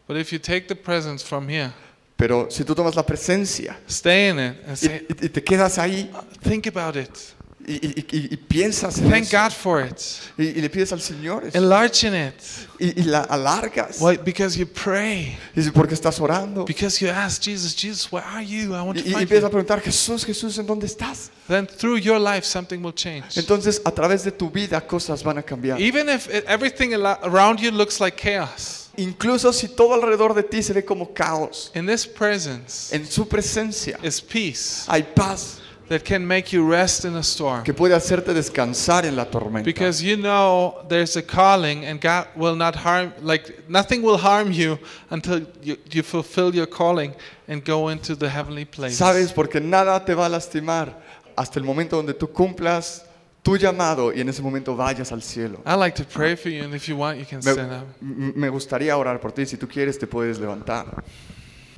But 0.07 0.15
if 0.17 0.31
you 0.31 0.39
take 0.39 0.67
the 0.67 0.75
presence 0.75 1.21
from 1.23 1.47
here, 1.49 1.73
Pero 2.17 2.47
si 2.49 2.63
tú 2.63 2.73
tomas 2.73 2.95
la 2.95 3.05
presencia 3.05 3.77
stay 3.87 4.29
in 4.29 4.39
it 4.39 4.55
and 4.67 4.73
y, 4.73 4.75
say, 4.75 5.05
y- 5.07 5.25
y 5.25 5.29
te 5.29 5.43
quedas 5.43 5.77
ahí 5.77 6.11
think 6.41 6.65
about 6.67 6.95
it. 6.95 7.11
y, 7.69 7.73
y- 7.73 8.29
y- 8.31 8.37
piensas 8.37 8.97
en 8.97 9.09
Thank 9.11 9.23
eso, 9.25 9.37
God 9.37 9.51
for 9.51 9.85
it. 9.85 9.99
y, 10.37 10.61
le 10.61 10.69
pides 10.69 10.91
al 10.93 11.01
Señor 11.01 11.45
eso, 11.45 11.57
Enlarge 11.57 12.07
in 12.07 12.15
it. 12.15 12.33
y, 12.79 13.03
la 13.03 13.21
alargas, 13.23 13.97
Why? 13.99 14.17
Because 14.17 14.57
you 14.57 14.65
pray. 14.65 15.37
dices, 15.55 15.71
porque 15.71 15.93
estás 15.93 16.19
orando. 16.19 16.65
Because 16.65 16.99
you 17.03 17.11
ask 17.11 17.39
Jesus, 17.43 17.75
Jesus, 17.75 18.11
where 18.11 18.25
are 18.25 18.43
you? 18.43 18.73
I 18.73 18.81
want 18.81 18.97
to 18.97 19.01
y 19.03 19.09
find 19.11 19.21
empiezas 19.23 19.43
a 19.43 19.47
you. 19.49 19.51
preguntar, 19.51 19.81
Jesús, 19.81 20.25
Jesús, 20.25 20.57
¿en 20.57 20.65
dónde 20.65 20.87
estás? 20.87 21.29
Then 21.47 21.67
through 21.67 21.97
your 21.99 22.19
life, 22.19 22.45
something 22.47 22.79
will 22.81 22.93
change. 22.95 23.37
Entonces, 23.37 23.79
a 23.85 23.91
través 23.91 24.23
de 24.23 24.31
tu 24.31 24.49
vida, 24.49 24.79
cosas 24.87 25.21
van 25.23 25.37
a 25.37 25.43
cambiar. 25.43 25.79
Even 25.79 26.09
if 26.09 26.27
everything 26.47 26.93
around 26.95 27.59
you 27.59 27.69
looks 27.69 27.99
like 27.99 28.15
chaos, 28.17 28.86
Incluso 28.97 29.53
si 29.53 29.67
todo 29.69 29.93
alrededor 29.93 30.33
de 30.33 30.43
ti 30.43 30.63
se 30.63 30.73
ve 30.73 30.83
como 30.83 31.13
caos, 31.13 31.71
in 31.75 31.85
this 31.85 32.07
presence 32.07 32.93
en 32.95 33.05
su 33.05 33.27
presencia 33.27 33.97
is 34.01 34.19
peace 34.19 34.85
hay 34.87 35.03
paz 35.03 35.59
that 35.87 36.03
can 36.03 36.25
make 36.25 36.51
you 36.51 36.67
rest 36.67 37.05
in 37.05 37.15
a 37.15 37.23
storm. 37.23 37.63
que 37.63 37.73
puede 37.73 37.93
hacerte 37.93 38.33
descansar 38.33 39.05
en 39.05 39.15
la 39.15 39.25
tormenta. 39.25 39.63
Because 39.63 40.03
you 40.03 40.17
know 40.17 40.83
there's 40.89 41.15
a 41.15 41.21
calling 41.21 41.85
and 41.85 42.01
God 42.01 42.27
will 42.35 42.55
not 42.55 42.75
harm, 42.75 43.13
like 43.21 43.69
nothing 43.69 44.01
will 44.01 44.17
harm 44.17 44.51
you 44.51 44.77
until 45.09 45.45
you, 45.61 45.77
you 45.91 46.03
fulfill 46.03 46.53
your 46.53 46.67
calling 46.67 47.13
and 47.47 47.63
go 47.63 47.89
into 47.89 48.15
the 48.15 48.29
heavenly 48.29 48.65
place. 48.65 48.97
Sabes, 48.97 49.31
porque 49.31 49.61
nada 49.61 50.03
te 50.03 50.13
va 50.13 50.25
a 50.25 50.29
lastimar 50.29 50.93
hasta 51.37 51.59
el 51.59 51.65
momento 51.65 51.95
donde 51.95 52.13
tú 52.13 52.27
cumplas 52.27 53.06
tu 53.47 53.55
llamado 53.55 54.11
y 54.13 54.19
en 54.19 54.27
ese 54.27 54.41
momento 54.41 54.75
vayas 54.75 55.11
al 55.13 55.21
cielo. 55.21 55.61
I 55.65 55.75
like 55.75 55.95
to 55.95 56.03
pray 56.03 56.35
for 56.35 56.49
you, 56.51 56.65
and 56.65 56.75
if 56.75 56.89
you 56.89 56.97
want, 56.97 57.17
you 57.17 57.25
can 57.25 57.37
Me, 57.37 57.53
stand 57.53 57.71
up. 57.71 57.85
me 58.01 58.49
gustaría 58.49 58.97
orar 58.97 59.21
por 59.21 59.31
ti. 59.31 59.45
Si 59.45 59.55
tú 59.55 59.69
quieres, 59.69 59.97
te 59.97 60.05
puedes 60.05 60.37
levantar. 60.37 61.01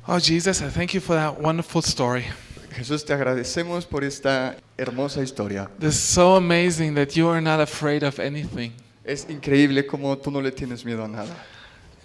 Oh, 0.08 0.18
Jesus, 0.18 0.60
I 0.62 0.68
thank 0.68 0.94
you 0.94 1.00
for 1.00 1.14
that 1.14 1.40
wonderful 1.40 1.80
story. 1.82 2.24
Jesús, 2.72 3.04
te 3.04 3.12
agradecemos 3.14 3.86
por 3.88 4.02
esta 4.02 4.56
hermosa 4.76 5.22
historia. 5.22 5.70
Is 5.80 5.94
so 5.96 6.34
amazing 6.34 6.94
that 6.96 7.14
you 7.14 7.28
are 7.28 7.40
not 7.40 7.60
afraid 7.60 8.02
of 8.02 8.18
anything. 8.18 8.72
Es 9.04 9.26
increíble 9.28 9.86
cómo 9.86 10.18
tú 10.18 10.32
no 10.32 10.40
le 10.40 10.50
tienes 10.50 10.84
miedo 10.84 11.04
a 11.04 11.08
nada. 11.08 11.36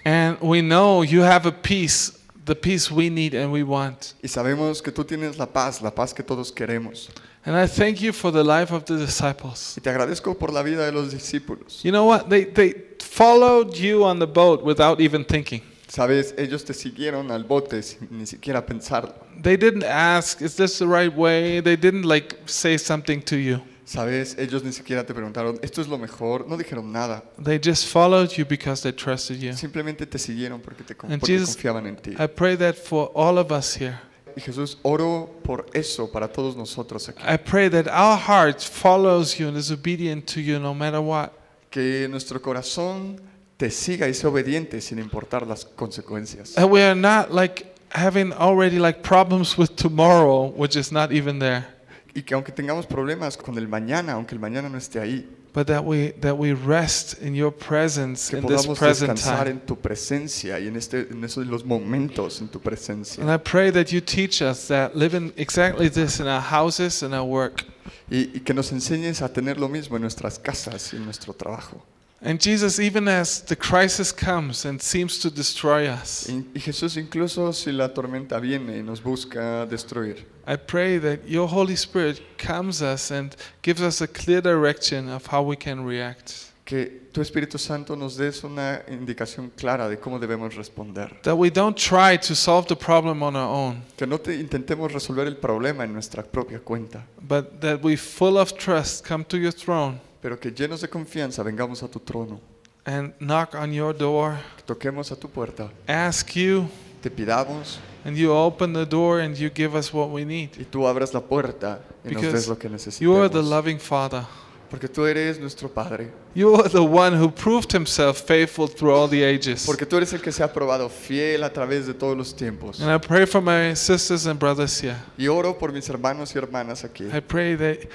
And 0.06 0.38
we 0.42 0.62
know 0.62 1.02
you 1.04 1.24
have 1.24 1.48
a 1.48 1.52
peace, 1.52 2.12
the 2.46 2.56
peace 2.56 2.92
we 2.92 3.10
need 3.10 3.34
and 3.34 3.52
we 3.52 3.64
want. 3.64 4.14
Y 4.22 4.28
sabemos 4.28 4.84
que 4.84 4.92
tú 4.92 5.04
tienes 5.04 5.40
la 5.40 5.48
paz, 5.48 5.82
la 5.82 5.90
paz 5.90 6.14
que 6.14 6.22
todos 6.22 6.52
queremos. 6.52 7.10
And 7.46 7.56
I 7.56 7.68
thank 7.68 8.02
you 8.02 8.12
for 8.12 8.32
the 8.32 8.44
life 8.44 8.74
of 8.74 8.86
the 8.86 8.98
disciples. 8.98 9.76
Y 9.78 9.82
te 9.82 9.90
agradezco 9.92 10.38
por 10.38 10.52
la 10.52 10.64
vida 10.64 10.84
de 10.84 10.92
los 10.92 11.12
discípulos. 11.12 11.84
You 11.84 11.92
know 11.92 12.06
what? 12.06 12.28
They, 12.28 12.46
they 12.46 12.74
followed 13.00 13.76
you 13.76 14.04
on 14.04 14.18
the 14.18 14.26
boat 14.26 14.64
without 14.64 15.00
even 15.00 15.24
thinking. 15.24 15.62
Sabes, 15.88 16.34
ellos 16.38 16.66
te 16.66 16.74
siguieron 16.74 17.30
al 17.32 17.44
bote 17.44 17.84
sin 17.84 18.08
ni 18.10 18.26
siquiera 18.26 18.66
pensarlo. 18.66 19.14
They 19.40 19.58
didn't 19.58 19.84
ask, 19.84 20.42
is 20.42 20.56
this 20.56 20.80
the 20.80 20.88
right 20.88 21.16
way? 21.16 21.62
They 21.62 21.76
didn't 21.76 22.06
like 22.06 22.36
say 22.48 22.78
something 22.78 23.22
to 23.22 23.36
you. 23.36 23.62
Sabes, 23.86 24.36
ellos 24.40 24.64
ni 24.64 24.72
siquiera 24.72 25.06
te 25.06 25.14
preguntaron, 25.14 25.60
esto 25.62 25.80
es 25.80 25.88
lo 25.88 26.00
mejor, 26.00 26.48
no 26.48 26.58
dijeron 26.58 26.92
nada. 26.92 27.22
They 27.38 27.60
just 27.60 27.86
followed 27.86 28.36
you 28.36 28.44
because 28.44 28.82
they 28.82 28.92
trusted 28.92 29.38
you. 29.38 29.54
Simplemente 29.54 30.08
te 30.08 30.18
siguieron 30.18 30.60
porque, 30.60 30.84
te, 30.84 30.96
porque 30.96 31.20
Jesus, 31.24 31.56
confiaban 31.56 31.86
en 31.86 31.96
ti. 31.98 32.12
I 32.18 32.26
pray 32.26 32.58
that 32.58 32.76
for 32.76 33.12
all 33.14 33.38
of 33.38 33.52
us 33.52 33.76
here. 33.76 34.00
Y 34.36 34.42
Jesús, 34.42 34.78
oro 34.82 35.30
por 35.44 35.66
eso 35.74 36.12
para 36.12 36.28
todos 36.28 36.56
nosotros 36.58 37.08
aquí. 37.08 37.24
I 37.24 37.38
pray 37.38 37.70
that 37.70 37.88
our 37.88 38.18
heart 38.18 38.60
follows 38.62 39.38
you 39.38 39.48
and 39.48 39.58
is 39.58 39.72
obedient 39.72 40.26
to 40.34 40.42
you 40.42 40.60
no 40.60 40.74
matter 40.74 41.00
what. 41.00 41.32
Que 41.70 42.08
nuestro 42.10 42.42
corazón 42.42 43.22
te 43.58 43.70
siga 43.70 44.08
y 44.10 44.14
sea 44.14 44.30
obediente 44.30 44.82
sin 44.82 45.00
importar 45.00 45.48
las 45.48 45.66
consecuencias. 45.66 46.54
That 46.56 46.70
we 46.70 46.82
are 46.84 46.96
not 46.96 47.32
like 47.32 47.74
having 47.92 48.34
already 48.34 48.78
like 48.78 49.02
problems 49.02 49.58
with 49.58 49.76
tomorrow, 49.76 50.52
which 50.56 50.76
is 50.76 50.92
not 50.92 51.12
even 51.14 51.40
there. 51.40 51.66
Y 52.14 52.24
que 52.24 52.36
aunque 52.36 52.52
tengamos 52.52 52.86
problemas 52.86 53.38
con 53.38 53.58
el 53.58 53.68
mañana, 53.68 54.14
aunque 54.14 54.36
el 54.36 54.40
mañana 54.40 54.70
no 54.70 54.78
esté 54.78 55.00
ahí, 55.00 55.30
But 55.56 55.68
that 55.68 55.86
we 55.86 56.12
that 56.20 56.38
we 56.38 56.52
rest 56.52 57.22
in 57.22 57.34
your 57.34 57.52
presence 57.52 58.30
que 58.30 58.40
in 58.40 58.46
this 58.46 58.68
present 58.68 59.14
descansar 59.14 59.46
time. 59.46 59.52
en 59.52 59.60
tu 59.62 59.78
presencia 59.78 60.60
y 60.60 60.68
en, 60.68 60.76
este, 60.76 61.08
en 61.10 61.24
esos 61.24 61.48
los 61.48 61.64
momentos 61.64 62.42
en 62.42 62.50
tu 62.50 62.60
presencia. 62.60 63.24
And 63.24 63.32
I 63.32 63.38
pray 63.38 63.72
that 63.72 63.86
you 63.94 64.02
teach 64.02 64.42
us 64.42 64.68
that 64.68 64.98
living 64.98 65.32
exactly 65.38 65.90
this 65.90 66.20
in 66.20 66.28
our 66.28 66.42
houses 66.42 67.02
and 67.04 67.14
our 67.14 67.24
work. 67.24 67.64
Y, 68.12 68.32
y 68.34 68.40
que 68.42 68.54
nos 68.54 68.74
enseñes 68.74 69.22
a 69.22 69.32
tener 69.32 69.58
lo 69.58 69.70
mismo 69.70 69.96
en 69.96 70.02
nuestras 70.02 70.38
casas 70.38 70.92
y 70.92 70.98
en 70.98 71.06
nuestro 71.06 71.34
trabajo. 71.34 71.82
And 72.26 72.42
Jesus, 72.42 72.80
even 72.80 73.08
as 73.08 73.40
the 73.42 73.56
crisis 73.56 74.12
comes 74.12 74.66
and 74.66 74.82
seems 74.82 75.20
to 75.20 75.30
destroy 75.30 75.88
us, 75.88 76.28
Y, 76.28 76.60
Jesús, 76.60 76.98
incluso 76.98 77.54
si 77.54 77.72
la 77.72 77.90
tormenta 77.90 78.40
viene 78.40 78.80
y 78.80 78.82
nos 78.82 79.00
busca 79.00 79.68
destruir, 79.68 80.26
I 80.48 80.56
pray 80.56 80.98
that 80.98 81.28
your 81.28 81.48
Holy 81.48 81.76
Spirit 81.76 82.20
comes 82.40 82.82
us 82.82 83.12
and 83.12 83.36
gives 83.62 83.80
us 83.80 84.02
a 84.02 84.08
clear 84.08 84.42
direction 84.42 85.08
of 85.08 85.28
how 85.28 85.44
we 85.44 85.56
can 85.56 85.86
react. 85.86 86.52
que 86.66 87.10
tu 87.14 87.22
Espíritu 87.22 87.60
Santo 87.60 87.96
nos 87.96 88.18
des 88.18 88.44
una 88.44 88.82
indicación 88.88 89.52
clara 89.56 89.88
de 89.88 90.00
cómo 90.00 90.18
debemos 90.18 90.56
responder. 90.56 91.22
That 91.22 91.38
we 91.38 91.52
don't 91.52 91.78
try 91.78 92.18
to 92.18 92.34
solve 92.34 92.68
the 92.68 92.76
problem 92.76 93.22
on 93.22 93.36
our 93.36 93.48
own, 93.48 93.84
Que 93.96 94.08
no 94.08 94.18
te 94.18 94.34
intentemos 94.34 94.92
resolver 94.92 95.28
el 95.28 95.38
problema 95.38 95.84
en 95.84 95.94
nuestra 95.94 96.24
propia 96.24 96.60
cuenta, 96.60 97.06
but 97.22 97.62
that 97.62 97.84
we, 97.84 97.96
full 97.96 98.40
of 98.40 98.54
trust, 98.58 99.08
come 99.08 99.24
to 99.26 99.38
your 99.38 99.54
throne 99.54 100.00
pero 100.26 100.40
que 100.40 100.50
llenos 100.52 100.82
de 100.82 100.90
confianza 100.90 101.44
vengamos 101.44 101.84
a 101.84 101.88
tu 101.88 102.00
trono, 102.00 102.42
and 102.84 103.14
knock 103.20 103.54
on 103.54 103.72
your 103.72 103.96
door, 103.96 104.36
que 104.58 104.64
toquemos 104.64 105.12
a 105.12 105.16
tu 105.16 105.30
puerta, 105.30 105.70
ask 105.88 106.32
you, 106.34 106.68
te 107.00 107.12
pidamos 107.12 107.78
and 108.04 108.18
you 108.18 108.32
open 108.32 108.74
the 108.74 108.88
door 108.88 109.20
and 109.20 109.38
you 109.38 109.52
give 109.54 109.78
us 109.78 109.94
what 109.94 110.10
we 110.10 110.26
need. 110.26 110.50
y 110.58 110.64
tú 110.66 110.88
abras 110.88 111.14
la 111.14 111.20
puerta 111.22 111.80
y 112.04 112.14
nos 112.14 112.24
Because 112.24 112.34
des 112.34 112.48
lo 112.48 112.58
que 112.58 112.70
You 113.00 113.16
are 113.18 113.30
the 113.30 113.38
necesitamos. 113.38 113.50
loving 113.52 113.78
Father. 113.80 114.26
Porque 114.68 114.88
tú 114.88 115.06
eres 115.06 115.40
nuestro 115.40 115.70
Padre. 115.70 116.12
You 116.34 116.56
are 116.56 116.68
the 116.68 116.82
one 116.82 117.16
who 117.16 117.30
proved 117.30 117.72
himself 117.72 118.22
faithful 118.26 118.68
through 118.68 118.96
all 118.96 119.08
the 119.08 119.24
ages. 119.24 119.64
Porque 119.64 119.86
tú 119.86 119.96
eres 119.96 120.12
el 120.12 120.22
que 120.22 120.32
se 120.32 120.44
ha 120.44 120.52
probado 120.52 120.90
fiel 120.90 121.44
a 121.44 121.54
través 121.54 121.86
de 121.86 121.94
todos 121.94 122.18
los 122.18 122.36
tiempos. 122.36 122.82
And 122.82 122.90
I 122.90 122.98
pray 122.98 123.28
for 123.28 123.42
my 123.42 123.76
sisters 123.76 124.26
and 124.26 124.40
brothers 124.40 124.82
here. 124.82 124.98
Y 125.20 125.28
oro 125.28 125.58
por 125.58 125.72
mis 125.72 125.88
hermanos 125.88 126.34
y 126.36 126.40
hermanas 126.40 126.84
aquí. 126.84 127.06
I 127.16 127.22
pray 127.22 127.56
that 127.56 127.88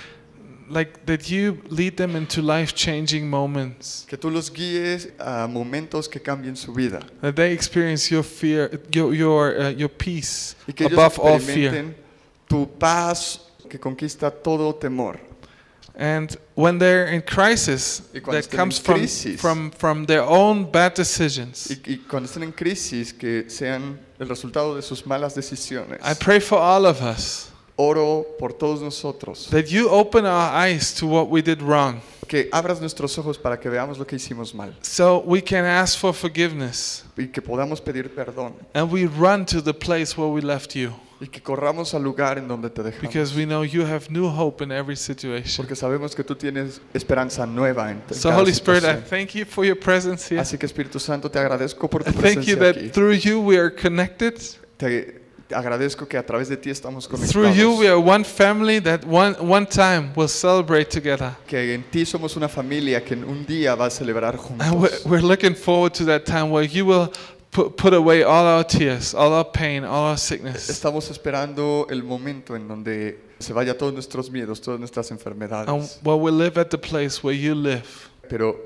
like 0.70 1.04
that 1.06 1.28
you 1.28 1.60
lead 1.68 1.96
them 1.96 2.16
into 2.16 2.40
life-changing 2.40 3.28
moments. 3.28 4.06
Que 4.08 4.16
tú 4.16 4.30
los 4.30 4.50
guíes 4.50 5.10
a 5.18 5.46
momentos 5.46 6.08
que 6.08 6.20
cambien 6.20 6.56
su 6.56 6.72
vida. 6.72 7.00
That 7.20 7.36
they 7.36 7.52
experience 7.52 8.10
your 8.10 8.22
fear, 8.22 8.70
your 8.92 9.12
your 9.12 9.60
uh, 9.60 9.68
your 9.70 9.88
peace 9.90 10.54
Y 10.66 10.72
que 10.72 10.86
ellos 10.86 10.98
above 10.98 11.18
all 11.18 11.38
fear. 11.38 11.94
tu 12.48 12.66
paz 12.66 13.40
que 13.68 13.78
conquista 13.78 14.30
todo 14.30 14.72
temor. 14.74 15.18
And 15.96 16.34
when 16.54 16.78
they're 16.78 17.08
in 17.08 17.20
crisis, 17.20 18.00
that 18.12 18.48
comes 18.50 18.78
from, 18.78 19.06
from, 19.36 19.70
from 19.72 20.06
their 20.06 20.22
own 20.22 20.70
bad 20.70 20.94
decisions. 20.94 21.68
Y, 21.70 21.92
y 21.92 21.96
cuando 22.08 22.26
estén 22.26 22.42
en 22.42 22.52
crisis, 22.52 23.12
que 23.12 23.50
sean 23.50 23.98
el 24.18 24.28
resultado 24.28 24.74
de 24.76 24.82
sus 24.82 25.04
malas 25.04 25.34
decisiones. 25.34 26.00
I 26.02 26.14
pray 26.14 26.40
for 26.40 26.58
all 26.58 26.86
of 26.86 27.02
us 27.02 27.50
Oro 27.76 28.26
por 28.38 28.52
todos 28.52 28.80
nosotros. 28.82 29.48
that 29.50 29.66
you 29.66 29.88
open 29.88 30.24
our 30.26 30.50
eyes 30.54 30.94
to 30.94 31.06
what 31.06 31.28
we 31.28 31.42
did 31.42 31.60
wrong 31.62 32.00
Que 32.28 32.48
abras 32.52 32.80
nuestros 32.80 33.18
ojos 33.18 33.38
para 33.38 33.58
que 33.58 33.68
veamos 33.68 33.98
lo 33.98 34.06
que 34.06 34.16
hicimos 34.16 34.54
mal. 34.54 34.74
so 34.82 35.18
we 35.26 35.42
can 35.42 35.64
ask 35.64 35.98
for 35.98 36.12
forgiveness 36.14 37.04
Y 37.16 37.26
que 37.28 37.40
podamos 37.42 37.80
pedir 37.80 38.14
perdón. 38.14 38.52
and 38.74 38.90
we 38.92 39.06
run 39.06 39.44
to 39.46 39.60
the 39.62 39.72
place 39.74 40.16
where 40.16 40.30
we 40.30 40.40
left 40.40 40.74
you 40.76 40.92
Y 41.22 41.26
que 41.26 41.42
corramos 41.42 41.92
al 41.92 42.02
lugar 42.02 42.38
en 42.38 42.48
donde 42.48 42.70
te 42.70 42.82
dejamos. 42.82 43.02
because 43.02 43.34
we 43.36 43.44
know 43.44 43.62
you 43.62 43.82
have 43.84 44.08
new 44.10 44.26
hope 44.26 44.62
in 44.64 44.72
every 44.72 44.96
situation. 44.96 45.54
Porque 45.62 45.76
sabemos 45.76 46.14
que 46.14 46.24
tú 46.24 46.34
tienes 46.34 46.80
esperanza 46.94 47.44
nueva 47.46 47.90
en 47.90 48.00
So, 48.10 48.30
cada 48.30 48.40
Holy 48.40 48.52
Spirit, 48.52 48.84
I 48.84 48.86
situación. 48.86 49.04
thank 49.10 49.30
you 49.34 49.44
for 49.44 49.64
your 49.66 49.78
presence 49.78 50.26
here. 50.30 50.40
Así 50.40 50.56
que 50.56 50.64
Espíritu 50.64 50.98
Santo, 50.98 51.30
te 51.30 51.38
agradezco 51.38 51.90
por 51.90 52.04
tu 52.04 52.10
I 52.10 52.12
thank 52.14 52.46
you 52.46 52.56
presencia 52.56 52.58
that 52.58 52.76
aquí. 52.76 52.88
through 52.90 53.12
you 53.18 53.38
we 53.42 53.58
are 53.58 53.70
connected. 53.70 54.34
Te 54.78 54.88
te 54.88 55.19
agradezco 55.55 56.07
que 56.07 56.16
a 56.16 56.24
través 56.24 56.48
de 56.48 56.57
ti 56.57 56.70
estamos 56.70 57.09
Through 57.09 57.53
you 57.55 57.70
we 57.78 57.86
conectados. 57.86 57.90
are 57.90 57.96
one 58.14 58.24
family 58.24 58.80
that 58.80 59.05
one, 59.05 59.34
one 59.40 59.66
time 59.66 60.12
will 60.16 60.28
celebrate 60.28 60.86
together. 60.90 61.36
Que 61.46 61.74
en 61.74 61.82
ti 61.90 62.05
somos 62.05 62.36
una 62.36 62.48
familia 62.48 63.03
que 63.05 63.14
en 63.14 63.24
un 63.24 63.44
día 63.46 63.74
va 63.74 63.86
a 63.86 63.90
celebrar 63.90 64.34
And 64.34 64.74
we're, 64.80 64.88
juntos. 64.90 65.07
we're 65.07 65.22
looking 65.26 65.55
forward 65.55 65.92
to 65.94 66.05
that 66.07 66.24
time 66.24 66.51
where 66.51 66.64
you 66.66 66.84
will 66.86 67.11
put, 67.51 67.76
put 67.76 67.92
away 67.94 68.22
all 68.22 68.46
our 68.46 68.64
tears, 68.64 69.14
all 69.14 69.32
our 69.32 69.44
pain, 69.51 69.84
all 69.84 70.05
our 70.11 70.18
sickness. 70.18 70.68
Estamos 70.70 71.11
esperando 71.11 71.86
el 71.90 72.03
momento 72.03 72.55
en 72.57 72.68
donde 72.68 73.18
se 73.38 73.53
vaya 73.53 73.76
todos 73.76 73.92
nuestros 73.92 74.30
miedos, 74.30 74.61
todas 74.61 74.78
nuestras 74.78 75.11
And 75.11 75.18
enfermedades. 75.20 75.98
where 76.03 76.16
we 76.16 76.30
live 76.30 76.59
at 76.61 76.68
the 76.70 76.78
place 76.78 77.20
where 77.22 77.36
you 77.36 77.55
live. 77.55 77.84
Pero 78.28 78.57